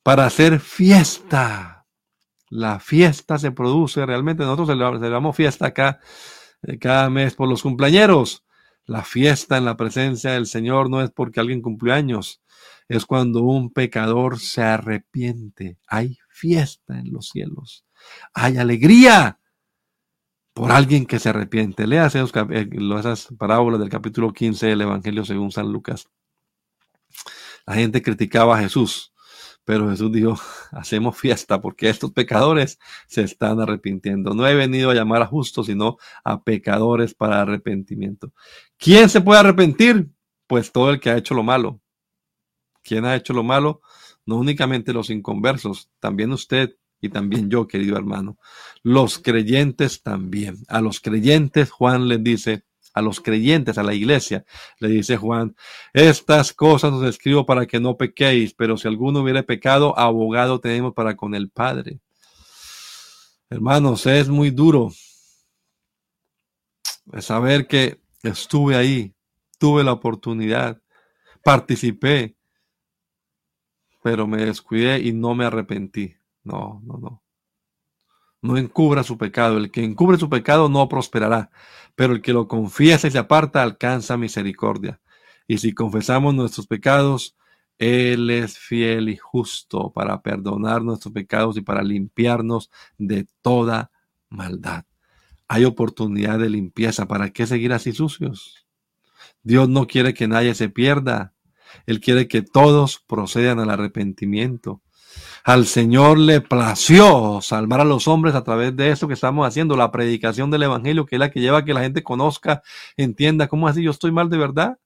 para 0.03 0.27
hacer 0.27 0.61
fiesta. 0.61 1.84
La 2.55 2.79
fiesta 2.79 3.37
se 3.37 3.51
produce 3.51 4.07
realmente, 4.07 4.45
nosotros 4.45 4.69
celebramos 4.69 5.35
fiesta 5.35 5.67
acá 5.67 5.99
eh, 6.63 6.79
cada 6.79 7.11
mes 7.11 7.35
por 7.35 7.49
los 7.49 7.63
cumpleaños. 7.63 8.45
La 8.85 9.03
fiesta 9.03 9.57
en 9.57 9.65
la 9.65 9.77
presencia 9.77 10.31
del 10.31 10.47
Señor 10.47 10.89
no 10.89 11.03
es 11.03 11.11
porque 11.11 11.41
alguien 11.41 11.61
cumplió 11.61 11.95
años, 11.95 12.43
es 12.87 13.07
cuando 13.07 13.43
un 13.43 13.73
pecador 13.73 14.39
se 14.39 14.63
arrepiente. 14.63 15.79
Hay 15.89 16.19
fiesta 16.29 16.97
en 16.97 17.13
los 17.13 17.31
cielos, 17.31 17.87
hay 18.33 18.57
alegría 18.57 19.41
por 20.53 20.71
alguien 20.71 21.07
que 21.07 21.19
se 21.19 21.31
arrepiente. 21.31 21.89
Lea 21.89 22.07
eh, 22.07 22.69
esas 23.01 23.35
parábolas 23.37 23.81
del 23.81 23.89
capítulo 23.89 24.33
15 24.33 24.69
del 24.69 24.83
Evangelio 24.83 25.25
según 25.25 25.51
San 25.51 25.73
Lucas. 25.73 26.09
La 27.67 27.75
gente 27.75 28.01
criticaba 28.01 28.57
a 28.57 28.61
Jesús, 28.61 29.13
pero 29.65 29.89
Jesús 29.91 30.13
dijo, 30.13 30.39
hacemos 30.73 31.17
fiesta 31.17 31.61
porque 31.61 31.89
estos 31.89 32.13
pecadores 32.13 32.79
se 33.07 33.23
están 33.23 33.61
arrepintiendo. 33.61 34.35
No 34.35 34.47
he 34.47 34.55
venido 34.55 34.91
a 34.91 34.95
llamar 34.95 35.23
a 35.23 35.27
justos, 35.27 35.67
sino 35.67 35.97
a 36.23 36.43
pecadores 36.43 37.15
para 37.15 37.41
arrepentimiento. 37.41 38.33
¿Quién 38.77 39.09
se 39.09 39.21
puede 39.21 39.41
arrepentir? 39.41 40.11
Pues 40.47 40.73
todo 40.73 40.91
el 40.91 41.01
que 41.01 41.11
ha 41.11 41.17
hecho 41.17 41.35
lo 41.35 41.43
malo. 41.43 41.81
¿Quién 42.83 43.07
ha 43.07 43.17
hecho 43.17 43.33
lo 43.33 43.43
malo? 43.43 43.81
No 44.27 44.37
únicamente 44.37 44.93
los 44.93 45.11
inconversos, 45.11 45.91
también 46.01 46.33
usted 46.33 46.77
y 47.01 47.09
también 47.09 47.51
yo, 47.51 47.67
querido 47.67 47.97
hermano. 47.97 48.39
Los 48.83 49.19
creyentes 49.19 50.03
también. 50.03 50.57
A 50.69 50.81
los 50.81 51.01
creyentes 51.01 51.71
Juan 51.71 52.09
les 52.09 52.23
dice, 52.23 52.65
a 52.95 53.03
los 53.03 53.21
creyentes, 53.21 53.77
a 53.77 53.83
la 53.83 53.93
iglesia, 53.93 54.45
le 54.79 54.89
dice 54.89 55.17
Juan, 55.17 55.55
estas 55.93 56.53
cosas 56.53 56.93
os 56.93 57.05
escribo 57.05 57.45
para 57.45 57.67
que 57.67 57.81
no 57.81 57.97
pequéis, 57.97 58.55
pero 58.55 58.77
si 58.77 58.87
alguno 58.89 59.21
hubiera 59.21 59.43
pecado, 59.43 59.99
abogado 59.99 60.61
tenemos 60.61 60.95
para 60.95 61.17
con 61.17 61.35
el 61.35 61.51
Padre. 61.51 62.01
Hermanos, 63.51 64.07
es 64.07 64.29
muy 64.29 64.51
duro 64.51 64.93
saber 67.19 67.67
que 67.67 68.01
estuve 68.23 68.77
ahí, 68.77 69.15
tuve 69.59 69.83
la 69.85 69.93
oportunidad, 69.93 70.81
participé, 71.43 72.37
pero 74.03 74.27
me 74.27 74.45
descuidé 74.45 75.01
y 75.01 75.13
no 75.13 75.35
me 75.35 75.45
arrepentí. 75.45 76.15
No, 76.45 76.81
no, 76.85 76.99
no. 76.99 77.24
No 78.45 78.59
encubra 78.59 79.03
su 79.03 79.17
pecado. 79.17 79.57
El 79.57 79.71
que 79.71 79.83
encubre 79.83 80.19
su 80.19 80.29
pecado 80.29 80.69
no 80.69 80.87
prosperará, 80.87 81.51
pero 81.95 82.13
el 82.13 82.21
que 82.21 82.35
lo 82.35 82.47
confiesa 82.47 83.09
y 83.09 83.11
se 83.11 83.17
aparta 83.17 83.63
alcanza 83.63 84.19
misericordia. 84.19 85.01
Y 85.49 85.57
si 85.57 85.73
confesamos 85.73 86.35
nuestros 86.35 86.67
pecados, 86.67 87.39
Él 87.79 88.29
es 88.29 88.59
fiel 88.59 89.09
y 89.09 89.17
justo 89.17 89.93
para 89.95 90.21
perdonar 90.21 90.83
nuestros 90.83 91.15
pecados 91.15 91.57
y 91.57 91.63
para 91.63 91.83
limpiarnos 91.83 92.71
de 92.99 93.27
toda 93.41 93.91
maldad. 94.29 94.85
Hay 95.49 95.65
oportunidad 95.65 96.39
de 96.39 96.51
limpieza. 96.51 97.09
¿Para 97.09 97.31
qué 97.31 97.47
seguir 97.47 97.73
así 97.73 97.93
sucios? 97.93 98.67
Dios 99.43 99.71
no 99.71 99.87
quiere 99.87 100.13
que 100.13 100.29
nadie 100.29 100.55
se 100.55 100.69
pierda. 100.69 101.33
Él 101.87 101.99
quiere 101.99 102.29
que 102.29 102.43
todos 102.43 103.03
procedan 103.07 103.59
al 103.59 103.71
arrepentimiento. 103.71 104.83
Al 105.45 105.67
Señor 105.67 106.19
le 106.19 106.41
plació 106.41 107.41
salvar 107.43 107.83
a 107.83 107.85
los 107.85 108.09
hombres 108.09 108.35
a 108.35 108.43
través 108.45 108.75
de 108.75 108.91
eso 108.91 109.07
que 109.07 109.13
estamos 109.13 109.47
haciendo, 109.47 109.77
la 109.77 109.93
predicación 109.93 110.51
del 110.51 110.63
Evangelio, 110.63 111.05
que 111.05 111.17
es 111.17 111.21
la 111.21 111.31
que 111.31 111.41
lleva 111.41 111.59
a 111.59 111.65
que 111.67 111.75
la 111.75 111.83
gente 111.83 112.03
conozca, 112.03 112.63
entienda 112.97 113.47
cómo 113.47 113.69
así 113.69 113.83
yo 113.83 113.91
estoy 113.91 114.11
mal 114.11 114.31
de 114.31 114.39
verdad. 114.39 114.79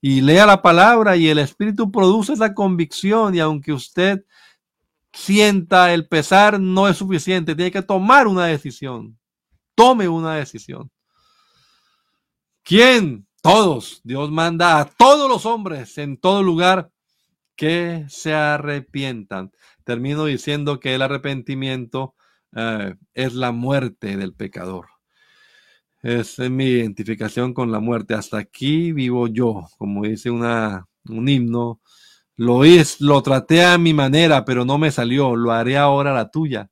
Y 0.00 0.20
lea 0.20 0.46
la 0.46 0.62
palabra 0.62 1.16
y 1.16 1.26
el 1.28 1.40
Espíritu 1.40 1.90
produce 1.90 2.34
esa 2.34 2.54
convicción 2.54 3.34
y 3.34 3.40
aunque 3.40 3.72
usted 3.72 4.24
sienta 5.12 5.92
el 5.92 6.06
pesar, 6.06 6.60
no 6.60 6.86
es 6.86 6.96
suficiente, 6.96 7.56
tiene 7.56 7.72
que 7.72 7.82
tomar 7.82 8.28
una 8.28 8.46
decisión. 8.46 9.18
Tome 9.74 10.06
una 10.08 10.36
decisión. 10.36 10.92
¿Quién? 12.62 13.26
Todos. 13.42 14.00
Dios 14.04 14.30
manda 14.30 14.78
a 14.78 14.84
todos 14.84 15.28
los 15.28 15.44
hombres 15.44 15.98
en 15.98 16.16
todo 16.16 16.40
lugar 16.40 16.92
que 17.56 18.04
se 18.08 18.34
arrepientan. 18.34 19.52
Termino 19.84 20.24
diciendo 20.24 20.80
que 20.80 20.94
el 20.94 21.02
arrepentimiento 21.02 22.14
eh, 22.54 22.94
es 23.14 23.34
la 23.34 23.52
muerte 23.52 24.16
del 24.16 24.34
pecador. 24.34 24.86
Es 26.02 26.38
mi 26.38 26.66
identificación 26.66 27.54
con 27.54 27.72
la 27.72 27.80
muerte. 27.80 28.14
Hasta 28.14 28.38
aquí 28.38 28.92
vivo 28.92 29.26
yo, 29.28 29.68
como 29.78 30.04
dice 30.04 30.30
una, 30.30 30.86
un 31.08 31.28
himno. 31.28 31.80
Lo, 32.36 32.64
es, 32.64 33.00
lo 33.00 33.22
traté 33.22 33.64
a 33.64 33.78
mi 33.78 33.94
manera, 33.94 34.44
pero 34.44 34.64
no 34.64 34.76
me 34.78 34.90
salió. 34.90 35.36
Lo 35.36 35.52
haré 35.52 35.76
ahora 35.78 36.12
la 36.12 36.30
tuya. 36.30 36.70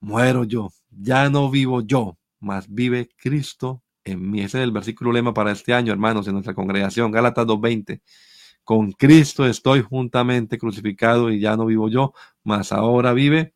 Muero 0.00 0.44
yo. 0.44 0.70
Ya 0.90 1.30
no 1.30 1.50
vivo 1.50 1.80
yo, 1.82 2.18
mas 2.40 2.66
vive 2.68 3.08
Cristo 3.16 3.82
en 4.04 4.30
mí. 4.30 4.40
Ese 4.40 4.58
es 4.58 4.64
el 4.64 4.72
versículo 4.72 5.12
lema 5.12 5.32
para 5.34 5.52
este 5.52 5.72
año, 5.72 5.92
hermanos, 5.92 6.26
en 6.26 6.34
nuestra 6.34 6.54
congregación, 6.54 7.10
Gálatas 7.10 7.46
2.20. 7.46 8.02
Con 8.64 8.92
Cristo 8.92 9.46
estoy 9.46 9.82
juntamente 9.82 10.58
crucificado 10.58 11.30
y 11.30 11.38
ya 11.38 11.56
no 11.56 11.66
vivo 11.66 11.88
yo, 11.88 12.14
mas 12.42 12.72
ahora 12.72 13.12
vive 13.12 13.54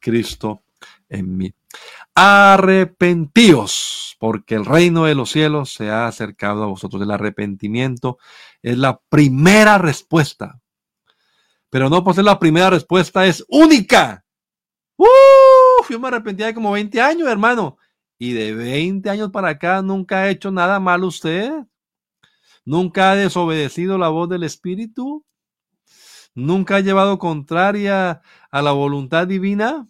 Cristo 0.00 0.62
en 1.08 1.36
mí. 1.36 1.54
Arrepentíos, 2.14 4.16
porque 4.18 4.56
el 4.56 4.64
reino 4.64 5.04
de 5.04 5.14
los 5.14 5.30
cielos 5.30 5.72
se 5.72 5.90
ha 5.90 6.08
acercado 6.08 6.64
a 6.64 6.66
vosotros. 6.66 7.00
El 7.02 7.12
arrepentimiento 7.12 8.18
es 8.62 8.76
la 8.76 9.00
primera 9.08 9.78
respuesta. 9.78 10.60
Pero 11.70 11.88
no 11.88 12.02
por 12.02 12.14
ser 12.14 12.24
la 12.24 12.38
primera 12.38 12.70
respuesta, 12.70 13.26
es 13.26 13.44
única. 13.48 14.24
Uf, 14.96 15.88
yo 15.88 16.00
me 16.00 16.08
arrepentí 16.08 16.42
de 16.42 16.54
como 16.54 16.72
20 16.72 17.00
años, 17.00 17.28
hermano. 17.28 17.76
Y 18.18 18.32
de 18.32 18.54
20 18.54 19.08
años 19.10 19.30
para 19.30 19.50
acá 19.50 19.80
nunca 19.82 20.18
ha 20.18 20.30
hecho 20.30 20.50
nada 20.50 20.80
mal 20.80 21.04
usted. 21.04 21.52
Nunca 22.68 23.12
ha 23.12 23.16
desobedecido 23.16 23.96
la 23.96 24.10
voz 24.10 24.28
del 24.28 24.42
Espíritu. 24.42 25.24
Nunca 26.34 26.76
ha 26.76 26.80
llevado 26.80 27.18
contraria 27.18 28.20
a 28.50 28.60
la 28.60 28.72
voluntad 28.72 29.26
divina. 29.26 29.88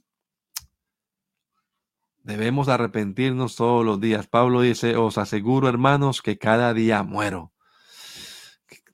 Debemos 2.23 2.69
arrepentirnos 2.69 3.57
todos 3.57 3.85
los 3.85 4.01
días. 4.01 4.29
Pablo 4.29 4.61
dice, 4.61 4.95
os 4.95 5.19
aseguro 5.19 5.69
hermanos 5.69 6.23
que 6.23 6.39
cada 6.39 6.73
día 6.73 7.03
muero. 7.03 7.53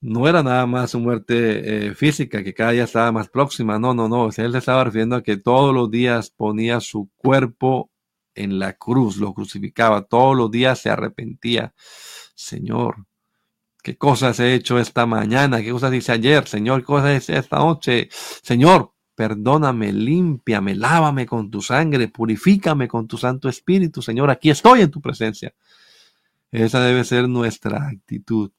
No 0.01 0.29
era 0.29 0.43
nada 0.43 0.65
más 0.65 0.93
su 0.93 1.01
muerte 1.01 1.89
eh, 1.89 1.95
física, 1.95 2.43
que 2.43 2.55
cada 2.55 2.71
día 2.71 2.85
estaba 2.85 3.13
más 3.13 3.29
próxima. 3.29 3.79
No, 3.79 3.93
no, 3.93 4.09
no. 4.09 4.31
Él 4.35 4.53
se 4.53 4.59
estaba 4.59 4.85
refiriendo 4.85 5.17
a 5.17 5.23
que 5.23 5.37
todos 5.37 5.75
los 5.75 5.91
días 5.91 6.31
ponía 6.31 6.81
su 6.81 7.11
cuerpo 7.17 7.91
en 8.35 8.59
la 8.59 8.73
cruz, 8.73 9.19
lo 9.19 9.35
crucificaba, 9.35 10.07
todos 10.07 10.35
los 10.35 10.51
días 10.51 10.79
se 10.79 10.89
arrepentía. 10.89 11.75
Señor, 12.35 13.05
¿qué 13.85 13.99
cosas 13.99 14.41
he 14.41 14.55
hecho 14.55 14.79
esta 14.79 15.05
mañana? 15.07 15.61
¿Qué 15.63 15.71
cosas 15.71 15.93
hice 15.93 16.11
ayer? 16.13 16.49
Señor, 16.49 16.81
¿qué 16.81 16.87
cosas 16.87 17.23
hice 17.23 17.37
esta 17.37 17.59
noche? 17.59 18.09
Señor, 18.11 18.95
perdóname, 19.15 19.93
límpiame, 19.93 20.75
lávame 20.75 21.27
con 21.27 21.51
tu 21.51 21.61
sangre, 21.61 22.09
purifícame 22.09 22.89
con 22.89 23.07
tu 23.07 23.19
Santo 23.19 23.49
Espíritu, 23.49 24.01
Señor, 24.01 24.31
aquí 24.31 24.49
estoy 24.49 24.81
en 24.81 24.91
tu 24.91 25.03
presencia. 25.03 25.55
Esa 26.51 26.81
debe 26.81 27.05
ser 27.05 27.29
nuestra 27.29 27.89
actitud. 27.89 28.53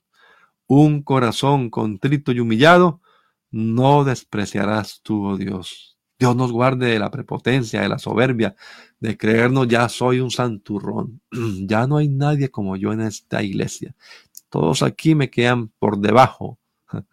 Un 0.68 1.02
corazón 1.02 1.72
contrito 1.72 2.31
y 2.31 2.39
humillado, 2.39 3.02
no 3.49 4.03
despreciarás 4.03 5.02
tú, 5.02 5.26
oh 5.26 5.38
Dios. 5.38 5.97
Dios 6.19 6.35
nos 6.35 6.52
guarde 6.52 6.88
de 6.88 6.99
la 6.99 7.11
prepotencia, 7.11 7.81
de 7.81 7.89
la 7.89 7.99
soberbia, 7.99 8.56
de 8.99 9.18
creernos 9.18 9.68
ya 9.68 9.89
soy 9.89 10.19
un 10.19 10.31
santurrón. 10.31 11.22
ya 11.68 11.88
no 11.88 11.97
hay 11.97 12.10
nadie 12.10 12.49
como 12.49 12.77
yo 12.77 12.93
en 12.93 13.02
esta 13.02 13.43
iglesia. 13.43 13.95
Todos 14.56 14.84
aquí 14.84 15.15
me 15.15 15.30
quedan 15.30 15.68
por 15.80 15.98
debajo. 15.98 16.60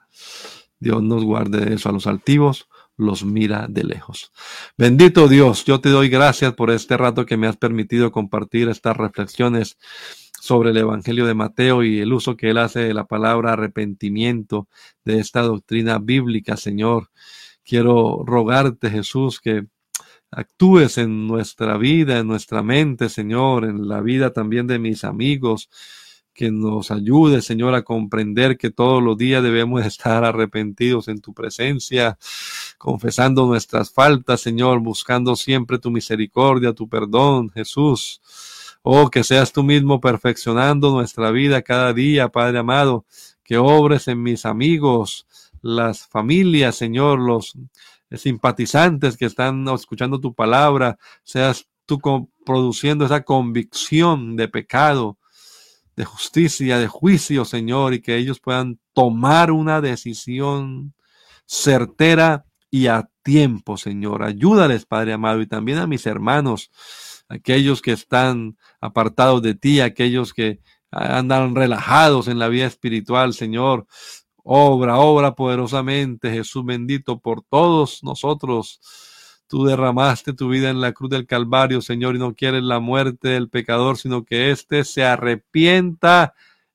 Dios 0.79 1.03
nos 1.03 1.25
guarde 1.25 1.65
de 1.65 1.75
eso. 1.75 1.89
A 1.89 1.93
los 1.93 2.07
altivos 2.07 2.69
los 2.97 3.25
mira 3.25 3.67
de 3.69 3.83
lejos. 3.83 4.31
Bendito 4.79 5.27
Dios, 5.27 5.65
yo 5.65 5.81
te 5.81 5.89
doy 5.89 6.09
gracias 6.09 6.55
por 6.55 6.71
este 6.71 6.97
rato 6.97 7.27
que 7.27 7.37
me 7.37 7.49
has 7.49 7.57
permitido 7.57 8.13
compartir 8.13 8.69
estas 8.69 8.97
reflexiones 8.97 9.77
sobre 10.41 10.71
el 10.71 10.77
Evangelio 10.77 11.27
de 11.27 11.35
Mateo 11.35 11.83
y 11.83 11.99
el 11.99 12.13
uso 12.13 12.37
que 12.37 12.51
él 12.51 12.59
hace 12.59 12.79
de 12.79 12.95
la 12.95 13.07
palabra 13.07 13.55
arrepentimiento 13.55 14.69
de 15.05 15.19
esta 15.19 15.43
doctrina 15.43 15.99
bíblica, 15.99 16.57
Señor. 16.57 17.11
Quiero 17.65 18.23
rogarte, 18.25 18.89
Jesús, 18.89 19.41
que 19.41 19.67
actúes 20.31 20.97
en 20.97 21.27
nuestra 21.27 21.77
vida, 21.77 22.21
en 22.21 22.29
nuestra 22.29 22.63
mente, 22.63 23.09
Señor, 23.09 23.65
en 23.65 23.89
la 23.89 24.01
vida 24.01 24.33
también 24.33 24.69
de 24.69 24.79
mis 24.79 25.03
amigos, 25.03 25.69
que 26.35 26.51
nos 26.51 26.91
ayude, 26.91 27.43
Señor, 27.43 27.75
a 27.75 27.83
comprender 27.83 28.57
que 28.57 28.71
todos 28.71 29.03
los 29.03 29.17
días 29.17 29.43
debemos 29.43 29.85
estar 29.87 30.25
arrepentidos 30.25 31.09
en 31.09 31.21
tu 31.21 31.35
presencia, 31.35 32.19
confesando 32.79 33.47
nuestras 33.47 33.91
faltas, 33.91 34.41
Señor, 34.41 34.81
buscando 34.81 35.37
siempre 35.37 35.79
tu 35.79 35.91
misericordia, 35.91 36.73
tu 36.73 36.89
perdón, 36.89 37.51
Jesús. 37.51 38.21
Oh, 38.83 39.11
que 39.11 39.23
seas 39.23 39.53
tú 39.53 39.63
mismo 39.63 40.01
perfeccionando 40.01 40.91
nuestra 40.91 41.31
vida 41.31 41.63
cada 41.63 41.93
día, 41.93 42.31
Padre 42.31 42.59
amado, 42.59 43.05
que 43.45 43.57
obres 43.57 44.09
en 44.09 44.23
mis 44.23 44.45
amigos, 44.45 45.27
las 45.61 46.07
familias, 46.09 46.75
Señor, 46.75 47.21
los 47.21 47.55
simpatizantes 48.11 49.17
que 49.17 49.27
están 49.27 49.67
escuchando 49.69 50.21
tu 50.21 50.35
palabra, 50.35 50.99
seas 51.23 51.69
tú 51.87 52.01
produciendo 52.45 53.05
esa 53.05 53.23
convicción 53.23 54.37
de 54.37 54.49
pecado, 54.49 55.19
de 55.97 56.05
justicia, 56.05 56.79
de 56.79 56.89
juicio, 56.89 57.45
Señor, 57.45 57.95
y 57.95 58.01
que 58.01 58.17
ellos 58.17 58.41
puedan 58.41 58.81
tomar 58.93 59.51
una 59.51 59.81
decisión 59.81 60.95
certera 61.47 62.45
y 62.71 62.87
a 62.87 63.09
tiempo, 63.23 63.77
Señor. 63.77 64.23
Ayúdales, 64.23 64.87
Padre 64.87 65.13
amado, 65.13 65.41
y 65.43 65.47
también 65.47 65.79
a 65.79 65.87
mis 65.87 66.07
hermanos, 66.07 66.71
aquellos 67.29 67.83
que 67.83 67.93
están 67.93 68.57
apartados 68.81 69.43
de 69.43 69.55
ti, 69.55 69.81
aquellos 69.81 70.33
que 70.33 70.61
andan 70.91 71.55
relajados 71.55 72.29
en 72.29 72.39
la 72.39 72.49
vida 72.49 72.67
espiritual, 72.67 73.35
Señor. 73.35 73.87
Obra, 74.45 74.99
obra 74.99 75.35
poderosamente, 75.35 76.31
Jesús 76.31 76.65
bendito 76.65 77.21
por 77.21 77.43
todos 77.43 78.03
nosotros. 78.03 78.81
Tú 79.53 79.67
derramaste 79.67 80.33
tu 80.33 80.49
vida 80.49 80.71
en 80.71 80.81
la 80.81 80.93
cruz 80.93 81.11
del 81.11 81.27
Calvario, 81.27 81.83
Señor, 81.83 82.17
y 82.17 82.19
no 82.19 82.35
quieres 82.35 82.63
la 82.63 82.81
muerte 82.81 83.29
del 83.29 83.51
pecador, 83.51 83.99
sino 83.99 84.25
que 84.25 84.51
éste 84.51 84.83
se 84.83 85.05
arrepienta 85.05 86.33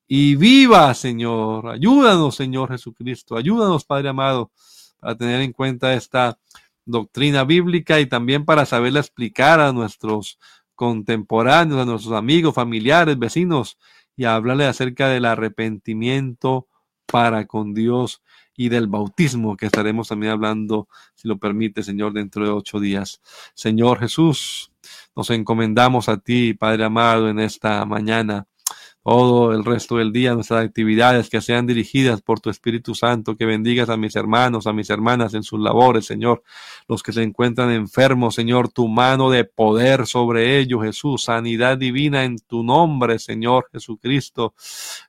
y 0.08 0.36
viva, 0.36 0.94
Señor. 0.94 1.70
Ayúdanos, 1.70 2.36
Señor 2.36 2.70
Jesucristo. 2.70 3.36
Ayúdanos, 3.36 3.84
Padre 3.84 4.10
amado, 4.10 4.52
para 5.00 5.18
tener 5.18 5.42
en 5.42 5.54
cuenta 5.54 5.96
esta 5.96 6.38
doctrina 6.86 7.46
bíblica 7.46 8.00
y 8.00 8.06
también 8.06 8.46
para 8.46 8.64
saberla 8.68 9.00
explicar 9.00 9.60
a 9.60 9.74
nuestros 9.74 10.38
contemporáneos, 10.76 11.82
a 11.82 11.86
nuestros 11.86 12.14
amigos, 12.14 12.54
familiares, 12.54 13.18
vecinos 13.18 13.80
y 14.16 14.26
hablarle 14.26 14.68
acerca 14.68 15.08
del 15.08 15.26
arrepentimiento 15.26 16.68
para 17.08 17.48
con 17.48 17.74
Dios 17.74 18.22
y 18.58 18.68
del 18.68 18.88
bautismo 18.88 19.56
que 19.56 19.68
estaremos 19.68 20.10
también 20.10 20.34
hablando, 20.34 20.90
si 21.16 21.28
lo 21.28 21.38
permite, 21.38 21.84
Señor, 21.84 22.12
dentro 22.12 22.44
de 22.44 22.52
ocho 22.52 22.80
días. 22.80 23.22
Señor 23.54 24.00
Jesús, 24.00 24.74
nos 25.16 25.30
encomendamos 25.30 26.10
a 26.10 26.18
ti, 26.18 26.54
Padre 26.56 26.84
amado, 26.84 27.30
en 27.30 27.40
esta 27.40 27.86
mañana 27.86 28.48
todo 29.08 29.54
el 29.54 29.64
resto 29.64 29.96
del 29.96 30.12
día, 30.12 30.34
nuestras 30.34 30.66
actividades 30.66 31.30
que 31.30 31.40
sean 31.40 31.66
dirigidas 31.66 32.22
por 32.22 32.42
tu 32.42 32.50
Espíritu 32.50 32.94
Santo, 32.94 33.38
que 33.38 33.46
bendigas 33.46 33.90
a 33.90 33.96
mis 33.96 34.18
hermanos, 34.18 34.68
a 34.68 34.74
mis 34.74 34.90
hermanas 34.90 35.34
en 35.34 35.44
sus 35.44 35.62
labores, 35.62 36.06
Señor, 36.06 36.44
los 36.90 37.04
que 37.04 37.14
se 37.14 37.24
encuentran 37.24 37.72
enfermos, 37.72 38.36
Señor, 38.36 38.68
tu 38.68 38.90
mano 38.90 39.30
de 39.30 39.46
poder 39.46 40.08
sobre 40.08 40.60
ellos, 40.60 40.84
Jesús, 40.84 41.24
sanidad 41.24 41.78
divina 41.78 42.26
en 42.26 42.38
tu 42.38 42.64
nombre, 42.64 43.18
Señor 43.18 43.70
Jesucristo. 43.72 44.56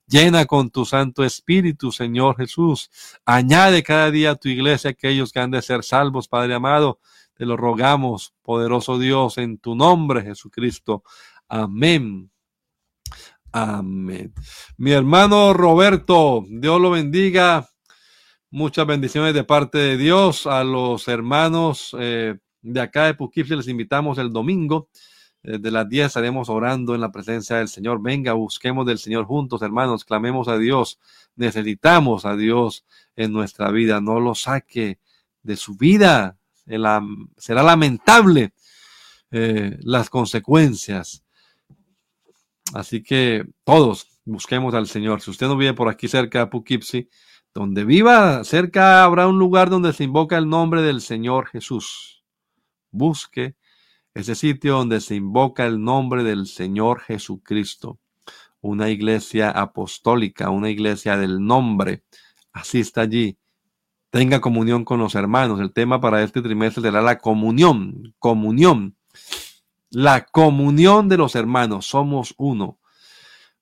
Llena 0.07 0.47
con 0.47 0.71
tu 0.71 0.85
Santo 0.85 1.25
Espíritu, 1.25 1.91
Señor 1.91 2.37
Jesús. 2.37 2.93
Añade 3.27 3.83
cada 3.83 4.13
día 4.13 4.31
a 4.31 4.37
tu 4.37 4.49
iglesia 4.49 4.91
aquellos 4.91 5.33
que 5.33 5.41
han 5.41 5.51
de 5.51 5.61
ser 5.61 5.83
salvos, 5.83 6.29
Padre 6.29 6.55
amado. 6.55 7.01
Te 7.35 7.45
lo 7.45 7.57
rogamos, 7.57 8.33
poderoso 8.43 8.97
Dios, 8.97 9.39
en 9.39 9.59
tu 9.59 9.75
nombre, 9.75 10.23
Jesucristo. 10.23 11.03
Amén. 11.49 12.31
Amén. 13.53 14.35
Mi 14.77 14.93
hermano 14.93 15.55
Roberto, 15.55 16.45
Dios 16.49 16.81
lo 16.81 16.91
bendiga. 16.91 17.69
Muchas 18.51 18.87
bendiciones 18.87 19.33
de 19.33 19.45
parte 19.45 19.79
de 19.79 19.97
Dios. 19.97 20.47
A 20.47 20.65
los 20.65 21.09
hermanos 21.09 21.97
eh, 21.99 22.37
de 22.61 22.81
acá 22.81 23.07
de 23.07 23.15
Poughkeepsie 23.15 23.57
les 23.57 23.69
invitamos 23.69 24.19
el 24.19 24.33
domingo. 24.33 24.91
Desde 25.43 25.71
las 25.71 25.89
10 25.89 26.09
estaremos 26.09 26.51
orando 26.51 26.95
en 26.95 27.01
la 27.01 27.11
presencia 27.11 27.57
del 27.57 27.69
Señor. 27.69 28.03
Venga, 28.03 28.35
busquemos 28.35 28.85
del 28.85 28.99
Señor 28.99 29.25
juntos, 29.25 29.63
hermanos. 29.63 30.05
Clamemos 30.05 30.47
a 30.49 30.59
Dios. 30.59 30.99
Necesitamos 31.35 32.27
a 32.27 32.37
Dios 32.37 32.85
en 33.17 33.33
nuestra 33.33 33.71
vida. 33.71 34.03
No 34.03 34.21
lo 34.21 34.35
saque 34.35 34.99
de 35.43 35.57
su 35.57 35.75
vida. 35.75 36.37
Será 37.39 37.63
lamentable 37.63 38.53
eh, 39.31 39.79
las 39.81 40.11
consecuencias 40.11 41.25
Así 42.75 43.03
que 43.03 43.47
todos 43.65 44.21
busquemos 44.25 44.75
al 44.75 44.87
Señor. 44.87 45.21
Si 45.21 45.31
usted 45.31 45.47
no 45.47 45.57
vive 45.57 45.75
por 45.75 45.89
aquí 45.89 46.09
cerca 46.09 46.41
de 46.41 46.47
Poughkeepsie, 46.49 47.09
donde 47.55 47.85
viva 47.85 48.45
cerca 48.45 49.05
habrá 49.05 49.27
un 49.27 49.39
lugar 49.39 49.71
donde 49.71 49.93
se 49.93 50.05
invoca 50.05 50.37
el 50.37 50.49
nombre 50.49 50.83
del 50.83 51.01
Señor 51.01 51.49
Jesús. 51.49 52.23
Busque 52.91 53.57
ese 54.15 54.35
sitio 54.35 54.77
donde 54.77 55.01
se 55.01 55.15
invoca 55.15 55.67
el 55.67 55.83
nombre 55.83 56.25
del 56.25 56.47
Señor 56.47 57.01
Jesucristo. 57.01 57.99
Una 58.61 58.91
iglesia 58.91 59.51
apostólica, 59.51 60.51
una 60.51 60.71
iglesia 60.71 61.17
del 61.17 61.45
nombre. 61.45 62.03
Asista 62.53 63.03
allí. 63.03 63.39
Tenga 64.11 64.41
comunión 64.41 64.85
con 64.85 64.99
los 64.99 65.15
hermanos. 65.15 65.61
El 65.61 65.73
tema 65.73 66.01
para 66.01 66.23
este 66.23 66.43
trimestre 66.43 66.83
será 66.83 67.03
la 67.03 67.19
comunión. 67.19 68.15
Comunión 68.19 68.97
la 69.91 70.27
comunión 70.27 71.09
de 71.09 71.17
los 71.17 71.35
hermanos, 71.35 71.87
somos 71.87 72.35
uno. 72.37 72.79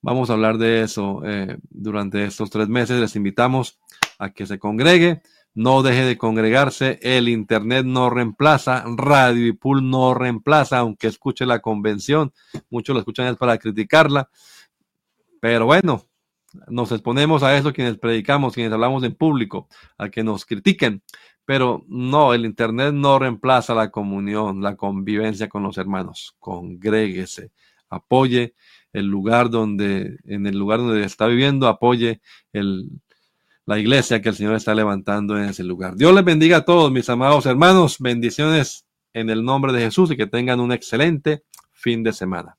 Vamos 0.03 0.31
a 0.31 0.35
hablar 0.35 0.59
de 0.59 0.83
eso 0.83 1.23
eh, 1.25 1.59
durante 1.69 2.25
estos 2.25 2.51
tres 2.51 2.69
meses. 2.69 3.01
Les 3.01 3.17
invitamos 3.17 3.81
a 4.19 4.31
que 4.31 4.47
se 4.47 4.59
congregue. 4.59 5.23
No 5.55 5.83
deje 5.83 6.05
de 6.05 6.19
congregarse. 6.19 6.99
El 7.03 7.29
Internet 7.29 7.87
no 7.87 8.11
reemplaza. 8.11 8.85
Radio 8.97 9.47
y 9.47 9.53
Pool 9.53 9.89
no 9.89 10.15
reemplaza, 10.15 10.79
aunque 10.79 11.09
escuche 11.09 11.47
la 11.47 11.61
convención. 11.61 12.33
Muchos 12.71 12.95
lo 12.95 13.01
escuchan 13.01 13.27
es 13.27 13.37
para 13.37 13.59
criticarla. 13.59 14.31
Pero 15.41 15.67
bueno, 15.67 16.07
nos 16.69 16.93
exponemos 16.93 17.43
a 17.43 17.57
eso 17.57 17.73
quienes 17.73 17.99
predicamos, 17.99 18.55
quienes 18.55 18.73
hablamos 18.73 19.03
en 19.03 19.15
público, 19.15 19.69
a 19.99 20.09
que 20.09 20.23
nos 20.23 20.45
critiquen. 20.45 21.03
Pero 21.47 21.85
no, 21.89 22.35
el 22.35 22.45
Internet 22.45 22.93
no 22.93 23.19
reemplaza 23.19 23.75
la 23.75 23.91
comunión, 23.91 24.61
la 24.63 24.77
convivencia 24.77 25.49
con 25.49 25.63
los 25.63 25.79
hermanos. 25.79 26.37
Congréguese, 26.39 27.53
apoye 27.89 28.55
el 28.93 29.07
lugar 29.07 29.49
donde, 29.49 30.19
en 30.25 30.47
el 30.47 30.59
lugar 30.59 30.81
donde 30.81 31.05
está 31.05 31.27
viviendo, 31.27 31.69
apoye 31.69 32.21
el, 32.53 32.91
la 33.65 33.79
iglesia 33.79 34.23
que 34.23 34.31
el 34.31 34.35
Señor 34.35 34.55
está 34.55 34.75
levantando 34.75 35.37
en 35.37 35.45
ese 35.45 35.65
lugar. 35.65 35.97
Dios 35.97 36.15
les 36.15 36.25
bendiga 36.25 36.59
a 36.59 36.65
todos, 36.65 36.91
mis 36.91 37.09
amados 37.09 37.47
hermanos. 37.47 37.97
Bendiciones 37.99 38.87
en 39.13 39.31
el 39.31 39.45
nombre 39.45 39.73
de 39.73 39.81
Jesús 39.81 40.11
y 40.11 40.17
que 40.17 40.27
tengan 40.27 40.61
un 40.61 40.73
excelente 40.73 41.45
fin 41.73 42.03
de 42.03 42.13
semana. 42.13 42.56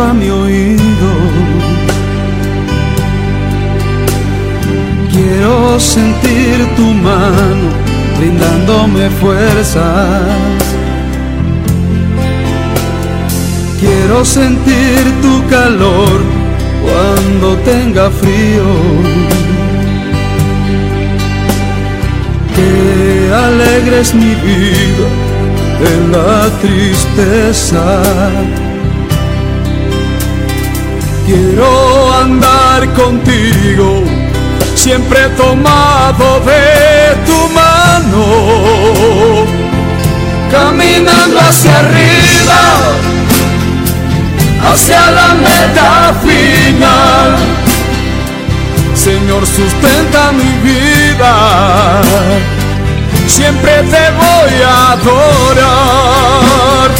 A 0.00 0.12
mi 0.12 0.28
oído. 0.28 1.10
Quiero 5.12 5.78
sentir 5.78 6.66
tu 6.76 6.82
mano 6.82 7.68
brindándome 8.18 9.08
fuerzas. 9.20 10.22
Quiero 13.78 14.24
sentir 14.24 15.02
tu 15.22 15.46
calor 15.48 16.20
cuando 16.82 17.56
tenga 17.58 18.10
frío. 18.10 18.64
Que 22.56 23.32
alegres 23.32 24.14
mi 24.14 24.34
vida 24.34 25.06
en 25.92 26.12
la 26.12 26.50
tristeza. 26.60 28.02
Quiero 31.26 32.14
andar 32.14 32.92
contigo, 32.92 34.02
siempre 34.74 35.28
tomado 35.36 36.40
de 36.40 37.16
tu 37.26 37.48
mano, 37.54 38.24
caminando 40.50 41.40
hacia 41.40 41.78
arriba, 41.78 42.62
hacia 44.70 45.10
la 45.10 45.34
meta 45.34 46.14
final. 46.22 47.36
Señor, 48.94 49.46
sustenta 49.46 50.32
mi 50.32 50.52
vida 50.62 52.02
siempre 53.34 53.72
te 53.90 54.10
voy 54.22 54.62
a 54.66 54.92
adorar. 54.92 56.90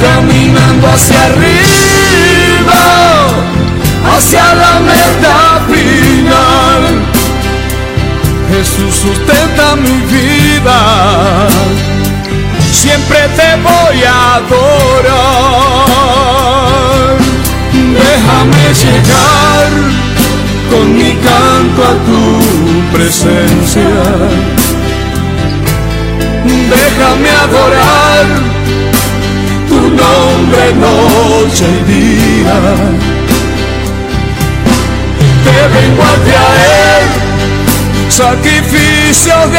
Caminando 0.00 0.88
hacia 0.88 1.24
arriba, 1.26 1.68
hacia 4.04 4.54
la 4.54 4.80
meta 4.80 5.60
final. 5.68 6.82
Jesús 8.50 8.94
sustenta 8.94 9.76
mi 9.76 9.96
vida, 10.14 10.78
siempre 12.72 13.18
te 13.36 13.56
voy 13.62 13.98
a 14.04 14.34
adorar. 14.36 15.14
Déjame 17.72 18.64
llegar 18.82 19.68
con 20.70 20.86
mi 20.96 21.12
canto 21.16 21.80
a 21.82 21.94
tu 22.06 22.20
presencia 22.96 23.92
déjame 26.70 27.30
adorar 27.30 28.26
nombre 29.96 30.74
noche 30.74 31.66
y 31.68 31.92
día. 31.92 32.56
Te 35.44 35.58
vengo 35.74 36.02
a 36.02 36.14
traer 36.24 37.02
sacrificio 38.08 39.34
de 39.48 39.58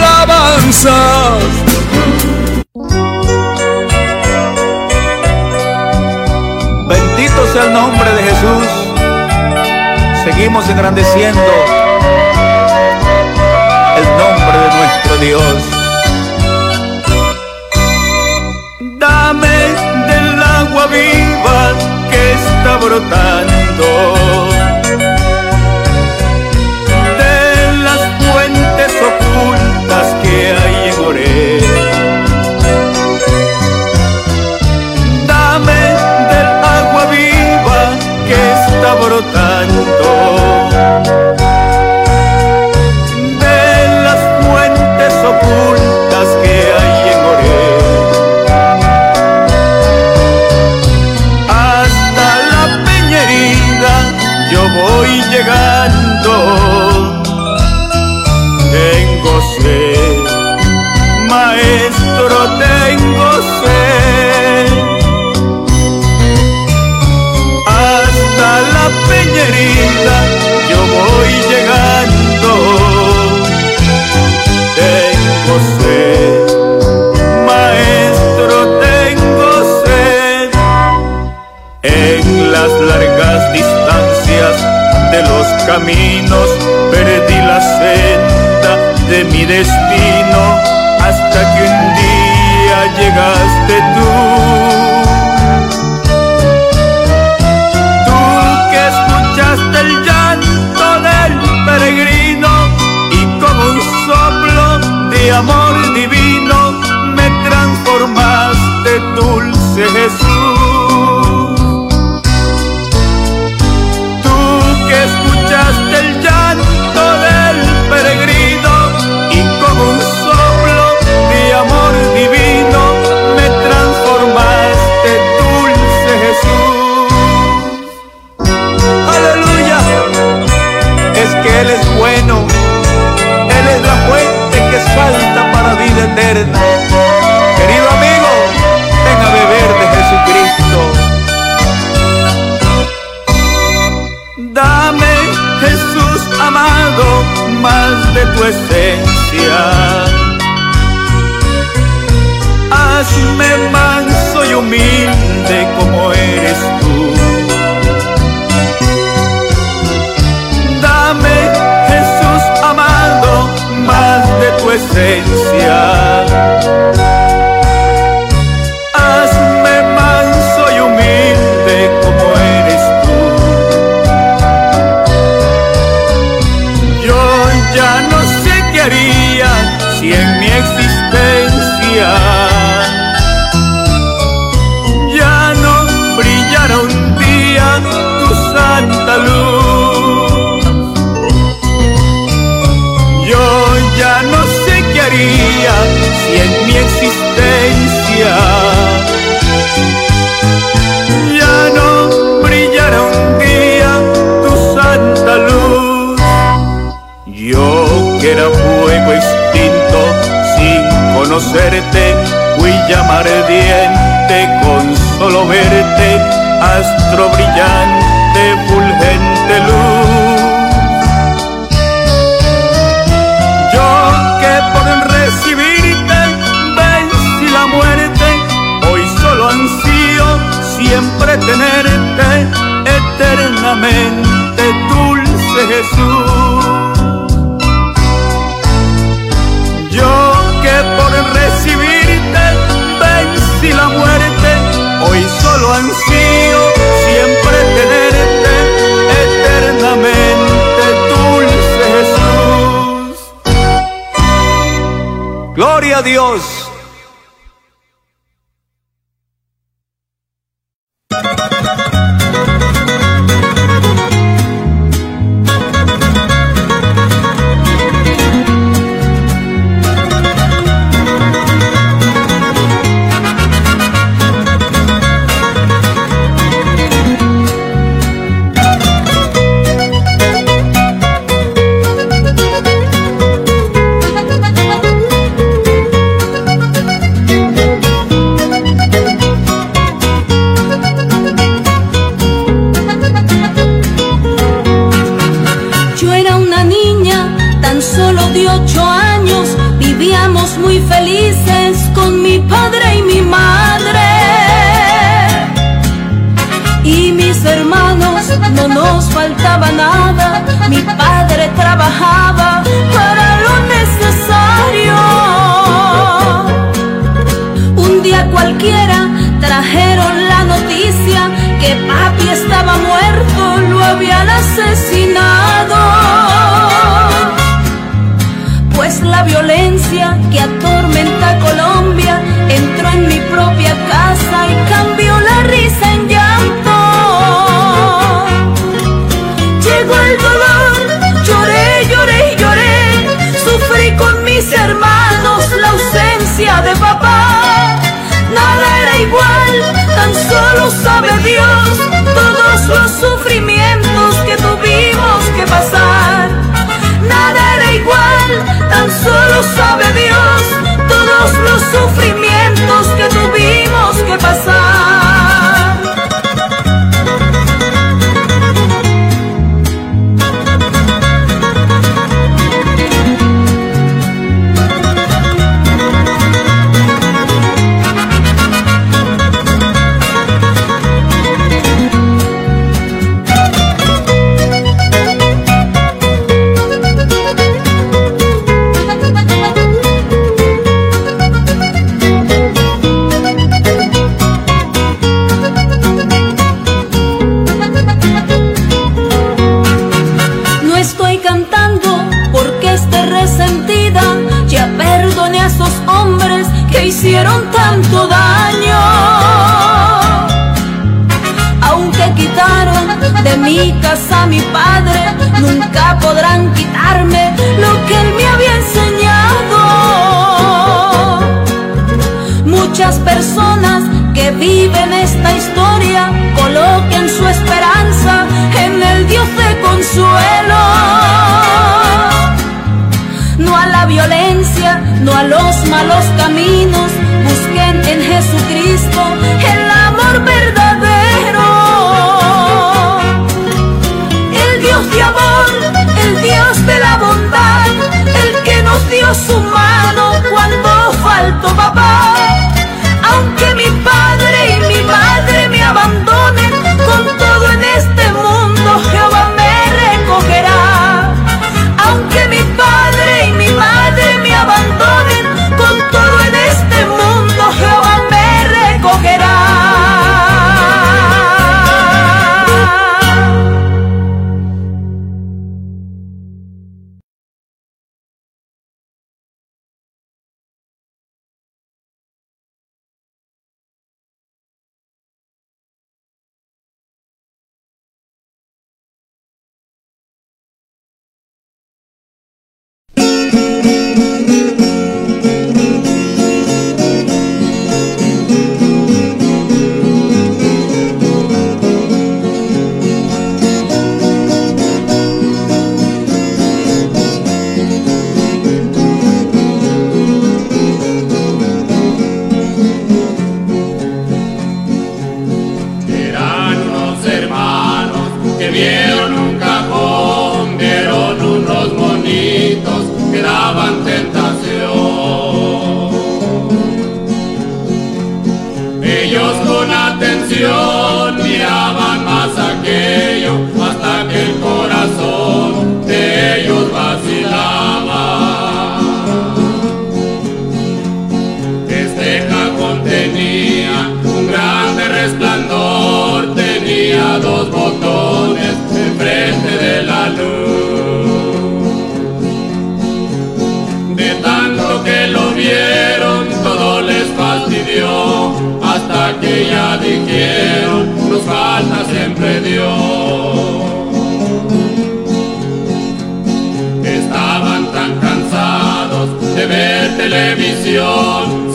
alabanza. 0.00 0.98
Bendito 6.88 7.46
sea 7.52 7.64
el 7.64 7.72
nombre 7.72 8.10
de 8.12 8.22
Jesús. 8.22 8.68
Seguimos 10.24 10.68
engrandeciendo 10.68 11.40
el 13.96 14.04
nombre 14.18 14.58
de 14.58 14.68
nuestro 14.76 15.16
Dios. 15.18 15.85
Del 19.26 20.40
agua 20.40 20.86
viva 20.86 21.72
que 22.08 22.32
está 22.32 22.76
brotando. 22.76 24.55
caminos, 85.78 86.48
perdí 86.90 87.38
la 87.42 87.60
senda 87.60 88.72
de 89.10 89.24
mi 89.24 89.44
destino 89.44 90.42
hasta 91.00 91.40
que 91.52 91.62
un 91.64 91.94
día 92.00 92.78
llegaste 92.98 93.75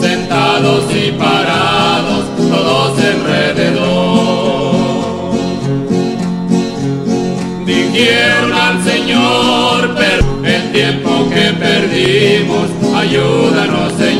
sentados 0.00 0.84
y 0.94 1.12
parados, 1.12 2.24
todos 2.36 2.98
alrededor. 2.98 4.74
Dijeron 7.64 8.52
al 8.52 8.84
Señor, 8.84 9.94
pero 9.96 10.44
el 10.44 10.72
tiempo 10.72 11.30
que 11.30 11.52
perdimos, 11.58 12.68
ayúdanos. 12.94 14.11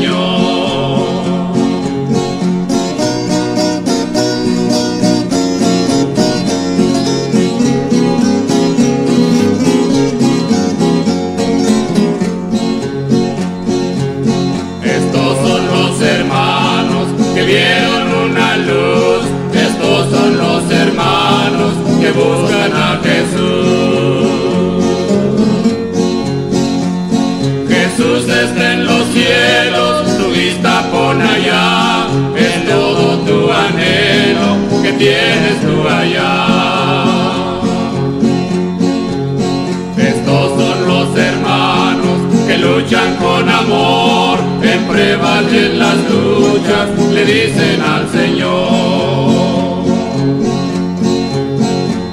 Estos 39.97 40.51
son 40.57 40.87
los 40.87 41.17
hermanos 41.17 42.19
que 42.47 42.57
luchan 42.57 43.15
con 43.17 43.49
amor, 43.49 44.39
en 44.61 44.83
pruebas 44.85 45.43
y 45.51 45.57
en 45.57 45.79
las 45.79 45.95
luchas 46.09 46.87
le 47.13 47.25
dicen 47.25 47.81
al 47.81 48.09
Señor. 48.09 49.83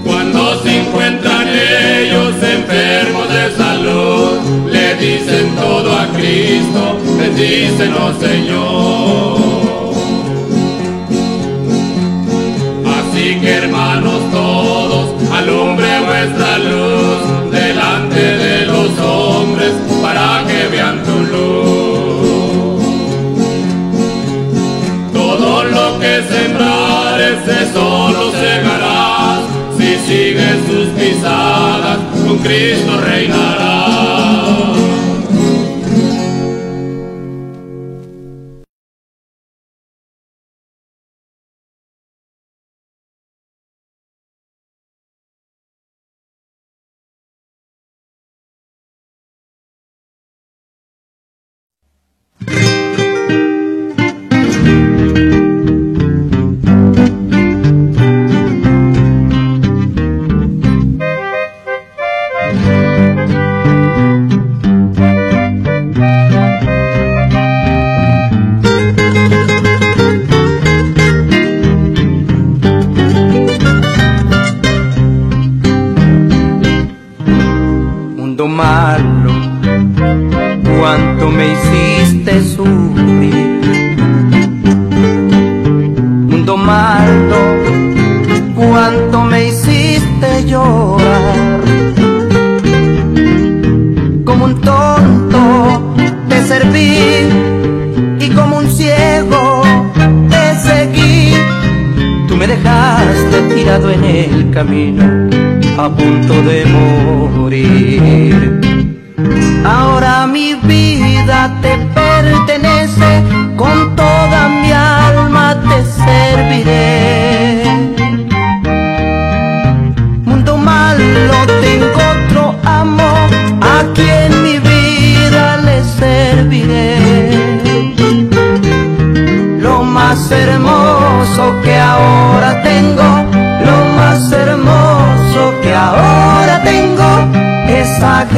Cuando 0.04 0.62
se 0.62 0.80
encuentran 0.80 1.48
ellos 1.48 2.34
enfermos 2.42 3.28
de 3.28 3.56
salud, 3.56 4.66
le 4.68 4.94
dicen 4.96 5.54
todo 5.54 5.96
a 5.96 6.06
Cristo, 6.08 6.98
bendícenos 7.18 8.16
oh, 8.16 8.20
Señor. 8.20 9.49
que 20.46 20.68
vean 20.68 21.02
tu 21.02 21.16
luz. 21.32 22.82
Todo 25.12 25.64
lo 25.64 25.98
que 25.98 26.22
sembrares, 26.34 27.48
eso 27.64 28.10
lo 28.10 28.30
segarás. 28.32 29.40
Si 29.78 29.96
sigues 30.06 30.58
tus 30.66 30.88
pisadas, 30.98 31.98
con 32.26 32.38
Cristo 32.38 33.00
reinarás. 33.00 34.79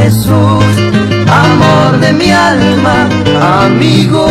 Jesús, 0.03 0.65
amor 1.29 2.01
de 2.01 2.13
mi 2.13 2.33
alma, 2.33 3.09
amigo. 3.65 4.27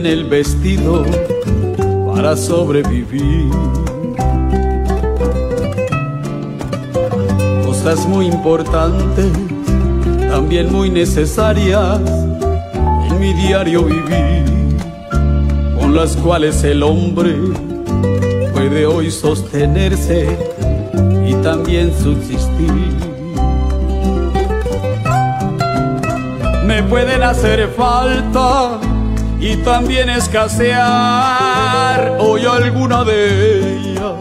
También 0.00 0.18
el 0.18 0.24
vestido 0.24 1.04
para 2.14 2.36
sobrevivir. 2.36 3.50
Cosas 7.66 8.06
muy 8.06 8.26
importantes, 8.26 9.26
también 10.30 10.72
muy 10.72 10.90
necesarias 10.90 12.00
en 13.08 13.20
mi 13.20 13.32
diario 13.34 13.84
vivir, 13.84 14.44
con 15.78 15.94
las 15.94 16.16
cuales 16.16 16.62
el 16.64 16.82
hombre 16.82 17.36
puede 18.54 18.86
hoy 18.86 19.10
sostenerse 19.10 20.26
y 21.26 21.34
también 21.42 21.92
subsistir. 22.02 22.94
Me 26.66 26.82
pueden 26.84 27.22
hacer 27.22 27.68
falta 27.76 28.80
y 29.40 29.56
también 29.56 30.10
escasear 30.10 30.78
hoy 32.18 32.44
alguna 32.44 33.02
de 33.04 33.76
ellas. 33.76 34.12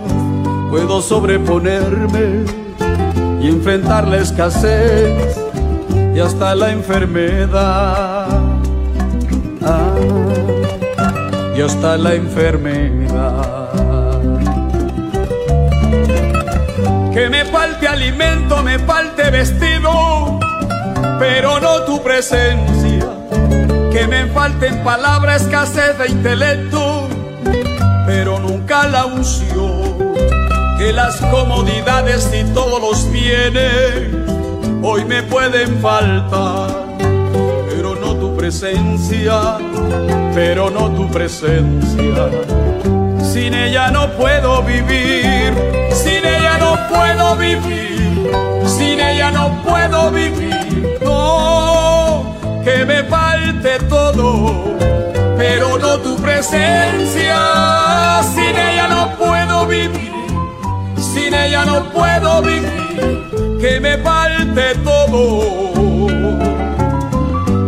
Puedo 0.69 1.01
sobreponerme 1.01 2.45
y 3.41 3.49
enfrentar 3.49 4.07
la 4.07 4.17
escasez 4.17 5.37
y 6.15 6.19
hasta 6.19 6.55
la 6.55 6.71
enfermedad. 6.71 8.27
Ah, 9.61 9.95
y 11.55 11.61
hasta 11.61 11.97
la 11.97 12.13
enfermedad. 12.13 13.69
Que 17.13 17.29
me 17.29 17.43
falte 17.45 17.87
alimento, 17.87 18.63
me 18.63 18.79
falte 18.79 19.29
vestido, 19.31 20.39
pero 21.19 21.59
no 21.59 21.81
tu 21.81 22.01
presencia. 22.01 22.78
Que 23.91 24.07
me 24.07 24.27
falten 24.27 24.83
palabras, 24.83 25.41
escasez 25.41 25.97
de 25.97 26.09
intelecto, 26.09 27.09
pero 28.05 28.39
nunca 28.39 28.87
la 28.87 29.05
unción. 29.05 30.13
Que 30.77 30.93
las 30.93 31.17
comodidades 31.17 32.29
y 32.33 32.43
todos 32.53 32.79
los 32.81 33.11
bienes 33.11 34.19
hoy 34.81 35.03
me 35.05 35.23
pueden 35.23 35.81
faltar, 35.81 36.69
pero 37.69 37.95
no 37.95 38.15
tu 38.15 38.35
presencia, 38.37 39.57
pero 40.33 40.69
no 40.69 40.89
tu 40.91 41.09
presencia. 41.09 42.29
Sin 43.21 43.53
ella 43.53 43.91
no 43.91 44.09
puedo 44.11 44.63
vivir, 44.63 45.53
sin 45.91 46.25
ella 46.25 46.57
no 46.57 46.77
puedo 46.89 47.35
vivir, 47.35 48.31
sin 48.65 48.99
ella 48.99 49.31
no 49.31 49.61
puedo 49.63 50.11
vivir. 50.11 50.99
Que 52.63 52.85
me 52.85 53.03
falte 53.03 53.79
todo, 53.87 54.75
pero 55.37 55.77
no 55.77 55.99
tu 55.99 56.15
presencia. 56.17 57.37
Sin 58.33 58.55
ella 58.55 58.87
no 58.87 59.15
puedo 59.17 59.65
vivir, 59.67 60.11
sin 60.97 61.33
ella 61.33 61.65
no 61.65 61.83
puedo 61.91 62.41
vivir. 62.41 63.59
Que 63.59 63.79
me 63.79 63.97
falte 63.97 64.75
todo, 64.83 65.97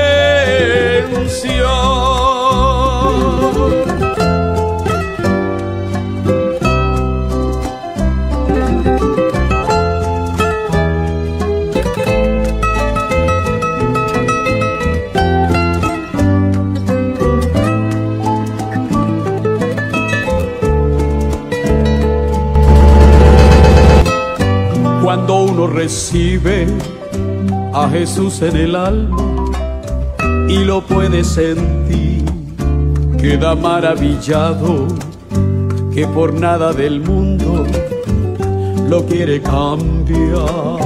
Recibe 25.68 26.68
a 27.74 27.90
Jesús 27.90 28.42
en 28.42 28.56
el 28.56 28.76
alma 28.76 29.18
y 30.48 30.64
lo 30.64 30.82
puede 30.82 31.26
sentir, 31.26 32.24
queda 33.20 33.56
maravillado 33.56 34.88
que 35.94 36.08
por 36.08 36.34
nada 36.34 36.72
del 36.72 37.02
mundo 37.02 37.66
lo 38.88 39.06
quiere 39.06 39.42
cambiar. 39.42 40.80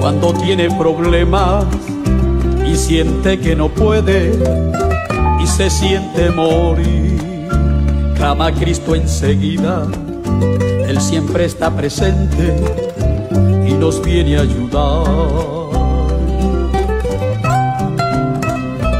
Cuando 0.00 0.32
tiene 0.32 0.70
problemas 0.70 1.66
y 2.66 2.76
siente 2.76 3.38
que 3.38 3.54
no 3.54 3.68
puede 3.68 4.32
y 5.42 5.46
se 5.46 5.68
siente 5.68 6.30
morir, 6.30 7.46
clama 8.16 8.46
a 8.46 8.52
Cristo 8.52 8.94
enseguida, 8.94 9.86
Siempre 10.98 11.46
está 11.46 11.70
presente 11.70 12.54
y 13.66 13.72
nos 13.72 14.02
viene 14.02 14.36
a 14.36 14.42
ayudar. 14.42 15.38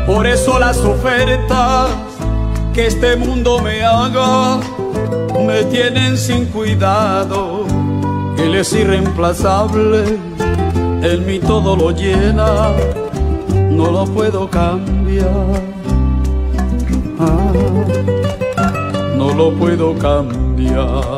Por 0.07 0.27
eso 0.27 0.59
las 0.59 0.79
ofertas 0.79 1.91
que 2.73 2.87
este 2.87 3.17
mundo 3.17 3.61
me 3.61 3.85
haga 3.85 4.59
me 5.47 5.65
tienen 5.65 6.17
sin 6.17 6.47
cuidado. 6.47 7.67
Él 8.39 8.55
es 8.55 8.73
irreemplazable, 8.73 10.19
en 11.03 11.27
mí 11.27 11.39
todo 11.41 11.77
lo 11.77 11.91
llena, 11.91 12.73
no 13.71 13.91
lo 13.91 14.05
puedo 14.07 14.49
cambiar. 14.49 15.27
Ah, 17.19 17.53
no 19.17 19.35
lo 19.35 19.53
puedo 19.53 19.95
cambiar. 19.99 21.18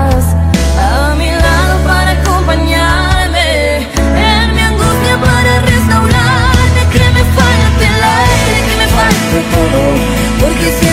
me 9.33 10.90